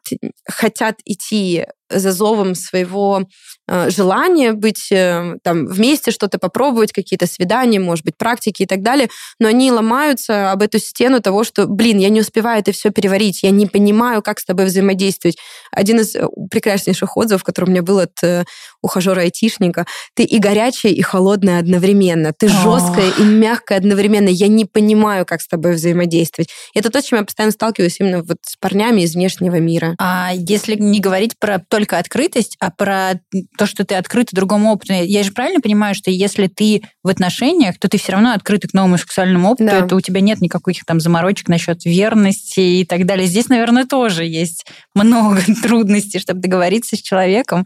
хотят 0.50 0.96
идти 1.06 1.66
за 1.90 2.12
зовом 2.12 2.56
своего 2.56 3.24
э, 3.68 3.90
желания 3.90 4.54
быть 4.54 4.92
э, 4.92 5.36
там 5.44 5.68
вместе, 5.68 6.12
что-то 6.12 6.40
попробовать, 6.40 6.92
какие-то 6.92 7.28
свидания, 7.28 7.80
может 7.80 8.06
быть, 8.06 8.18
практики 8.18 8.64
и 8.64 8.66
так 8.66 8.82
далее, 8.82 9.10
но 9.40 9.48
они 9.48 9.72
ломаются 9.72 10.52
об 10.52 10.62
эту 10.62 10.80
стену 10.80 11.22
того, 11.22 11.44
что, 11.44 11.68
блин, 11.68 12.00
я 12.00 12.10
не 12.10 12.22
успеваю 12.22 12.62
это 12.62 12.72
все 12.72 12.90
переварить, 12.90 13.44
я 13.44 13.52
не 13.52 13.68
понимаю, 13.68 14.22
как 14.22 14.40
с 14.40 14.46
тобой 14.46 14.66
взаимодействовать. 14.66 15.38
Один 15.72 16.00
из 16.00 16.16
э, 16.16 16.28
прекраснейших 16.50 17.18
отзывов, 17.18 17.44
который 17.44 17.66
у 17.66 17.72
меня 17.72 17.84
был 17.84 18.00
от 18.00 18.46
ухажера-айтишника, 18.82 19.86
ты 20.14 20.24
и 20.24 20.40
горячая, 20.40 20.92
и 20.92 21.02
холодная 21.02 21.60
одновременно, 21.60 22.34
ты 22.38 22.48
жесткая 22.48 23.12
и 23.20 23.24
мягкая 23.24 23.78
одновременно, 23.78 24.30
я 24.30 24.48
не 24.48 24.66
понимаю, 24.66 25.26
как 25.26 25.42
с 25.42 25.48
тобой 25.48 25.74
взаимодействовать. 25.74 26.50
Это 26.74 26.90
то, 26.90 27.02
с 27.02 27.06
чем 27.06 27.20
я 27.20 27.26
постоянно 27.26 27.52
сталкиваюсь 27.52 28.00
именно 28.00 28.24
вот 28.24 28.38
с 28.44 28.56
парнями 28.58 29.02
из 29.02 29.16
внешнего 29.16 29.58
мира. 29.58 29.96
А 30.00 30.32
если 30.34 30.76
не 30.76 31.00
говорить 31.00 31.38
про 31.40 31.60
только 31.76 31.98
открытость, 31.98 32.56
а 32.62 32.72
про 32.72 33.20
то, 33.58 33.66
что 33.66 33.84
ты 33.84 33.96
открыт 33.96 34.30
другому 34.32 34.72
опыту. 34.72 34.94
Я 34.94 35.24
же 35.24 35.34
правильно 35.34 35.60
понимаю, 35.60 35.94
что 35.94 36.10
если 36.10 36.48
ты 36.48 36.84
в 37.04 37.10
отношениях, 37.10 37.78
то 37.78 37.90
ты 37.90 37.98
все 37.98 38.14
равно 38.14 38.32
открыт 38.32 38.66
к 38.66 38.74
новому 38.74 38.98
сексуальному 38.98 39.50
опыту, 39.50 39.66
да. 39.66 39.80
это 39.80 39.94
у 39.94 40.00
тебя 40.00 40.22
нет 40.22 40.40
никаких 40.40 40.86
там 40.86 41.02
заморочек 41.02 41.50
насчет 41.50 41.84
верности 41.84 42.62
и 42.62 42.86
так 42.86 43.06
далее. 43.06 43.28
Здесь, 43.28 43.50
наверное, 43.50 43.84
тоже 43.84 44.24
есть 44.24 44.66
много 44.94 45.42
трудностей, 45.64 46.20
чтобы 46.20 46.40
договориться 46.40 46.96
с 46.96 47.02
человеком. 47.02 47.66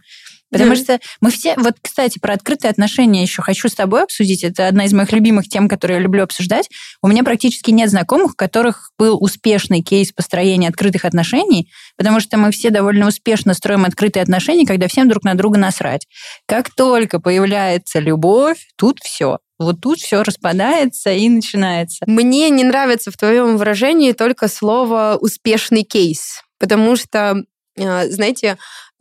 Потому 0.52 0.74
mm. 0.74 0.76
что 0.76 1.00
мы 1.22 1.32
все... 1.32 1.56
Вот, 1.58 1.76
кстати, 1.82 2.20
про 2.20 2.34
открытые 2.34 2.72
отношения 2.72 3.22
еще 3.22 3.42
хочу 3.42 3.70
с 3.70 3.76
тобой 3.76 4.04
обсудить. 4.04 4.44
Это 4.44 4.68
одна 4.68 4.86
из 4.86 4.94
моих 4.94 5.12
любимых 5.12 5.48
тем, 5.48 5.68
которые 5.68 5.98
я 5.98 6.04
люблю 6.04 6.24
обсуждать. 6.24 6.70
У 7.02 7.08
меня 7.08 7.24
практически 7.24 7.72
нет 7.72 7.90
знакомых, 7.90 8.32
у 8.32 8.36
которых 8.36 8.92
был 8.98 9.22
успешный 9.22 9.82
кейс 9.82 10.12
построения 10.12 10.68
открытых 10.68 11.06
отношений, 11.06 11.72
потому 11.98 12.20
что 12.20 12.38
мы 12.38 12.52
все 12.52 12.70
довольно 12.70 13.08
успешно 13.08 13.54
строим 13.54 13.86
открытые 13.86 14.24
отношения, 14.24 14.66
когда 14.66 14.88
всем 14.88 15.08
друг 15.08 15.24
на 15.24 15.36
друга 15.36 15.60
насрать. 15.60 16.08
Как 16.46 16.74
только 16.74 17.20
появляется 17.20 18.00
любовь, 18.00 18.68
тут 18.76 19.00
все. 19.00 19.40
Вот 19.60 19.82
тут 19.82 20.00
все 20.00 20.24
распадается 20.24 21.12
и 21.12 21.28
начинается. 21.28 22.06
Мне 22.08 22.50
не 22.50 22.64
нравится 22.64 23.12
в 23.12 23.18
твоем 23.18 23.58
выражении 23.58 24.14
только 24.14 24.48
слово 24.48 25.18
«успешный 25.20 25.84
кейс», 25.84 26.42
потому 26.60 26.96
что, 26.96 27.44
э, 27.76 28.10
знаете, 28.10 28.58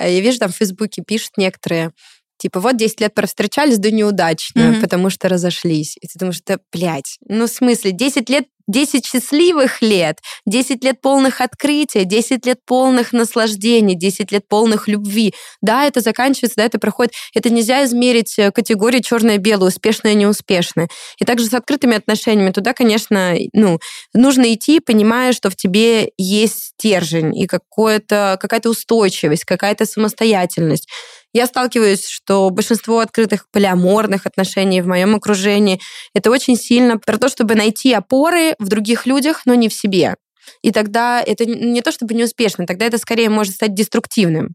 я 0.07 0.21
вижу, 0.21 0.39
там 0.39 0.51
в 0.51 0.57
Фейсбуке 0.57 1.03
пишут 1.03 1.33
некоторые, 1.37 1.93
типа, 2.39 2.61
вот 2.61 2.77
10 2.77 3.01
лет 3.01 3.15
провстречались, 3.15 3.79
да 3.79 3.91
неудачно, 3.91 4.61
mm-hmm. 4.61 4.81
потому 4.81 5.11
что 5.11 5.29
разошлись. 5.29 5.97
И 6.01 6.07
ты 6.07 6.19
думаешь, 6.19 6.41
да, 6.47 6.59
блядь, 6.73 7.19
ну 7.29 7.47
в 7.47 7.51
смысле, 7.51 7.93
10 7.93 8.29
лет 8.31 8.47
10 8.69 9.07
счастливых 9.07 9.83
лет, 9.83 10.19
10 10.47 10.85
лет 10.85 11.01
полных 11.01 11.41
открытия, 11.41 12.05
10 12.05 12.47
лет 12.47 12.59
полных 12.65 13.13
наслаждений, 13.13 13.97
10 13.97 14.31
лет 14.31 14.47
полных 14.47 14.89
любви. 14.89 15.35
Да, 15.63 15.87
это 15.87 16.01
заканчивается, 16.01 16.57
да, 16.59 16.65
это 16.65 16.79
проходит. 16.79 17.15
Это 17.35 17.51
нельзя 17.51 17.85
измерить 17.85 18.39
э, 18.39 18.53
категории 18.53 19.01
черное-белое, 19.01 19.69
успешное, 19.69 20.15
неуспешное. 20.15 20.89
И 21.19 21.25
также 21.25 21.47
с 21.47 21.55
открытыми 21.55 21.97
отношениями 21.97 22.51
туда, 22.51 22.75
конечно, 22.75 23.35
ну, 23.55 23.81
нужно 24.13 24.53
идти, 24.53 24.81
понимая, 24.81 25.33
что 25.33 25.49
в 25.49 25.57
тебе 25.57 26.13
есть 26.19 26.75
стержень 26.75 27.37
и 27.37 27.47
какая-то 27.47 28.39
устойчивость, 28.69 29.45
какая-то 29.45 29.87
самостоятельность. 29.87 30.89
Я 31.33 31.47
сталкиваюсь, 31.47 32.07
что 32.07 32.49
большинство 32.51 33.01
открытых 33.01 33.47
полиаморных 33.51 34.27
отношений 34.27 34.81
в 34.81 34.87
моем 34.87 35.15
окружении 35.15 35.81
это 36.15 36.31
очень 36.31 36.57
сильно 36.57 36.99
про 36.99 37.19
то, 37.19 37.29
чтобы 37.29 37.55
найти 37.55 37.93
опоры 37.93 38.55
в 38.59 38.69
других 38.69 39.07
людях, 39.07 39.43
но 39.45 39.55
не 39.55 39.69
в 39.69 39.75
себе. 39.75 40.17
И 40.63 40.73
тогда 40.73 41.23
это 41.23 41.45
не 41.47 41.83
то 41.83 41.93
чтобы 41.93 42.15
неуспешно, 42.15 42.67
тогда 42.67 42.87
это 42.87 42.99
скорее 42.99 43.29
может 43.31 43.55
стать 43.55 43.75
деструктивным. 43.75 44.51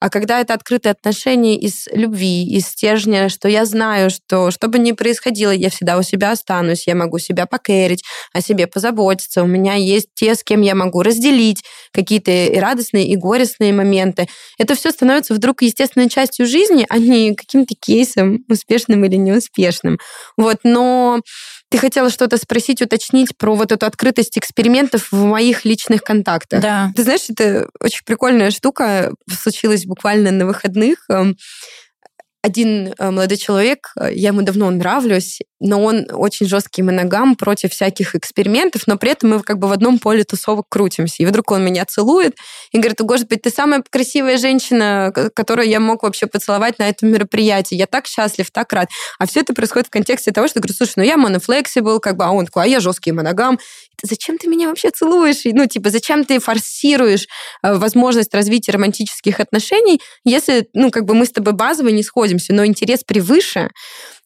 А 0.00 0.10
когда 0.10 0.40
это 0.40 0.54
открытые 0.54 0.92
отношения 0.92 1.56
из 1.58 1.86
любви, 1.92 2.44
из 2.46 2.66
стержня, 2.66 3.28
что 3.28 3.48
я 3.48 3.64
знаю, 3.64 4.10
что 4.10 4.50
что 4.50 4.68
бы 4.68 4.78
ни 4.78 4.92
происходило, 4.92 5.50
я 5.50 5.70
всегда 5.70 5.98
у 5.98 6.02
себя 6.02 6.32
останусь, 6.32 6.86
я 6.86 6.94
могу 6.94 7.18
себя 7.18 7.46
покерить, 7.46 8.02
о 8.32 8.40
себе 8.40 8.66
позаботиться, 8.66 9.42
у 9.42 9.46
меня 9.46 9.74
есть 9.74 10.08
те, 10.14 10.34
с 10.34 10.42
кем 10.42 10.62
я 10.62 10.74
могу 10.74 11.02
разделить 11.02 11.62
какие-то 11.92 12.30
и 12.30 12.58
радостные, 12.58 13.06
и 13.06 13.16
горестные 13.16 13.72
моменты. 13.72 14.28
Это 14.58 14.74
все 14.74 14.90
становится 14.90 15.34
вдруг 15.34 15.62
естественной 15.62 16.08
частью 16.08 16.46
жизни, 16.46 16.86
а 16.88 16.98
не 16.98 17.34
каким-то 17.34 17.74
кейсом, 17.74 18.44
успешным 18.48 19.04
или 19.04 19.16
неуспешным. 19.16 19.98
Вот, 20.36 20.58
но 20.64 21.20
ты 21.74 21.78
хотела 21.78 22.08
что-то 22.08 22.36
спросить, 22.36 22.80
уточнить 22.82 23.36
про 23.36 23.56
вот 23.56 23.72
эту 23.72 23.84
открытость 23.84 24.38
экспериментов 24.38 25.10
в 25.10 25.24
моих 25.24 25.64
личных 25.64 26.02
контактах. 26.02 26.60
Да. 26.60 26.92
Ты 26.94 27.02
знаешь, 27.02 27.28
это 27.28 27.68
очень 27.80 28.02
прикольная 28.06 28.52
штука, 28.52 29.12
случилась 29.28 29.84
буквально 29.84 30.30
на 30.30 30.46
выходных. 30.46 31.08
Один 32.44 32.92
э, 32.98 33.10
молодой 33.10 33.38
человек, 33.38 33.90
э, 33.98 34.12
я 34.12 34.28
ему 34.28 34.42
давно 34.42 34.70
нравлюсь, 34.70 35.38
но 35.60 35.82
он 35.82 36.06
очень 36.12 36.46
жесткий 36.46 36.82
моногам 36.82 37.36
против 37.36 37.72
всяких 37.72 38.14
экспериментов, 38.14 38.82
но 38.86 38.98
при 38.98 39.12
этом 39.12 39.30
мы 39.30 39.40
как 39.40 39.58
бы 39.58 39.66
в 39.66 39.72
одном 39.72 39.98
поле 39.98 40.24
тусовок 40.24 40.66
крутимся. 40.68 41.22
И 41.22 41.24
вдруг 41.24 41.50
он 41.52 41.64
меня 41.64 41.86
целует 41.86 42.36
и 42.70 42.76
говорит, 42.76 43.00
господи, 43.00 43.40
ты 43.40 43.48
самая 43.48 43.82
красивая 43.88 44.36
женщина, 44.36 45.10
которую 45.34 45.68
я 45.68 45.80
мог 45.80 46.02
вообще 46.02 46.26
поцеловать 46.26 46.78
на 46.78 46.86
этом 46.86 47.08
мероприятии. 47.08 47.76
Я 47.76 47.86
так 47.86 48.06
счастлив, 48.06 48.50
так 48.50 48.74
рад. 48.74 48.90
А 49.18 49.26
все 49.26 49.40
это 49.40 49.54
происходит 49.54 49.86
в 49.86 49.90
контексте 49.90 50.30
того, 50.30 50.46
что 50.46 50.60
говорю, 50.60 50.74
слушай, 50.74 50.94
ну 50.96 51.02
я 51.02 51.16
монофлексибл, 51.16 51.98
как 51.98 52.18
бы, 52.18 52.26
а 52.26 52.30
он 52.30 52.44
такой, 52.44 52.64
а 52.64 52.66
я 52.66 52.80
жесткий 52.80 53.12
моногам. 53.12 53.58
Зачем 54.02 54.36
ты 54.36 54.48
меня 54.48 54.68
вообще 54.68 54.90
целуешь? 54.90 55.40
Ну, 55.44 55.66
типа, 55.66 55.88
зачем 55.88 56.26
ты 56.26 56.38
форсируешь 56.38 57.26
э, 57.62 57.74
возможность 57.78 58.34
развития 58.34 58.72
романтических 58.72 59.40
отношений, 59.40 60.00
если, 60.24 60.68
ну, 60.74 60.90
как 60.90 61.06
бы 61.06 61.14
мы 61.14 61.24
с 61.24 61.30
тобой 61.30 61.54
базово 61.54 61.88
не 61.88 62.02
сходимся, 62.34 62.52
но 62.52 62.66
интерес 62.66 63.04
превыше. 63.04 63.70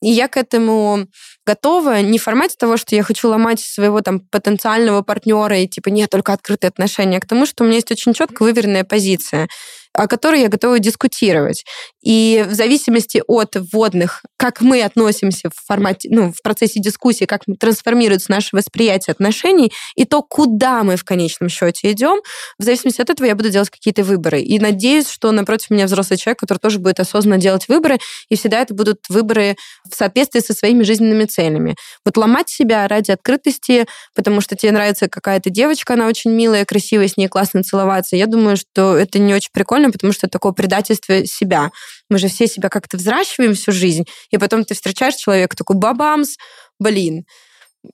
И 0.02 0.10
я 0.10 0.28
к 0.28 0.36
этому 0.36 1.06
готова 1.46 2.00
не 2.02 2.18
в 2.18 2.22
формате 2.22 2.54
того, 2.58 2.76
что 2.76 2.94
я 2.94 3.02
хочу 3.02 3.28
ломать 3.28 3.60
своего 3.60 4.00
там 4.00 4.20
потенциального 4.20 5.02
партнера 5.02 5.58
и 5.58 5.66
типа 5.66 5.88
нет, 5.88 6.10
только 6.10 6.32
открытые 6.32 6.68
отношения, 6.68 7.18
а 7.18 7.20
к 7.20 7.26
тому, 7.26 7.46
что 7.46 7.64
у 7.64 7.66
меня 7.66 7.76
есть 7.76 7.90
очень 7.90 8.14
четко 8.14 8.42
выверенная 8.42 8.84
позиция 8.84 9.48
о 9.94 10.06
которой 10.06 10.42
я 10.42 10.48
готова 10.48 10.78
дискутировать. 10.78 11.64
И 12.02 12.44
в 12.48 12.54
зависимости 12.54 13.22
от 13.26 13.56
вводных, 13.56 14.22
как 14.36 14.60
мы 14.60 14.82
относимся 14.82 15.50
в 15.50 15.66
формате, 15.66 16.08
ну, 16.12 16.32
в 16.32 16.42
процессе 16.42 16.80
дискуссии, 16.80 17.24
как 17.24 17.42
трансформируется 17.58 18.30
наше 18.30 18.54
восприятие 18.54 19.12
отношений, 19.12 19.72
и 19.96 20.04
то, 20.04 20.22
куда 20.22 20.84
мы 20.84 20.96
в 20.96 21.04
конечном 21.04 21.48
счете 21.48 21.90
идем, 21.90 22.20
в 22.58 22.62
зависимости 22.62 23.00
от 23.00 23.10
этого 23.10 23.26
я 23.26 23.34
буду 23.34 23.50
делать 23.50 23.70
какие-то 23.70 24.04
выборы. 24.04 24.40
И 24.40 24.60
надеюсь, 24.60 25.08
что 25.08 25.32
напротив 25.32 25.70
меня 25.70 25.86
взрослый 25.86 26.18
человек, 26.18 26.38
который 26.38 26.58
тоже 26.58 26.78
будет 26.78 27.00
осознанно 27.00 27.38
делать 27.38 27.68
выборы, 27.68 27.98
и 28.28 28.36
всегда 28.36 28.60
это 28.60 28.74
будут 28.74 29.00
выборы 29.08 29.56
в 29.90 29.94
соответствии 29.94 30.40
со 30.40 30.54
своими 30.54 30.84
жизненными 30.84 31.24
целями. 31.24 31.74
Вот 32.04 32.16
ломать 32.16 32.48
себя 32.48 32.86
ради 32.86 33.10
открытости, 33.10 33.86
потому 34.14 34.40
что 34.40 34.54
тебе 34.54 34.70
нравится 34.70 35.08
какая-то 35.08 35.50
девочка, 35.50 35.94
она 35.94 36.06
очень 36.06 36.30
милая, 36.30 36.64
красивая, 36.64 37.08
с 37.08 37.16
ней 37.16 37.26
классно 37.28 37.64
целоваться, 37.64 38.14
я 38.14 38.26
думаю, 38.26 38.56
что 38.56 38.96
это 38.96 39.18
не 39.18 39.34
очень 39.34 39.50
прикольно, 39.52 39.90
потому 39.90 40.12
что 40.12 40.26
это 40.26 40.32
такое 40.32 40.52
предательство 40.52 41.26
себя. 41.26 41.70
Мы 42.08 42.18
же 42.18 42.28
все 42.28 42.46
себя 42.46 42.68
как-то 42.68 42.96
взращиваем 42.96 43.54
всю 43.54 43.72
жизнь, 43.72 44.04
и 44.30 44.38
потом 44.38 44.64
ты 44.64 44.74
встречаешь 44.74 45.14
человека 45.14 45.56
такой 45.56 45.76
бабамс, 45.76 46.36
блин, 46.78 47.24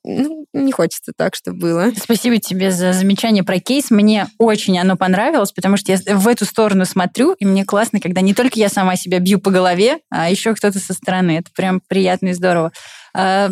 ну, 0.03 0.45
не 0.53 0.71
хочется 0.71 1.11
так, 1.15 1.35
чтобы 1.35 1.59
было. 1.59 1.91
Спасибо 1.97 2.37
тебе 2.37 2.71
за 2.71 2.93
замечание 2.93 3.43
про 3.43 3.59
кейс. 3.59 3.91
Мне 3.91 4.27
очень 4.37 4.77
оно 4.79 4.97
понравилось, 4.97 5.51
потому 5.51 5.77
что 5.77 5.91
я 5.91 5.99
в 6.15 6.27
эту 6.27 6.45
сторону 6.45 6.85
смотрю, 6.85 7.33
и 7.33 7.45
мне 7.45 7.65
классно, 7.65 7.99
когда 7.99 8.21
не 8.21 8.33
только 8.33 8.59
я 8.59 8.69
сама 8.69 8.95
себя 8.95 9.19
бью 9.19 9.39
по 9.39 9.51
голове, 9.51 9.99
а 10.09 10.29
еще 10.29 10.53
кто-то 10.55 10.79
со 10.79 10.93
стороны. 10.93 11.37
Это 11.37 11.51
прям 11.55 11.81
приятно 11.87 12.27
и 12.29 12.33
здорово. 12.33 12.71
А, 13.17 13.49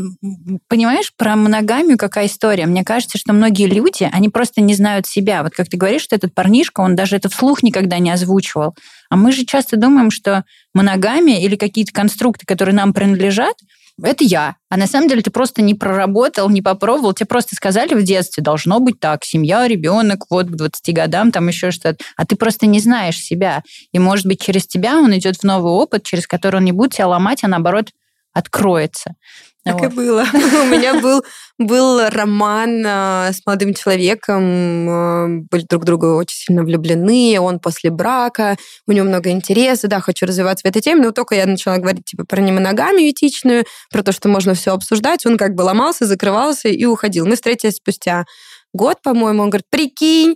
понимаешь, 0.67 1.13
про 1.15 1.35
моногамию 1.35 1.97
какая 1.97 2.25
история? 2.25 2.65
Мне 2.65 2.83
кажется, 2.83 3.17
что 3.17 3.31
многие 3.31 3.67
люди, 3.67 4.09
они 4.11 4.29
просто 4.29 4.61
не 4.61 4.73
знают 4.73 5.05
себя. 5.05 5.43
Вот 5.43 5.53
как 5.53 5.69
ты 5.69 5.77
говоришь, 5.77 6.01
что 6.01 6.15
этот 6.15 6.33
парнишка, 6.33 6.81
он 6.81 6.95
даже 6.95 7.15
это 7.15 7.29
вслух 7.29 7.63
никогда 7.63 7.99
не 7.99 8.11
озвучивал. 8.11 8.75
А 9.09 9.15
мы 9.15 9.31
же 9.31 9.45
часто 9.45 9.77
думаем, 9.77 10.11
что 10.11 10.43
моногамия 10.73 11.39
или 11.39 11.55
какие-то 11.55 11.93
конструкты, 11.93 12.45
которые 12.45 12.75
нам 12.75 12.93
принадлежат, 12.93 13.55
это 14.01 14.23
я. 14.23 14.55
А 14.69 14.77
на 14.77 14.87
самом 14.87 15.07
деле 15.07 15.21
ты 15.21 15.29
просто 15.29 15.61
не 15.61 15.75
проработал, 15.75 16.49
не 16.49 16.61
попробовал. 16.61 17.13
Тебе 17.13 17.27
просто 17.27 17.55
сказали 17.55 17.93
в 17.93 18.03
детстве, 18.03 18.43
должно 18.43 18.79
быть 18.79 18.99
так, 18.99 19.23
семья, 19.23 19.67
ребенок, 19.67 20.25
вот 20.29 20.47
к 20.47 20.55
20 20.55 20.95
годам, 20.95 21.31
там 21.31 21.47
еще 21.47 21.71
что-то. 21.71 22.03
А 22.17 22.25
ты 22.25 22.35
просто 22.35 22.65
не 22.65 22.79
знаешь 22.79 23.17
себя. 23.17 23.61
И, 23.91 23.99
может 23.99 24.25
быть, 24.25 24.41
через 24.41 24.65
тебя 24.65 24.97
он 24.97 25.15
идет 25.15 25.37
в 25.37 25.43
новый 25.43 25.71
опыт, 25.71 26.03
через 26.03 26.25
который 26.25 26.57
он 26.57 26.65
не 26.65 26.71
будет 26.71 26.93
тебя 26.93 27.07
ломать, 27.07 27.43
а 27.43 27.47
наоборот 27.47 27.89
откроется. 28.33 29.13
Так 29.63 29.79
вот. 29.79 29.91
и 29.91 29.95
было. 29.95 30.25
У 30.33 30.65
меня 30.65 30.99
был, 30.99 31.23
был 31.57 32.09
роман 32.09 32.85
э, 32.85 33.31
с 33.31 33.45
молодым 33.45 33.73
человеком, 33.73 35.45
были 35.49 35.65
друг 35.69 35.85
друга 35.85 36.15
очень 36.15 36.37
сильно 36.37 36.63
влюблены, 36.63 37.39
он 37.39 37.59
после 37.59 37.89
брака, 37.89 38.57
у 38.87 38.91
него 38.91 39.05
много 39.05 39.29
интереса, 39.29 39.87
да, 39.87 40.01
хочу 40.01 40.25
развиваться 40.25 40.67
в 40.67 40.69
этой 40.69 40.81
теме, 40.81 41.01
но 41.01 41.11
только 41.11 41.35
я 41.35 41.45
начала 41.45 41.77
говорить 41.77 42.05
типа 42.05 42.25
про 42.25 42.41
немоногамию 42.41 43.11
этичную, 43.11 43.65
про 43.89 44.03
то, 44.03 44.11
что 44.11 44.27
можно 44.27 44.53
все 44.53 44.73
обсуждать, 44.73 45.25
он 45.25 45.37
как 45.37 45.55
бы 45.55 45.61
ломался, 45.61 46.05
закрывался 46.05 46.67
и 46.67 46.83
уходил. 46.85 47.25
Мы 47.25 47.35
встретились 47.35 47.75
спустя 47.75 48.25
год, 48.73 49.01
по-моему, 49.01 49.43
он 49.43 49.49
говорит, 49.49 49.67
прикинь, 49.69 50.35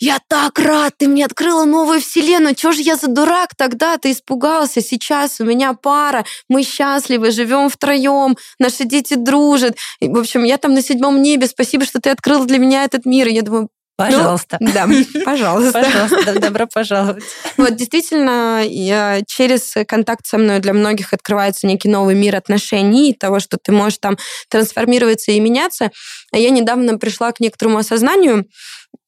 я 0.00 0.18
так 0.28 0.58
рад, 0.58 0.94
ты 0.96 1.08
мне 1.08 1.26
открыла 1.26 1.66
новую 1.66 2.00
вселенную. 2.00 2.54
Чего 2.54 2.72
же 2.72 2.80
я 2.80 2.96
за 2.96 3.08
дурак 3.08 3.54
тогда? 3.54 3.98
Ты 3.98 4.12
испугался. 4.12 4.80
Сейчас 4.80 5.40
у 5.40 5.44
меня 5.44 5.74
пара, 5.74 6.24
мы 6.48 6.62
счастливы, 6.62 7.30
живем 7.30 7.68
втроем, 7.68 8.38
наши 8.58 8.84
дети 8.84 9.14
дружат. 9.14 9.76
И, 10.00 10.08
в 10.08 10.16
общем, 10.18 10.44
я 10.44 10.56
там 10.56 10.72
на 10.72 10.82
седьмом 10.82 11.20
небе. 11.20 11.46
Спасибо, 11.46 11.84
что 11.84 12.00
ты 12.00 12.08
открыл 12.08 12.46
для 12.46 12.56
меня 12.56 12.84
этот 12.84 13.04
мир. 13.04 13.28
И 13.28 13.34
я 13.34 13.42
думаю, 13.42 13.68
Пожалуйста. 13.98 14.56
Ну, 14.60 14.70
да, 14.74 14.88
пожалуйста. 15.26 15.82
Пожалуйста, 15.82 16.40
добро 16.40 16.66
пожаловать. 16.66 17.22
Вот, 17.58 17.76
действительно, 17.76 18.64
я, 18.66 19.20
через 19.26 19.74
контакт 19.86 20.26
со 20.26 20.38
мной 20.38 20.60
для 20.60 20.72
многих 20.72 21.12
открывается 21.12 21.66
некий 21.66 21.90
новый 21.90 22.14
мир 22.14 22.36
отношений, 22.36 23.12
того, 23.12 23.40
что 23.40 23.58
ты 23.62 23.72
можешь 23.72 23.98
там 23.98 24.16
трансформироваться 24.48 25.32
и 25.32 25.40
меняться. 25.40 25.90
А 26.32 26.38
я 26.38 26.48
недавно 26.48 26.96
пришла 26.96 27.30
к 27.32 27.40
некоторому 27.40 27.76
осознанию, 27.76 28.46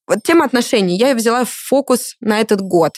вот 0.06 0.22
тема 0.22 0.44
отношений. 0.44 0.96
Я 0.96 1.14
взяла 1.14 1.44
фокус 1.44 2.16
на 2.20 2.40
этот 2.40 2.60
год. 2.60 2.92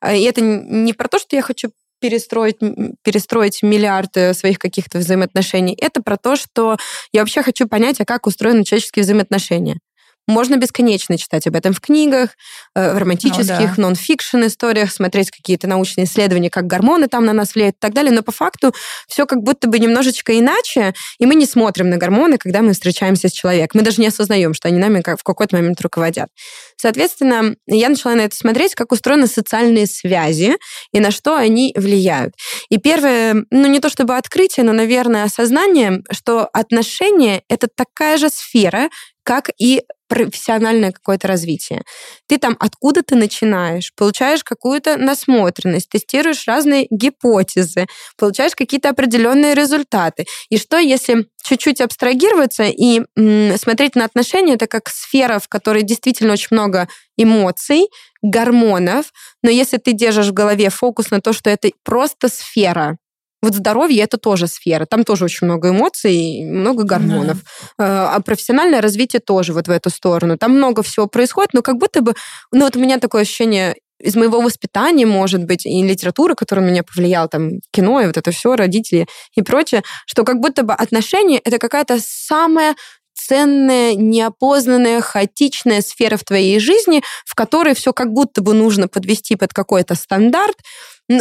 А, 0.00 0.14
и 0.14 0.22
это 0.22 0.40
не 0.40 0.92
про 0.92 1.08
то, 1.08 1.18
что 1.18 1.36
я 1.36 1.42
хочу 1.42 1.70
перестроить, 2.00 2.56
перестроить 3.02 3.62
миллиарды 3.62 4.34
своих 4.34 4.58
каких-то 4.58 4.98
взаимоотношений. 4.98 5.76
Это 5.78 6.02
про 6.02 6.16
то, 6.16 6.36
что 6.36 6.76
я 7.12 7.20
вообще 7.20 7.42
хочу 7.42 7.68
понять, 7.68 8.00
а 8.00 8.04
как 8.04 8.26
устроены 8.26 8.64
человеческие 8.64 9.02
взаимоотношения. 9.02 9.78
Можно 10.26 10.56
бесконечно 10.56 11.18
читать 11.18 11.46
об 11.46 11.56
этом 11.56 11.72
в 11.72 11.80
книгах, 11.80 12.30
э, 12.74 12.94
в 12.94 12.98
романтических, 12.98 13.76
ну, 13.76 13.88
нон-фикшн 13.88 14.46
историях, 14.46 14.92
смотреть 14.92 15.30
какие-то 15.30 15.66
научные 15.66 16.04
исследования, 16.04 16.50
как 16.50 16.66
гормоны 16.66 17.08
там 17.08 17.24
на 17.24 17.32
нас 17.32 17.54
влияют 17.54 17.76
и 17.76 17.80
так 17.80 17.92
далее. 17.94 18.12
Но 18.12 18.22
по 18.22 18.32
факту 18.32 18.72
все 19.08 19.26
как 19.26 19.42
будто 19.42 19.68
бы 19.68 19.78
немножечко 19.78 20.38
иначе, 20.38 20.94
и 21.18 21.26
мы 21.26 21.34
не 21.34 21.46
смотрим 21.46 21.90
на 21.90 21.96
гормоны, 21.96 22.38
когда 22.38 22.62
мы 22.62 22.72
встречаемся 22.72 23.28
с 23.28 23.32
человеком. 23.32 23.80
Мы 23.80 23.84
даже 23.84 24.00
не 24.00 24.06
осознаем, 24.06 24.54
что 24.54 24.68
они 24.68 24.78
нами 24.78 25.02
в 25.04 25.22
какой-то 25.24 25.56
момент 25.56 25.80
руководят. 25.80 26.28
Соответственно, 26.76 27.56
я 27.66 27.88
начала 27.88 28.14
на 28.14 28.22
это 28.22 28.36
смотреть, 28.36 28.74
как 28.74 28.92
устроены 28.92 29.26
социальные 29.26 29.86
связи 29.86 30.56
и 30.92 31.00
на 31.00 31.10
что 31.10 31.36
они 31.36 31.74
влияют. 31.76 32.34
И 32.68 32.78
первое, 32.78 33.44
ну 33.50 33.66
не 33.66 33.80
то 33.80 33.88
чтобы 33.88 34.16
открытие, 34.16 34.64
но, 34.64 34.72
наверное, 34.72 35.24
осознание, 35.24 36.02
что 36.10 36.48
отношения— 36.52 37.42
это 37.48 37.68
такая 37.74 38.16
же 38.16 38.30
сфера, 38.30 38.88
как 39.24 39.50
и 39.58 39.82
профессиональное 40.08 40.90
какое-то 40.92 41.28
развитие. 41.28 41.82
Ты 42.26 42.38
там 42.38 42.56
откуда 42.58 43.02
ты 43.02 43.14
начинаешь, 43.16 43.92
получаешь 43.96 44.42
какую-то 44.42 44.96
насмотренность, 44.96 45.88
тестируешь 45.88 46.46
разные 46.48 46.86
гипотезы, 46.90 47.86
получаешь 48.18 48.54
какие-то 48.56 48.88
определенные 48.90 49.54
результаты. 49.54 50.26
И 50.48 50.58
что, 50.58 50.78
если 50.78 51.26
чуть-чуть 51.44 51.80
абстрагироваться 51.80 52.64
и 52.64 53.02
м, 53.16 53.56
смотреть 53.58 53.94
на 53.94 54.04
отношения, 54.04 54.54
это 54.54 54.66
как 54.66 54.88
сфера, 54.88 55.38
в 55.38 55.48
которой 55.48 55.82
действительно 55.84 56.32
очень 56.32 56.48
много 56.50 56.88
эмоций, 57.16 57.86
гормонов, 58.22 59.12
но 59.42 59.50
если 59.50 59.78
ты 59.78 59.92
держишь 59.92 60.28
в 60.28 60.32
голове 60.32 60.70
фокус 60.70 61.10
на 61.10 61.20
то, 61.20 61.32
что 61.32 61.50
это 61.50 61.70
просто 61.84 62.28
сфера, 62.28 62.96
вот 63.42 63.54
здоровье 63.54 64.02
это 64.02 64.18
тоже 64.18 64.46
сфера, 64.46 64.86
там 64.86 65.04
тоже 65.04 65.24
очень 65.24 65.46
много 65.46 65.70
эмоций, 65.70 66.44
много 66.44 66.84
гормонов. 66.84 67.38
Да. 67.78 68.14
А 68.14 68.20
профессиональное 68.20 68.80
развитие 68.80 69.20
тоже 69.20 69.52
вот 69.52 69.68
в 69.68 69.70
эту 69.70 69.90
сторону. 69.90 70.36
Там 70.36 70.56
много 70.56 70.82
всего 70.82 71.06
происходит, 71.06 71.54
но 71.54 71.62
как 71.62 71.76
будто 71.76 72.02
бы, 72.02 72.14
ну 72.52 72.64
вот 72.64 72.76
у 72.76 72.80
меня 72.80 72.98
такое 72.98 73.22
ощущение 73.22 73.76
из 73.98 74.16
моего 74.16 74.40
воспитания, 74.40 75.06
может 75.06 75.44
быть, 75.44 75.66
и 75.66 75.82
литература, 75.82 76.34
которая 76.34 76.64
на 76.64 76.70
меня 76.70 76.82
повлияла, 76.82 77.28
там, 77.28 77.60
кино 77.70 78.00
и 78.00 78.06
вот 78.06 78.16
это 78.16 78.30
все, 78.30 78.56
родители 78.56 79.06
и 79.34 79.42
прочее, 79.42 79.82
что 80.06 80.24
как 80.24 80.40
будто 80.40 80.62
бы 80.62 80.72
отношения— 80.72 81.38
это 81.44 81.58
какая-то 81.58 81.98
самая 82.00 82.76
ценная, 83.12 83.94
неопознанная, 83.94 85.00
хаотичная 85.02 85.82
сфера 85.82 86.16
в 86.16 86.24
твоей 86.24 86.58
жизни, 86.58 87.02
в 87.26 87.34
которой 87.34 87.74
все 87.74 87.92
как 87.92 88.12
будто 88.12 88.40
бы 88.40 88.54
нужно 88.54 88.88
подвести 88.88 89.36
под 89.36 89.52
какой-то 89.52 89.94
стандарт, 89.94 90.56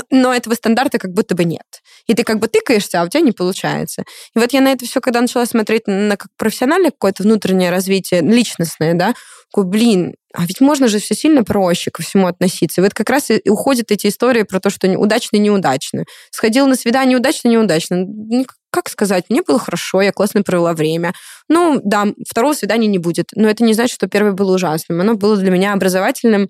но 0.09 0.33
этого 0.33 0.53
стандарта 0.53 0.99
как 0.99 1.11
будто 1.11 1.35
бы 1.35 1.45
нет. 1.45 1.81
И 2.07 2.13
ты 2.13 2.23
как 2.23 2.39
бы 2.39 2.47
тыкаешься, 2.47 3.01
а 3.01 3.05
у 3.05 3.07
тебя 3.07 3.21
не 3.21 3.31
получается. 3.31 4.03
И 4.35 4.39
вот 4.39 4.53
я 4.53 4.61
на 4.61 4.71
это 4.71 4.85
все, 4.85 5.01
когда 5.01 5.21
начала 5.21 5.45
смотреть 5.45 5.83
на 5.87 6.15
как 6.17 6.29
профессиональное 6.37 6.91
какое-то 6.91 7.23
внутреннее 7.23 7.71
развитие, 7.71 8.21
личностное, 8.21 8.93
да, 8.93 9.13
такой, 9.51 9.65
блин, 9.65 10.15
а 10.33 10.45
ведь 10.45 10.61
можно 10.61 10.87
же 10.87 10.99
все 10.99 11.15
сильно 11.15 11.43
проще 11.43 11.89
ко 11.89 12.03
всему 12.03 12.27
относиться. 12.27 12.81
И 12.81 12.83
вот 12.83 12.93
как 12.93 13.09
раз 13.09 13.31
и 13.31 13.49
уходят 13.49 13.91
эти 13.91 14.07
истории 14.07 14.43
про 14.43 14.59
то, 14.59 14.69
что 14.69 14.87
удачно 14.97 15.37
неудачно. 15.37 16.05
Сходил 16.29 16.67
на 16.67 16.75
свидание 16.75 17.17
удачно, 17.17 17.47
неудачно. 17.47 18.05
Ну, 18.05 18.45
как 18.69 18.89
сказать, 18.89 19.25
мне 19.29 19.41
было 19.41 19.57
хорошо, 19.57 20.01
я 20.01 20.11
классно 20.11 20.43
провела 20.43 20.73
время. 20.73 21.13
Ну, 21.47 21.81
да, 21.83 22.05
второго 22.27 22.53
свидания 22.53 22.87
не 22.87 22.99
будет. 22.99 23.29
Но 23.33 23.49
это 23.49 23.63
не 23.63 23.73
значит, 23.73 23.95
что 23.95 24.07
первое 24.07 24.33
было 24.33 24.53
ужасным. 24.53 25.01
Оно 25.01 25.15
было 25.15 25.35
для 25.35 25.49
меня 25.49 25.73
образовательным, 25.73 26.49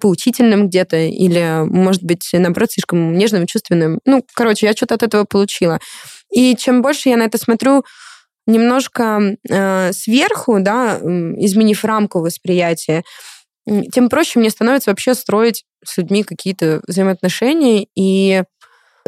поучительным 0.00 0.68
где-то, 0.68 0.96
или, 0.96 1.64
может 1.66 2.02
быть, 2.02 2.28
наоборот, 2.32 2.72
слишком 2.72 3.16
нежным, 3.16 3.46
чувственным. 3.46 4.00
Ну, 4.04 4.24
короче, 4.34 4.66
я 4.66 4.72
что-то 4.72 4.94
от 4.94 5.02
этого 5.02 5.24
получила. 5.24 5.78
И 6.32 6.56
чем 6.56 6.82
больше 6.82 7.10
я 7.10 7.16
на 7.16 7.24
это 7.24 7.38
смотрю, 7.38 7.84
немножко 8.46 9.36
э, 9.48 9.92
сверху, 9.92 10.58
да, 10.60 10.98
изменив 10.98 11.84
рамку 11.84 12.20
восприятия, 12.20 13.04
тем 13.92 14.08
проще 14.08 14.38
мне 14.38 14.50
становится 14.50 14.90
вообще 14.90 15.14
строить 15.14 15.64
с 15.84 15.96
людьми 15.96 16.22
какие-то 16.22 16.82
взаимоотношения, 16.86 17.86
и 17.96 18.42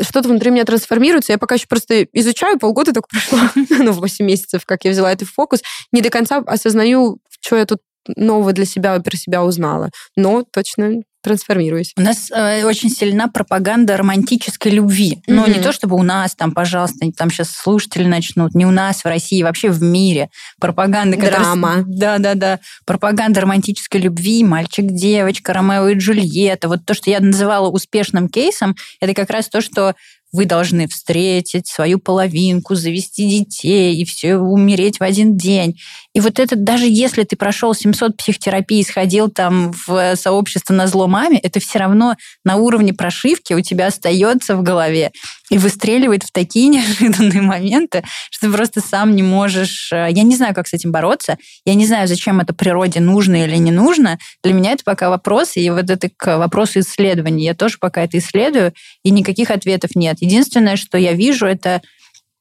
что-то 0.00 0.28
внутри 0.28 0.50
меня 0.50 0.64
трансформируется. 0.64 1.32
Я 1.32 1.38
пока 1.38 1.54
еще 1.54 1.66
просто 1.66 2.04
изучаю, 2.12 2.58
полгода 2.58 2.92
так 2.92 3.08
прошло, 3.08 3.38
ну, 3.54 3.92
8 3.92 4.24
месяцев, 4.24 4.64
как 4.64 4.84
я 4.84 4.90
взяла 4.90 5.12
этот 5.12 5.28
фокус, 5.28 5.62
не 5.92 6.00
до 6.00 6.10
конца 6.10 6.38
осознаю, 6.46 7.18
что 7.40 7.56
я 7.56 7.66
тут 7.66 7.80
нового 8.16 8.52
для 8.52 8.64
себя, 8.64 8.98
про 9.00 9.16
себя 9.16 9.44
узнала. 9.44 9.90
Но 10.16 10.44
точно 10.50 11.02
трансформируюсь. 11.26 11.92
У 11.96 12.02
нас 12.02 12.30
э, 12.30 12.64
очень 12.64 12.88
сильна 12.88 13.26
пропаганда 13.26 13.96
романтической 13.96 14.70
любви. 14.70 15.22
Mm-hmm. 15.26 15.34
Ну, 15.34 15.46
не 15.48 15.60
то 15.60 15.72
чтобы 15.72 15.96
у 15.96 16.02
нас, 16.04 16.36
там, 16.36 16.52
пожалуйста, 16.52 17.04
там 17.16 17.30
сейчас 17.30 17.50
слушатели 17.50 18.06
начнут, 18.06 18.54
не 18.54 18.64
у 18.64 18.70
нас 18.70 19.02
в 19.02 19.06
России, 19.06 19.42
вообще 19.42 19.70
в 19.70 19.82
мире. 19.82 20.28
Пропаганда, 20.60 21.16
Драма. 21.16 21.82
Да-да-да. 21.84 22.60
Пропаганда 22.84 23.40
романтической 23.40 24.00
любви, 24.00 24.44
мальчик-девочка, 24.44 25.52
Ромео 25.52 25.88
и 25.88 25.94
Джульетта. 25.98 26.68
Вот 26.68 26.86
то, 26.86 26.94
что 26.94 27.10
я 27.10 27.18
называла 27.18 27.70
успешным 27.70 28.28
кейсом, 28.28 28.76
это 29.00 29.12
как 29.12 29.30
раз 29.30 29.48
то, 29.48 29.60
что 29.60 29.96
вы 30.36 30.44
должны 30.44 30.86
встретить 30.86 31.66
свою 31.66 31.98
половинку, 31.98 32.74
завести 32.74 33.28
детей 33.28 33.96
и 33.96 34.04
все 34.04 34.36
умереть 34.36 35.00
в 35.00 35.02
один 35.02 35.36
день. 35.36 35.78
И 36.14 36.20
вот 36.20 36.38
это, 36.38 36.56
даже 36.56 36.86
если 36.86 37.24
ты 37.24 37.36
прошел 37.36 37.74
700 37.74 38.16
психотерапий, 38.16 38.84
сходил 38.84 39.28
там 39.28 39.72
в 39.86 40.14
сообщество 40.16 40.74
на 40.74 40.86
зло 40.86 41.06
маме, 41.08 41.38
это 41.38 41.58
все 41.58 41.78
равно 41.78 42.16
на 42.44 42.56
уровне 42.56 42.92
прошивки 42.92 43.54
у 43.54 43.60
тебя 43.60 43.86
остается 43.86 44.56
в 44.56 44.62
голове 44.62 45.10
и 45.50 45.58
выстреливает 45.58 46.22
в 46.22 46.32
такие 46.32 46.68
неожиданные 46.68 47.42
моменты, 47.42 48.04
что 48.30 48.46
ты 48.46 48.52
просто 48.52 48.80
сам 48.80 49.14
не 49.14 49.22
можешь... 49.22 49.90
Э, 49.92 50.08
я 50.10 50.22
не 50.22 50.36
знаю, 50.36 50.54
как 50.54 50.68
с 50.68 50.72
этим 50.72 50.92
бороться. 50.92 51.38
Я 51.64 51.74
не 51.74 51.86
знаю, 51.86 52.08
зачем 52.08 52.40
это 52.40 52.54
природе 52.54 53.00
нужно 53.00 53.44
или 53.44 53.56
не 53.56 53.70
нужно. 53.70 54.18
Для 54.42 54.52
меня 54.52 54.72
это 54.72 54.84
пока 54.84 55.10
вопрос, 55.10 55.56
и 55.56 55.68
вот 55.70 55.90
это 55.90 56.08
к 56.14 56.38
вопросу 56.38 56.80
исследования. 56.80 57.44
Я 57.44 57.54
тоже 57.54 57.78
пока 57.78 58.02
это 58.02 58.18
исследую, 58.18 58.72
и 59.02 59.10
никаких 59.10 59.50
ответов 59.50 59.94
нет. 59.94 60.18
Единственное, 60.26 60.76
что 60.76 60.98
я 60.98 61.12
вижу, 61.12 61.46
это 61.46 61.82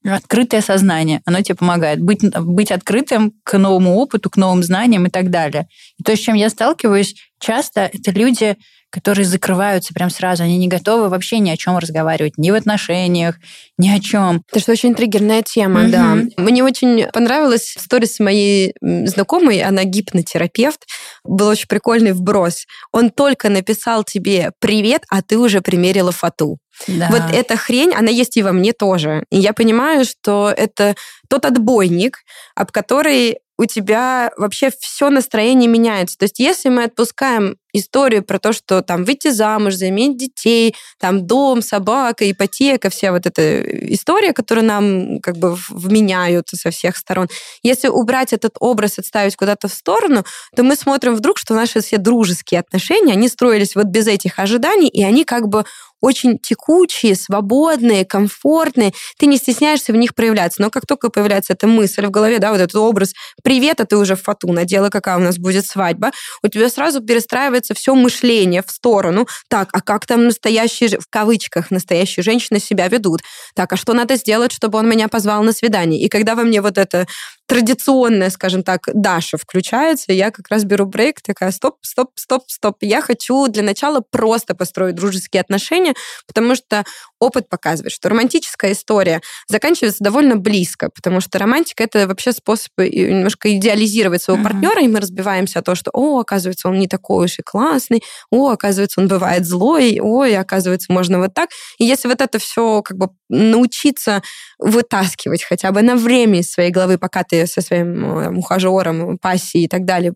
открытое 0.04 0.62
сознание. 0.62 1.22
Оно 1.26 1.42
тебе 1.42 1.56
помогает 1.56 2.02
быть, 2.02 2.22
быть 2.22 2.72
открытым 2.72 3.34
к 3.44 3.58
новому 3.58 3.96
опыту, 3.98 4.30
к 4.30 4.38
новым 4.38 4.64
знаниям 4.64 5.06
и 5.06 5.10
так 5.10 5.30
далее. 5.30 5.68
И 5.98 6.04
то, 6.04 6.16
с 6.16 6.20
чем 6.20 6.36
я 6.36 6.50
сталкиваюсь 6.50 7.16
часто, 7.40 7.90
это 7.92 8.12
люди, 8.12 8.56
которые 8.92 9.26
закрываются 9.26 9.94
прям 9.94 10.10
сразу. 10.10 10.44
Они 10.44 10.58
не 10.58 10.68
готовы 10.68 11.10
вообще 11.10 11.40
ни 11.40 11.50
о 11.50 11.58
чем 11.58 11.78
разговаривать, 11.78 12.38
ни 12.38 12.52
в 12.52 12.56
отношениях, 12.56 13.36
ни 13.78 13.90
о 13.90 14.00
чем. 14.00 14.42
Это 14.50 14.60
что 14.60 14.72
очень 14.72 14.96
триггерная 14.96 15.42
тема, 15.42 15.82
угу. 15.82 15.92
да. 15.92 16.18
Мне 16.38 16.64
очень 16.64 17.08
понравилась 17.12 17.76
история 17.78 18.08
с 18.08 18.20
моей 18.20 18.74
знакомой, 18.82 19.62
она 19.62 19.84
гипнотерапевт. 19.84 20.86
Был 21.24 21.48
очень 21.48 21.68
прикольный 21.68 22.14
вброс. 22.14 22.66
Он 22.92 23.10
только 23.10 23.50
написал 23.50 24.04
тебе 24.04 24.52
«Привет», 24.60 25.04
а 25.10 25.22
ты 25.22 25.38
уже 25.38 25.62
примерила 25.62 26.12
фату. 26.12 26.58
Да. 26.88 27.10
Вот 27.10 27.24
эта 27.34 27.58
хрень, 27.58 27.94
она 27.94 28.10
есть 28.10 28.38
и 28.38 28.44
во 28.44 28.52
мне 28.52 28.74
тоже. 28.74 29.26
И 29.30 29.38
я 29.38 29.54
понимаю, 29.54 30.06
что 30.06 30.54
это 30.56 30.96
тот 31.30 31.46
отбойник, 31.46 32.20
об 32.56 32.72
который 32.72 33.40
у 33.58 33.66
тебя 33.66 34.32
вообще 34.38 34.72
все 34.80 35.10
настроение 35.10 35.70
меняется. 35.70 36.18
То 36.18 36.24
есть 36.24 36.40
если 36.40 36.70
мы 36.70 36.84
отпускаем 36.84 37.58
историю 37.78 38.24
про 38.24 38.40
то, 38.40 38.54
что 38.54 38.82
там 38.82 39.04
выйти 39.04 39.30
замуж, 39.30 39.76
заиметь 39.76 40.18
детей, 40.18 40.76
там 41.00 41.26
дом, 41.26 41.62
собака, 41.62 42.30
ипотека, 42.30 42.90
вся 42.90 43.12
вот 43.12 43.26
эта 43.26 43.62
история, 43.94 44.34
которую 44.34 44.66
нам 44.66 45.20
как 45.20 45.38
бы 45.38 45.58
вменяют 45.70 46.50
со 46.50 46.72
всех 46.72 46.98
сторон. 46.98 47.28
Если 47.64 47.88
убрать 47.88 48.34
этот 48.34 48.56
образ, 48.60 49.00
отставить 49.00 49.36
куда-то 49.36 49.68
в 49.68 49.74
сторону, 49.74 50.24
то 50.56 50.64
мы 50.64 50.76
смотрим 50.76 51.16
вдруг, 51.16 51.38
что 51.38 51.54
наши 51.54 51.82
все 51.82 51.98
дружеские 51.98 52.60
отношения, 52.60 53.14
они 53.14 53.30
строились 53.30 53.76
вот 53.76 53.86
без 53.86 54.08
этих 54.08 54.40
ожиданий, 54.40 54.88
и 54.88 55.04
они 55.04 55.24
как 55.26 55.48
бы 55.48 55.66
очень 56.06 56.38
текучие, 56.38 57.16
свободные, 57.16 58.06
комфортные. 58.06 58.94
Ты 59.18 59.26
не 59.26 59.38
стесняешься 59.38 59.92
в 59.92 59.96
них 59.96 60.14
проявляться. 60.14 60.62
Но 60.62 60.70
как 60.70 60.86
только 60.86 61.10
появляется 61.10 61.54
эта 61.54 61.68
мысль 61.68 62.06
в 62.06 62.12
голове, 62.12 62.38
да, 62.38 62.52
вот 62.52 62.62
этот 62.62 62.76
образ 62.76 63.14
«привет», 63.44 63.82
а 63.82 63.86
ты 63.86 63.98
уже 63.98 64.16
в 64.16 64.22
фату 64.22 64.52
надела, 64.52 64.90
какая 64.90 65.18
у 65.18 65.20
нас 65.20 65.38
будет 65.38 65.66
свадьба, 65.66 66.12
у 66.44 66.48
тебя 66.48 66.70
сразу 66.70 67.02
перестраивается 67.02 67.65
все 67.74 67.96
мышление 67.96 68.64
в 68.66 68.72
сторону. 68.72 69.28
Так, 69.50 69.70
а 69.74 69.82
как 69.82 70.06
там 70.06 70.26
настоящие, 70.26 71.00
в 71.00 71.08
кавычках, 71.10 71.72
настоящие 71.72 72.24
женщины 72.24 72.60
себя 72.60 72.88
ведут? 72.88 73.22
Так, 73.56 73.74
а 73.74 73.78
что 73.78 73.94
надо 73.94 74.16
сделать, 74.16 74.52
чтобы 74.52 74.78
он 74.78 74.90
меня 74.90 75.08
позвал 75.08 75.44
на 75.44 75.52
свидание? 75.54 76.02
И 76.02 76.10
когда 76.10 76.36
во 76.36 76.44
мне 76.44 76.62
вот 76.62 76.78
это 76.78 77.08
традиционная, 77.48 78.30
скажем 78.30 78.64
так, 78.64 78.90
Даша 78.94 79.38
включается, 79.38 80.14
я 80.14 80.32
как 80.32 80.48
раз 80.50 80.64
беру 80.64 80.86
брейк, 80.86 81.22
такая, 81.22 81.52
стоп, 81.52 81.78
стоп, 81.82 82.12
стоп, 82.16 82.44
стоп. 82.48 82.78
Я 82.82 83.02
хочу 83.02 83.48
для 83.48 83.64
начала 83.64 84.02
просто 84.02 84.56
построить 84.56 84.96
дружеские 84.96 85.42
отношения, 85.42 85.94
потому 86.28 86.56
что 86.56 86.84
опыт 87.20 87.48
показывает, 87.48 87.92
что 87.92 88.10
романтическая 88.10 88.72
история 88.72 89.22
заканчивается 89.48 90.04
довольно 90.04 90.38
близко, 90.38 90.90
потому 90.90 91.22
что 91.22 91.38
романтика 91.38 91.84
это 91.84 92.08
вообще 92.08 92.32
способ 92.32 92.72
немножко 92.78 93.56
идеализировать 93.56 94.24
своего 94.24 94.42
uh-huh. 94.42 94.52
партнера, 94.52 94.82
и 94.82 94.88
мы 94.88 95.00
разбиваемся 95.00 95.60
о 95.60 95.62
том, 95.62 95.76
что, 95.76 95.92
о, 95.94 96.20
оказывается, 96.20 96.68
он 96.68 96.80
не 96.80 96.88
такой 96.88 97.26
уж 97.26 97.40
и 97.40 97.44
классный, 97.44 98.02
о, 98.32 98.50
оказывается, 98.50 99.02
он 99.02 99.08
бывает 99.08 99.46
злой, 99.46 100.00
ой, 100.02 100.36
оказывается, 100.38 100.92
можно 100.92 101.20
вот 101.20 101.34
так. 101.34 101.50
И 101.78 101.86
если 101.86 102.08
вот 102.08 102.22
это 102.22 102.40
все 102.40 102.82
как 102.82 102.98
бы 102.98 103.10
научиться 103.30 104.22
вытаскивать 104.60 105.44
хотя 105.44 105.72
бы 105.72 105.82
на 105.82 105.96
время 105.96 106.40
из 106.40 106.52
своей 106.52 106.72
головы, 106.72 106.98
пока 106.98 107.24
ты 107.24 107.35
со 107.46 107.62
своим 107.62 108.02
там, 108.02 108.38
ухажером, 108.38 109.18
пассией 109.18 109.66
и 109.66 109.68
так 109.68 109.86
далее 109.86 110.14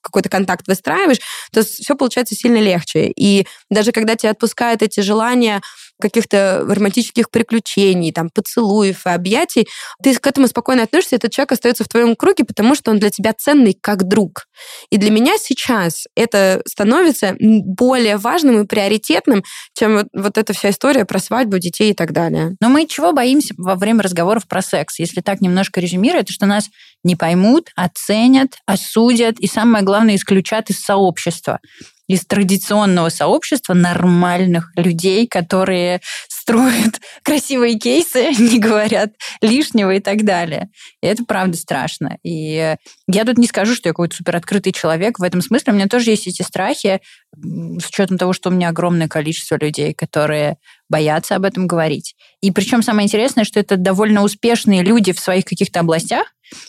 какой-то 0.00 0.28
контакт 0.28 0.66
выстраиваешь, 0.68 1.20
то 1.52 1.62
все 1.62 1.94
получается 1.94 2.34
сильно 2.34 2.58
легче. 2.58 3.12
И 3.14 3.46
даже 3.70 3.92
когда 3.92 4.16
тебя 4.16 4.30
отпускают 4.30 4.82
эти 4.82 5.00
желания 5.00 5.60
каких-то 6.00 6.64
романтических 6.68 7.30
приключений, 7.30 8.12
там, 8.12 8.30
поцелуев 8.30 9.06
и 9.06 9.10
объятий, 9.10 9.68
ты 10.02 10.14
к 10.14 10.26
этому 10.26 10.46
спокойно 10.48 10.82
относишься, 10.82 11.16
этот 11.16 11.32
человек 11.32 11.52
остается 11.52 11.84
в 11.84 11.88
твоем 11.88 12.16
круге, 12.16 12.44
потому 12.44 12.74
что 12.74 12.90
он 12.90 12.98
для 12.98 13.10
тебя 13.10 13.32
ценный 13.32 13.76
как 13.80 14.04
друг. 14.04 14.46
И 14.90 14.96
для 14.98 15.10
меня 15.10 15.36
сейчас 15.38 16.04
это 16.14 16.62
становится 16.66 17.36
более 17.38 18.16
важным 18.16 18.62
и 18.62 18.66
приоритетным, 18.66 19.42
чем 19.74 19.96
вот, 19.96 20.06
вот 20.12 20.38
эта 20.38 20.52
вся 20.52 20.70
история 20.70 21.04
про 21.04 21.18
свадьбу, 21.18 21.58
детей 21.58 21.90
и 21.92 21.94
так 21.94 22.12
далее. 22.12 22.56
Но 22.60 22.68
мы 22.68 22.86
чего 22.86 23.12
боимся 23.12 23.54
во 23.56 23.74
время 23.74 24.02
разговоров 24.02 24.46
про 24.46 24.62
секс? 24.62 24.98
Если 24.98 25.20
так 25.20 25.40
немножко 25.40 25.80
резюмировать, 25.80 26.26
то 26.26 26.32
что 26.32 26.46
нас 26.46 26.68
не 27.04 27.16
поймут, 27.16 27.70
оценят, 27.76 28.58
осудят 28.66 29.38
и, 29.38 29.46
самое 29.46 29.84
главное, 29.84 30.16
исключат 30.16 30.70
из 30.70 30.80
сообщества 30.80 31.60
из 32.08 32.24
традиционного 32.24 33.08
сообщества 33.08 33.74
нормальных 33.74 34.70
людей, 34.76 35.26
которые 35.26 36.00
строят 36.28 37.00
красивые 37.22 37.78
кейсы, 37.78 38.30
не 38.38 38.58
говорят 38.58 39.12
лишнего 39.40 39.94
и 39.94 40.00
так 40.00 40.24
далее. 40.24 40.68
И 41.02 41.06
это 41.06 41.24
правда 41.24 41.56
страшно. 41.56 42.18
И 42.22 42.76
я 43.08 43.24
тут 43.24 43.38
не 43.38 43.46
скажу, 43.46 43.74
что 43.74 43.88
я 43.88 43.92
какой-то 43.92 44.16
супероткрытый 44.16 44.72
человек. 44.72 45.18
В 45.18 45.22
этом 45.22 45.42
смысле 45.42 45.72
у 45.72 45.76
меня 45.76 45.88
тоже 45.88 46.10
есть 46.10 46.26
эти 46.26 46.42
страхи, 46.42 47.00
с 47.38 47.88
учетом 47.88 48.18
того, 48.18 48.32
что 48.32 48.48
у 48.48 48.52
меня 48.52 48.68
огромное 48.68 49.08
количество 49.08 49.56
людей, 49.56 49.92
которые 49.94 50.56
боятся 50.88 51.36
об 51.36 51.44
этом 51.44 51.66
говорить. 51.66 52.14
И 52.40 52.50
причем 52.50 52.82
самое 52.82 53.06
интересное, 53.06 53.44
что 53.44 53.60
это 53.60 53.76
довольно 53.76 54.22
успешные 54.22 54.82
люди 54.82 55.12
в 55.12 55.20
своих 55.20 55.44
каких-то 55.44 55.80
областях, 55.80 56.26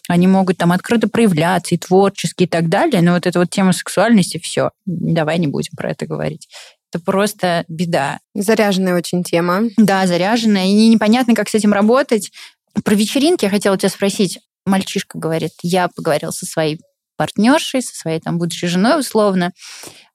они 0.09 0.27
могут 0.27 0.57
там 0.57 0.71
открыто 0.71 1.07
проявляться 1.07 1.75
и 1.75 1.77
творчески 1.77 2.43
и 2.43 2.47
так 2.47 2.67
далее, 2.67 3.01
но 3.01 3.13
вот 3.13 3.27
эта 3.27 3.39
вот 3.39 3.49
тема 3.49 3.73
сексуальности, 3.73 4.39
все, 4.39 4.71
давай 4.85 5.37
не 5.39 5.47
будем 5.47 5.71
про 5.77 5.91
это 5.91 6.05
говорить. 6.05 6.47
Это 6.91 7.03
просто 7.03 7.65
беда. 7.67 8.19
Заряженная 8.33 8.95
очень 8.95 9.23
тема. 9.23 9.63
Да, 9.77 10.07
заряженная. 10.07 10.67
И 10.67 10.89
непонятно, 10.89 11.35
как 11.35 11.49
с 11.49 11.55
этим 11.55 11.73
работать. 11.73 12.31
Про 12.83 12.95
вечеринки 12.95 13.45
я 13.45 13.51
хотела 13.51 13.77
тебя 13.77 13.89
спросить. 13.89 14.39
мальчишка 14.65 15.17
говорит, 15.17 15.51
я 15.63 15.89
поговорил 15.89 16.31
со 16.31 16.45
своей 16.45 16.79
партнершей, 17.17 17.81
со 17.81 17.95
своей 17.95 18.19
там 18.19 18.37
будущей 18.37 18.67
женой 18.67 18.99
условно, 18.99 19.51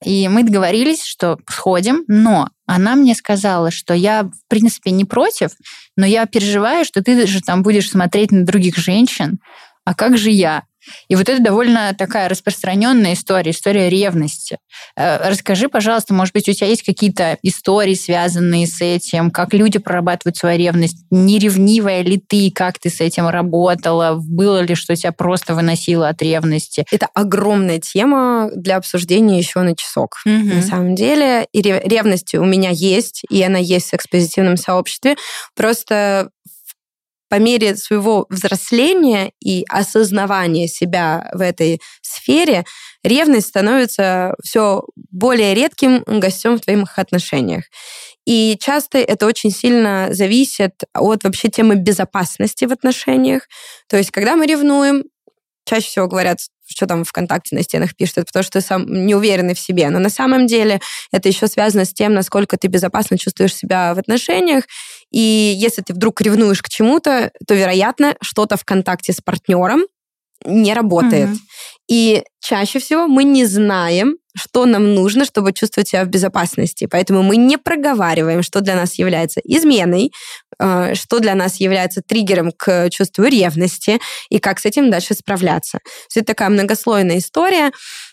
и 0.05 0.29
мы 0.29 0.45
договорились, 0.45 1.05
что 1.05 1.39
сходим, 1.49 2.05
но 2.09 2.49
она 2.67 2.95
мне 2.95 3.15
сказала, 3.15 3.71
что 3.71 3.93
я, 3.93 4.23
в 4.23 4.49
принципе, 4.49 4.91
не 4.91 5.05
против, 5.05 5.51
но 5.97 6.07
я 6.07 6.27
переживаю, 6.27 6.85
что 6.85 7.03
ты 7.03 7.27
же 7.27 7.41
там 7.43 7.63
будешь 7.63 7.91
смотреть 7.91 8.33
на 8.33 8.45
других 8.45 8.77
женщин, 8.77 9.39
а 9.85 9.95
как 9.95 10.17
же 10.17 10.31
я? 10.31 10.63
И 11.09 11.17
вот 11.17 11.29
это 11.29 11.43
довольно 11.43 11.95
такая 11.97 12.29
распространенная 12.29 13.15
история, 13.15 13.51
история 13.51 13.89
ревности. 13.89 14.59
Э, 14.97 15.29
расскажи, 15.29 15.69
пожалуйста, 15.69 16.15
может 16.15 16.35
быть, 16.35 16.49
у 16.49 16.53
тебя 16.53 16.69
есть 16.69 16.83
какие-то 16.83 17.39
истории, 17.43 17.95
связанные 17.95 18.67
с 18.67 18.81
этим, 18.81 19.31
как 19.31 19.55
люди 19.55 19.79
прорабатывают 19.79 20.37
свою 20.37 20.59
ревность? 20.59 21.05
Не 21.11 21.39
ревнивая 21.39 22.03
ли 22.03 22.19
ты, 22.19 22.51
как 22.51 22.79
ты 22.79 22.91
с 22.91 23.01
этим 23.01 23.29
работала? 23.29 24.19
Было 24.21 24.61
ли, 24.61 24.75
что 24.75 24.97
тебя 24.97 25.13
просто 25.13 25.55
выносило 25.55 26.09
от 26.09 26.23
ревности? 26.23 26.85
Это 26.91 27.09
огромная 27.15 27.79
тема 27.79 28.51
для 28.55 28.77
обсуждения 28.77 29.39
еще 29.39 29.61
на 29.61 29.77
часок. 29.77 30.17
Угу. 30.25 30.33
На 30.33 30.63
самом 30.63 30.95
деле, 30.95 31.47
и 31.53 31.63
ревность 31.63 32.35
у 32.35 32.45
меня 32.45 32.71
есть, 32.71 33.23
и 33.29 33.43
она 33.43 33.59
есть 33.59 33.91
в 33.91 33.95
экспозитивном 33.95 34.57
сообществе. 34.57 35.17
Просто 35.55 36.31
по 37.33 37.39
мере 37.39 37.77
своего 37.77 38.27
взросления 38.29 39.33
и 39.43 39.65
осознавания 39.71 40.69
себя 40.69 41.31
в 41.33 41.41
этой 41.41 41.81
сфере, 42.03 42.67
ревность 43.03 43.47
становится 43.47 44.35
все 44.45 44.83
более 45.11 45.55
редким 45.55 46.05
гостем 46.07 46.59
в 46.59 46.61
твоих 46.61 46.99
отношениях. 46.99 47.65
И 48.27 48.59
часто 48.61 48.99
это 48.99 49.25
очень 49.25 49.51
сильно 49.51 50.09
зависит 50.11 50.83
от 50.93 51.25
вообще 51.25 51.49
темы 51.49 51.77
безопасности 51.77 52.67
в 52.67 52.73
отношениях. 52.73 53.49
То 53.89 53.97
есть, 53.97 54.11
когда 54.11 54.37
мы 54.37 54.47
ревнуем, 54.47 55.05
чаще 55.65 55.87
всего 55.87 56.09
говорят, 56.09 56.41
что 56.73 56.87
там 56.87 57.05
ВКонтакте 57.05 57.55
на 57.55 57.63
стенах 57.63 57.95
пишут, 57.95 58.19
это 58.19 58.27
потому 58.27 58.43
что 58.43 58.61
ты 58.61 58.67
сам 58.67 59.07
не 59.07 59.15
уверенный 59.15 59.55
в 59.55 59.59
себе. 59.59 59.89
Но 59.91 59.99
на 59.99 60.11
самом 60.11 60.47
деле 60.47 60.81
это 61.13 61.29
еще 61.29 61.47
связано 61.47 61.85
с 61.85 61.93
тем, 61.93 62.15
насколько 62.15 62.57
ты 62.57 62.69
безопасно 62.69 63.19
чувствуешь 63.19 63.55
себя 63.55 63.95
в 63.95 63.99
отношениях. 63.99 64.65
И 65.11 65.21
если 65.57 65.83
ты 65.83 65.95
вдруг 65.95 66.21
ревнуешь 66.21 66.63
к 66.63 66.69
чему-то, 66.69 67.31
то, 67.47 67.55
вероятно, 67.55 68.17
что-то 68.21 68.57
в 68.57 68.65
контакте 68.65 69.13
с 69.13 69.21
партнером 69.21 69.83
не 70.45 70.75
работает. 70.75 71.29
Mm-hmm. 71.29 71.39
И 71.89 72.23
чаще 72.41 72.79
всего 72.79 73.07
мы 73.07 73.25
не 73.25 73.45
знаем, 73.45 74.17
что 74.35 74.65
нам 74.67 74.95
нужно, 74.95 75.25
чтобы 75.25 75.53
чувствовать 75.53 75.89
себя 75.89 76.05
в 76.05 76.09
безопасности. 76.09 76.87
Поэтому 76.91 77.23
мы 77.23 77.37
не 77.37 77.59
проговариваем, 77.59 78.43
что 78.43 78.61
для 78.61 78.77
нас 78.77 78.99
является 78.99 79.41
изменой, 79.45 80.13
э, 80.59 80.95
что 80.95 81.19
для 81.19 81.35
нас 81.35 81.57
является 81.57 82.03
триггером 82.03 82.53
к 82.53 82.89
чувству 82.91 83.25
ревности 83.25 84.01
и 84.31 84.39
как 84.39 84.59
с 84.59 84.65
этим 84.65 84.91
дальше 84.91 85.15
справляться. 85.15 85.81
Это 86.15 86.25
такая 86.25 86.49
многослойная 86.49 87.19
история. 87.19 87.73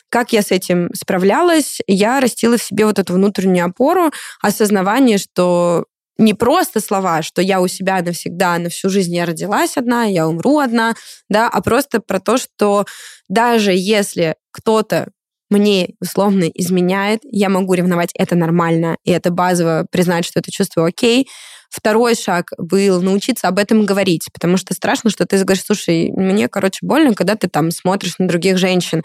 Как 0.10 0.34
я 0.34 0.42
с 0.42 0.52
этим 0.52 0.90
справлялась? 0.94 1.80
Я 1.88 2.20
растила 2.20 2.58
в 2.58 2.64
себе 2.64 2.86
вот 2.86 3.00
эту 3.00 3.14
внутреннюю 3.14 3.68
опору, 3.68 4.12
осознавание, 4.42 5.20
что 5.20 5.86
не 6.20 6.34
просто 6.34 6.82
слова, 6.82 7.22
что 7.24 7.42
я 7.42 7.62
у 7.62 7.68
себя 7.68 8.02
навсегда, 8.02 8.60
на 8.60 8.70
всю 8.70 8.90
жизнь 8.90 9.16
я 9.16 9.26
родилась 9.26 9.78
одна, 9.78 10.04
я 10.04 10.28
умру 10.28 10.60
одна, 10.60 10.96
да, 11.30 11.48
а 11.50 11.62
просто 11.62 12.02
про 12.02 12.20
то, 12.20 12.38
что 12.38 12.86
даже 13.30 13.72
если 13.74 14.36
кто-то 14.52 15.08
мне 15.50 15.96
условно 16.00 16.44
изменяет, 16.44 17.22
я 17.24 17.50
могу 17.50 17.74
ревновать, 17.74 18.12
это 18.14 18.36
нормально, 18.36 18.98
и 19.04 19.12
это 19.12 19.32
базово 19.32 19.88
признать, 19.90 20.26
что 20.26 20.40
это 20.40 20.52
чувство 20.52 20.86
окей. 20.86 21.28
Второй 21.72 22.16
шаг 22.16 22.52
был 22.58 23.02
научиться 23.02 23.48
об 23.48 23.58
этом 23.58 23.86
говорить, 23.86 24.28
потому 24.34 24.58
что 24.58 24.74
страшно, 24.74 25.10
что 25.10 25.26
ты 25.26 25.38
говоришь, 25.44 25.64
слушай, 25.66 26.12
мне, 26.12 26.48
короче, 26.50 26.80
больно, 26.82 27.16
когда 27.16 27.36
ты 27.36 27.48
там 27.48 27.72
смотришь 27.72 28.16
на 28.20 28.28
других 28.28 28.58
женщин. 28.58 29.04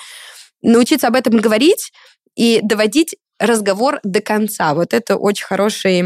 Научиться 0.62 1.08
об 1.08 1.14
этом 1.14 1.36
говорить 1.36 1.92
и 2.34 2.60
доводить 2.62 3.16
разговор 3.38 4.00
до 4.02 4.20
конца. 4.20 4.74
Вот 4.74 4.94
это 4.94 5.16
очень 5.16 5.44
хороший 5.44 6.02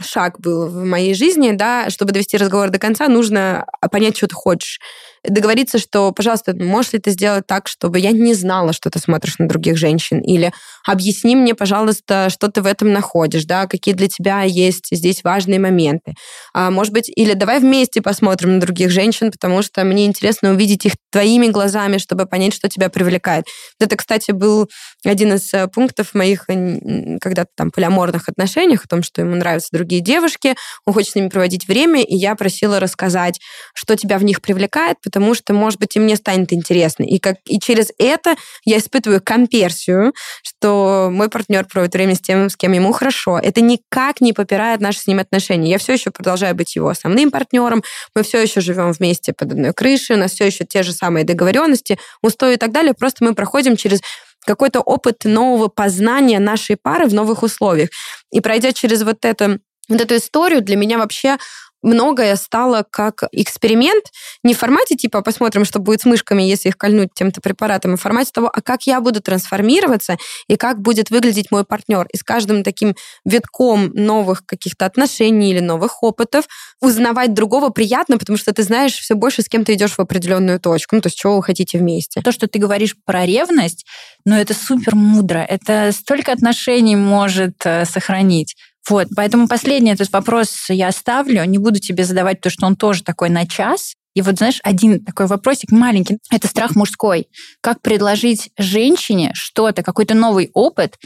шаг 0.00 0.38
был 0.40 0.66
в 0.66 0.84
моей 0.84 1.14
жизни, 1.14 1.52
да, 1.52 1.90
чтобы 1.90 2.12
довести 2.12 2.36
разговор 2.36 2.70
до 2.70 2.78
конца, 2.78 3.08
нужно 3.08 3.66
понять, 3.90 4.16
что 4.16 4.26
ты 4.28 4.34
хочешь 4.34 4.80
договориться, 5.28 5.78
что, 5.78 6.12
пожалуйста, 6.12 6.54
можешь 6.56 6.92
ли 6.92 6.98
ты 6.98 7.10
сделать 7.10 7.46
так, 7.46 7.68
чтобы 7.68 7.98
я 7.98 8.12
не 8.12 8.34
знала, 8.34 8.72
что 8.72 8.90
ты 8.90 8.98
смотришь 8.98 9.38
на 9.38 9.48
других 9.48 9.76
женщин, 9.76 10.20
или 10.20 10.52
объясни 10.86 11.36
мне, 11.36 11.54
пожалуйста, 11.54 12.28
что 12.30 12.48
ты 12.48 12.62
в 12.62 12.66
этом 12.66 12.92
находишь, 12.92 13.44
да, 13.44 13.66
какие 13.66 13.94
для 13.94 14.08
тебя 14.08 14.42
есть 14.42 14.88
здесь 14.90 15.24
важные 15.24 15.58
моменты. 15.58 16.14
А, 16.54 16.70
может 16.70 16.92
быть, 16.92 17.10
или 17.14 17.34
давай 17.34 17.60
вместе 17.60 18.02
посмотрим 18.02 18.54
на 18.54 18.60
других 18.60 18.90
женщин, 18.90 19.30
потому 19.30 19.62
что 19.62 19.84
мне 19.84 20.06
интересно 20.06 20.50
увидеть 20.52 20.86
их 20.86 20.92
твоими 21.10 21.48
глазами, 21.48 21.98
чтобы 21.98 22.26
понять, 22.26 22.54
что 22.54 22.68
тебя 22.68 22.88
привлекает. 22.88 23.46
Это, 23.80 23.96
кстати, 23.96 24.30
был 24.30 24.68
один 25.04 25.34
из 25.34 25.52
э, 25.54 25.66
пунктов 25.68 26.14
моих 26.14 26.46
когда-то 26.46 27.50
там 27.56 27.70
полиаморных 27.70 28.28
отношениях, 28.28 28.84
о 28.84 28.88
том, 28.88 29.02
что 29.02 29.22
ему 29.22 29.34
нравятся 29.34 29.68
другие 29.72 30.00
девушки, 30.00 30.54
он 30.84 30.94
хочет 30.94 31.12
с 31.12 31.14
ними 31.14 31.28
проводить 31.28 31.66
время, 31.66 32.02
и 32.02 32.14
я 32.14 32.34
просила 32.34 32.80
рассказать, 32.80 33.40
что 33.74 33.96
тебя 33.96 34.18
в 34.18 34.24
них 34.24 34.40
привлекает, 34.40 34.98
потому 35.02 35.15
что, 35.34 35.52
может 35.52 35.78
быть, 35.80 35.96
и 35.96 36.00
мне 36.00 36.16
станет 36.16 36.52
интересно. 36.52 37.04
И, 37.04 37.18
как, 37.18 37.36
и 37.46 37.58
через 37.58 37.92
это 37.98 38.36
я 38.64 38.78
испытываю 38.78 39.20
комперсию, 39.22 40.12
что 40.42 41.08
мой 41.12 41.28
партнер 41.28 41.64
проводит 41.64 41.94
время 41.94 42.14
с 42.14 42.20
тем, 42.20 42.48
с 42.50 42.56
кем 42.56 42.72
ему 42.72 42.92
хорошо. 42.92 43.38
Это 43.38 43.60
никак 43.60 44.20
не 44.20 44.32
попирает 44.32 44.80
наши 44.80 45.00
с 45.00 45.06
ним 45.06 45.18
отношения. 45.18 45.70
Я 45.70 45.78
все 45.78 45.94
еще 45.94 46.10
продолжаю 46.10 46.54
быть 46.54 46.76
его 46.76 46.88
основным 46.88 47.30
партнером, 47.30 47.82
мы 48.14 48.22
все 48.22 48.40
еще 48.40 48.60
живем 48.60 48.92
вместе 48.92 49.32
под 49.32 49.52
одной 49.52 49.72
крышей, 49.72 50.16
у 50.16 50.18
нас 50.18 50.32
все 50.32 50.46
еще 50.46 50.64
те 50.64 50.82
же 50.82 50.92
самые 50.92 51.24
договоренности, 51.24 51.98
устои 52.22 52.54
и 52.54 52.56
так 52.56 52.72
далее, 52.72 52.94
просто 52.94 53.24
мы 53.24 53.34
проходим 53.34 53.76
через 53.76 54.00
какой-то 54.46 54.80
опыт 54.80 55.24
нового 55.24 55.68
познания 55.68 56.38
нашей 56.38 56.76
пары 56.76 57.06
в 57.06 57.14
новых 57.14 57.42
условиях. 57.42 57.90
И 58.30 58.40
пройдя 58.40 58.72
через 58.72 59.02
вот 59.02 59.24
это 59.24 59.58
вот 59.88 60.00
эту 60.00 60.16
историю 60.16 60.62
для 60.62 60.76
меня 60.76 60.98
вообще 60.98 61.36
многое 61.82 62.36
стало 62.36 62.84
как 62.90 63.24
эксперимент, 63.32 64.04
не 64.42 64.54
в 64.54 64.58
формате 64.58 64.96
типа 64.96 65.22
посмотрим, 65.22 65.64
что 65.64 65.78
будет 65.78 66.02
с 66.02 66.04
мышками, 66.04 66.42
если 66.42 66.68
их 66.68 66.76
кольнуть 66.76 67.10
тем-то 67.14 67.40
препаратом, 67.40 67.94
а 67.94 67.96
в 67.96 68.00
формате 68.00 68.30
того, 68.32 68.50
а 68.52 68.60
как 68.60 68.82
я 68.84 69.00
буду 69.00 69.20
трансформироваться 69.20 70.16
и 70.48 70.56
как 70.56 70.80
будет 70.80 71.10
выглядеть 71.10 71.50
мой 71.50 71.64
партнер. 71.64 72.06
И 72.12 72.16
с 72.16 72.22
каждым 72.22 72.62
таким 72.64 72.94
витком 73.24 73.90
новых 73.94 74.44
каких-то 74.46 74.86
отношений 74.86 75.50
или 75.50 75.60
новых 75.60 76.02
опытов 76.02 76.46
узнавать 76.80 77.34
другого 77.34 77.70
приятно, 77.70 78.18
потому 78.18 78.36
что 78.36 78.52
ты 78.52 78.62
знаешь 78.62 78.94
все 78.94 79.14
больше, 79.14 79.42
с 79.42 79.48
кем 79.48 79.64
ты 79.64 79.74
идешь 79.74 79.92
в 79.92 80.00
определенную 80.00 80.60
точку, 80.60 80.96
ну, 80.96 81.02
то 81.02 81.08
есть 81.08 81.18
чего 81.18 81.36
вы 81.36 81.42
хотите 81.42 81.78
вместе. 81.78 82.20
То, 82.20 82.32
что 82.32 82.46
ты 82.46 82.58
говоришь 82.58 82.96
про 83.04 83.24
ревность, 83.26 83.86
ну, 84.24 84.34
это 84.34 84.54
супер 84.54 84.94
мудро. 84.94 85.38
Это 85.38 85.92
столько 85.92 86.32
отношений 86.32 86.96
может 86.96 87.64
э, 87.64 87.84
сохранить. 87.84 88.56
Вот, 88.88 89.08
поэтому 89.16 89.48
последний 89.48 89.90
этот 89.90 90.12
вопрос 90.12 90.66
я 90.68 90.88
оставлю. 90.88 91.44
Не 91.44 91.58
буду 91.58 91.80
тебе 91.80 92.04
задавать 92.04 92.40
то, 92.40 92.50
что 92.50 92.66
он 92.66 92.76
тоже 92.76 93.02
такой 93.02 93.30
на 93.30 93.46
час. 93.46 93.94
И 94.14 94.22
вот, 94.22 94.38
знаешь, 94.38 94.60
один 94.62 95.04
такой 95.04 95.26
вопросик 95.26 95.70
маленький. 95.72 96.18
Это 96.30 96.46
страх 96.48 96.74
мужской. 96.74 97.28
Как 97.60 97.82
предложить 97.82 98.50
женщине 98.56 99.32
что-то, 99.34 99.82
какой-то 99.82 100.14
новый 100.14 100.50
опыт, 100.54 100.96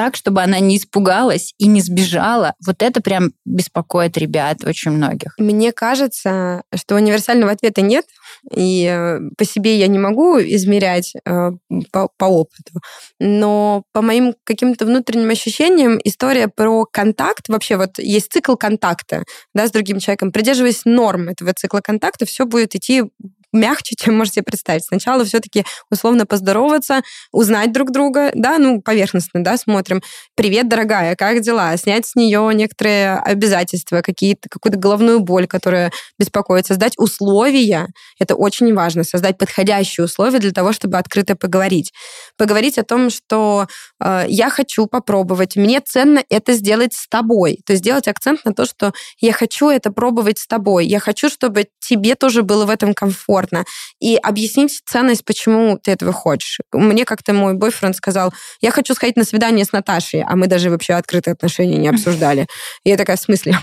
так, 0.00 0.16
чтобы 0.16 0.40
она 0.40 0.60
не 0.60 0.78
испугалась 0.78 1.52
и 1.58 1.66
не 1.66 1.82
сбежала. 1.82 2.54
Вот 2.64 2.82
это 2.82 3.02
прям 3.02 3.32
беспокоит 3.44 4.16
ребят 4.16 4.64
очень 4.64 4.92
многих. 4.92 5.34
Мне 5.36 5.72
кажется, 5.72 6.62
что 6.74 6.94
универсального 6.94 7.52
ответа 7.52 7.82
нет, 7.82 8.06
и 8.50 8.86
э, 8.90 9.18
по 9.36 9.44
себе 9.44 9.76
я 9.78 9.88
не 9.88 9.98
могу 9.98 10.40
измерять 10.40 11.12
э, 11.14 11.50
по, 11.92 12.08
по 12.16 12.24
опыту. 12.24 12.80
Но 13.18 13.82
по 13.92 14.00
моим 14.00 14.34
каким-то 14.44 14.86
внутренним 14.86 15.28
ощущениям 15.28 16.00
история 16.02 16.48
про 16.48 16.86
контакт, 16.86 17.50
вообще 17.50 17.76
вот 17.76 17.98
есть 17.98 18.32
цикл 18.32 18.54
контакта 18.54 19.24
да, 19.52 19.66
с 19.66 19.70
другим 19.70 19.98
человеком. 19.98 20.32
Придерживаясь 20.32 20.86
норм 20.86 21.28
этого 21.28 21.52
цикла 21.52 21.80
контакта, 21.80 22.24
все 22.24 22.46
будет 22.46 22.74
идти 22.74 23.04
мягче, 23.52 23.94
чем 23.98 24.16
можете 24.16 24.42
представить. 24.42 24.84
Сначала 24.84 25.24
все-таки 25.24 25.64
условно 25.90 26.26
поздороваться, 26.26 27.02
узнать 27.32 27.72
друг 27.72 27.90
друга, 27.90 28.30
да, 28.34 28.58
ну, 28.58 28.80
поверхностно, 28.80 29.42
да, 29.42 29.56
смотрим. 29.56 30.02
Привет, 30.34 30.68
дорогая, 30.68 31.16
как 31.16 31.40
дела? 31.40 31.76
Снять 31.76 32.06
с 32.06 32.14
нее 32.14 32.50
некоторые 32.54 33.14
обязательства, 33.14 34.02
какие-то, 34.02 34.48
какую-то 34.48 34.78
головную 34.78 35.20
боль, 35.20 35.46
которая 35.46 35.92
беспокоит. 36.18 36.66
Создать 36.66 36.94
условия, 36.98 37.88
это 38.18 38.34
очень 38.34 38.74
важно, 38.74 39.04
создать 39.04 39.38
подходящие 39.38 40.04
условия 40.04 40.38
для 40.38 40.52
того, 40.52 40.72
чтобы 40.72 40.98
открыто 40.98 41.36
поговорить. 41.36 41.92
Поговорить 42.36 42.78
о 42.78 42.84
том, 42.84 43.10
что 43.10 43.66
э, 44.02 44.24
я 44.28 44.50
хочу 44.50 44.86
попробовать, 44.86 45.56
мне 45.56 45.80
ценно 45.80 46.22
это 46.28 46.52
сделать 46.52 46.94
с 46.94 47.08
тобой. 47.08 47.60
То 47.66 47.72
есть 47.72 47.82
сделать 47.82 48.08
акцент 48.08 48.44
на 48.44 48.52
то, 48.52 48.66
что 48.66 48.92
я 49.18 49.32
хочу 49.32 49.68
это 49.68 49.90
пробовать 49.90 50.38
с 50.38 50.46
тобой. 50.46 50.86
Я 50.86 51.00
хочу, 51.00 51.28
чтобы 51.28 51.66
тебе 51.80 52.14
тоже 52.14 52.42
было 52.42 52.66
в 52.66 52.70
этом 52.70 52.94
комфортно 52.94 53.39
комфортно. 53.40 53.64
И 54.00 54.16
объяснить 54.16 54.82
ценность, 54.86 55.24
почему 55.24 55.78
ты 55.78 55.92
этого 55.92 56.12
хочешь. 56.12 56.58
Мне 56.72 57.04
как-то 57.04 57.32
мой 57.32 57.54
бойфренд 57.54 57.96
сказал, 57.96 58.32
я 58.60 58.70
хочу 58.70 58.94
сходить 58.94 59.16
на 59.16 59.24
свидание 59.24 59.64
с 59.64 59.72
Наташей, 59.72 60.22
а 60.22 60.36
мы 60.36 60.46
даже 60.46 60.70
вообще 60.70 60.94
открытые 60.94 61.32
отношения 61.32 61.78
не 61.78 61.88
обсуждали. 61.88 62.46
И 62.84 62.90
я 62.90 62.96
такая, 62.96 63.16
в 63.16 63.20
смысле? 63.20 63.58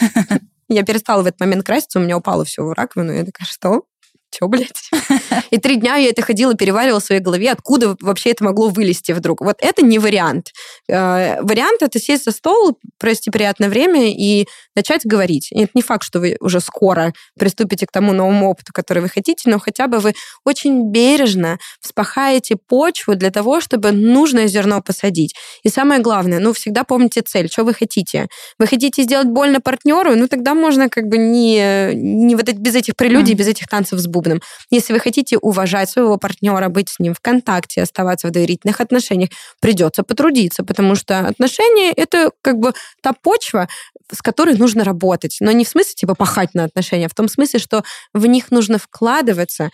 Я 0.70 0.82
перестала 0.82 1.22
в 1.22 1.26
этот 1.26 1.40
момент 1.40 1.62
краситься, 1.62 1.98
у 1.98 2.02
меня 2.02 2.16
упало 2.16 2.46
все 2.46 2.62
в 2.62 2.72
раковину. 2.72 3.12
Я 3.12 3.24
такая, 3.24 3.46
что? 3.46 3.82
Чё, 4.34 4.48
блядь? 4.48 4.90
И 5.50 5.58
три 5.58 5.76
дня 5.76 5.96
я 5.96 6.10
это 6.10 6.22
ходила, 6.22 6.54
переваривала 6.54 7.00
в 7.00 7.04
своей 7.04 7.20
голове, 7.20 7.50
откуда 7.50 7.96
вообще 8.00 8.30
это 8.30 8.44
могло 8.44 8.68
вылезти 8.68 9.12
вдруг. 9.12 9.40
Вот 9.40 9.56
это 9.60 9.84
не 9.84 9.98
вариант. 9.98 10.52
Э, 10.88 11.40
вариант— 11.42 11.78
это 11.82 11.98
сесть 12.00 12.24
за 12.24 12.32
стол, 12.32 12.78
провести 12.98 13.30
приятное 13.30 13.68
время 13.68 14.10
и 14.10 14.46
начать 14.74 15.06
говорить. 15.06 15.52
И 15.52 15.62
это 15.62 15.72
не 15.74 15.82
факт, 15.82 16.04
что 16.04 16.20
вы 16.20 16.36
уже 16.40 16.60
скоро 16.60 17.12
приступите 17.38 17.86
к 17.86 17.92
тому 17.92 18.12
новому 18.12 18.50
опыту, 18.50 18.72
который 18.72 19.02
вы 19.02 19.08
хотите, 19.08 19.50
но 19.50 19.58
хотя 19.58 19.86
бы 19.86 19.98
вы 19.98 20.14
очень 20.44 20.90
бережно 20.90 21.58
вспахаете 21.80 22.56
почву 22.56 23.14
для 23.14 23.30
того, 23.30 23.60
чтобы 23.60 23.92
нужное 23.92 24.48
зерно 24.48 24.82
посадить. 24.82 25.34
И 25.62 25.68
самое 25.68 26.00
главное, 26.00 26.40
ну, 26.40 26.52
всегда 26.52 26.84
помните 26.84 27.22
цель, 27.22 27.48
что 27.50 27.64
вы 27.64 27.74
хотите. 27.74 28.26
Вы 28.58 28.66
хотите 28.66 29.02
сделать 29.02 29.28
больно 29.28 29.60
партнеру, 29.60 30.16
ну, 30.16 30.28
тогда 30.28 30.54
можно 30.54 30.88
как 30.88 31.04
бы 31.04 31.18
не, 31.18 31.94
не 31.94 32.34
вот 32.34 32.48
без 32.52 32.74
этих 32.74 32.96
прелюдий, 32.96 33.34
mm. 33.34 33.38
без 33.38 33.48
этих 33.48 33.68
танцев 33.68 33.98
с 33.98 34.06
бубном. 34.06 34.23
Если 34.70 34.92
вы 34.92 35.00
хотите 35.00 35.38
уважать 35.38 35.90
своего 35.90 36.16
партнера, 36.16 36.68
быть 36.68 36.88
с 36.88 36.98
ним 36.98 37.14
в 37.14 37.20
контакте, 37.20 37.82
оставаться 37.82 38.28
в 38.28 38.30
доверительных 38.30 38.80
отношениях, 38.80 39.30
придется 39.60 40.02
потрудиться, 40.02 40.64
потому 40.64 40.94
что 40.94 41.20
отношения— 41.20 41.92
это 41.96 42.30
как 42.42 42.58
бы 42.58 42.72
та 43.02 43.12
почва, 43.12 43.68
с 44.12 44.22
которой 44.22 44.56
нужно 44.56 44.84
работать. 44.84 45.38
Но 45.40 45.52
не 45.52 45.64
в 45.64 45.68
смысле 45.68 45.94
типа 45.94 46.14
пахать 46.14 46.54
на 46.54 46.64
отношения, 46.64 47.06
а 47.06 47.08
в 47.08 47.14
том 47.14 47.28
смысле, 47.28 47.58
что 47.58 47.82
в 48.12 48.26
них 48.26 48.50
нужно 48.50 48.78
вкладываться 48.78 49.70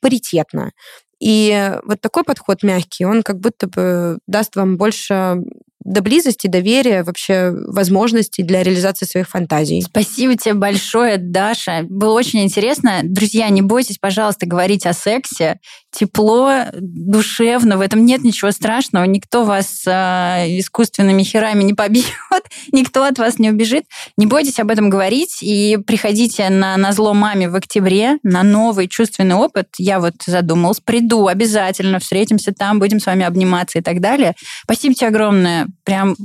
паритетно. 0.00 0.72
И 1.20 1.72
вот 1.84 2.00
такой 2.00 2.24
подход 2.24 2.64
мягкий, 2.64 3.04
он 3.04 3.22
как 3.22 3.38
будто 3.38 3.68
бы 3.68 4.18
даст 4.26 4.56
вам 4.56 4.76
больше 4.76 5.36
до 5.84 6.00
близости, 6.02 6.46
доверия, 6.46 7.02
вообще 7.02 7.52
возможностей 7.68 8.42
для 8.42 8.62
реализации 8.62 9.06
своих 9.06 9.28
фантазий. 9.28 9.82
Спасибо 9.82 10.36
тебе 10.36 10.54
большое, 10.54 11.16
Даша. 11.18 11.84
Было 11.88 12.12
очень 12.12 12.42
интересно. 12.42 13.00
Друзья, 13.02 13.48
не 13.48 13.62
бойтесь, 13.62 13.98
пожалуйста, 13.98 14.46
говорить 14.46 14.86
о 14.86 14.92
сексе. 14.92 15.58
Тепло, 15.90 16.64
душевно, 16.72 17.76
в 17.76 17.80
этом 17.80 18.06
нет 18.06 18.22
ничего 18.24 18.50
страшного. 18.50 19.04
Никто 19.04 19.44
вас 19.44 19.82
э, 19.86 20.58
искусственными 20.58 21.22
херами 21.22 21.62
не 21.62 21.74
побьет, 21.74 22.06
никто 22.72 23.04
от 23.04 23.18
вас 23.18 23.38
не 23.38 23.50
убежит. 23.50 23.84
Не 24.16 24.26
бойтесь 24.26 24.58
об 24.58 24.70
этом 24.70 24.88
говорить 24.88 25.42
и 25.42 25.78
приходите 25.86 26.48
на, 26.48 26.76
на 26.76 26.92
зло 26.92 27.12
маме 27.12 27.48
в 27.48 27.56
октябре 27.56 28.18
на 28.22 28.42
новый 28.42 28.88
чувственный 28.88 29.34
опыт. 29.34 29.68
Я 29.78 30.00
вот 30.00 30.14
задумалась, 30.24 30.80
приду 30.80 31.26
обязательно, 31.26 31.98
встретимся 31.98 32.52
там, 32.52 32.78
будем 32.78 33.00
с 33.00 33.06
вами 33.06 33.24
обниматься 33.24 33.78
и 33.78 33.82
так 33.82 34.00
далее. 34.00 34.34
Спасибо 34.64 34.94
тебе 34.94 35.08
огромное 35.08 35.68
прям 35.84 36.16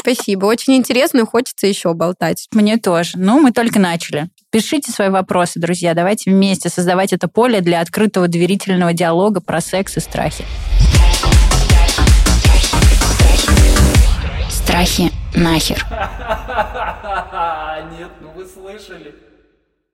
Спасибо. 0.00 0.46
Очень 0.46 0.76
интересно, 0.76 1.26
хочется 1.26 1.66
еще 1.66 1.92
болтать. 1.92 2.48
Мне 2.52 2.78
тоже. 2.78 3.12
Ну, 3.16 3.40
мы 3.40 3.52
только 3.52 3.78
начали. 3.78 4.30
Пишите 4.50 4.90
свои 4.90 5.10
вопросы, 5.10 5.60
друзья. 5.60 5.92
Давайте 5.92 6.30
вместе 6.30 6.70
создавать 6.70 7.12
это 7.12 7.28
поле 7.28 7.60
для 7.60 7.80
открытого 7.80 8.26
доверительного 8.26 8.94
диалога 8.94 9.42
про 9.42 9.60
секс 9.60 9.98
и 9.98 10.00
страхи. 10.00 10.46
Страхи 14.50 15.12
нахер. 15.34 15.84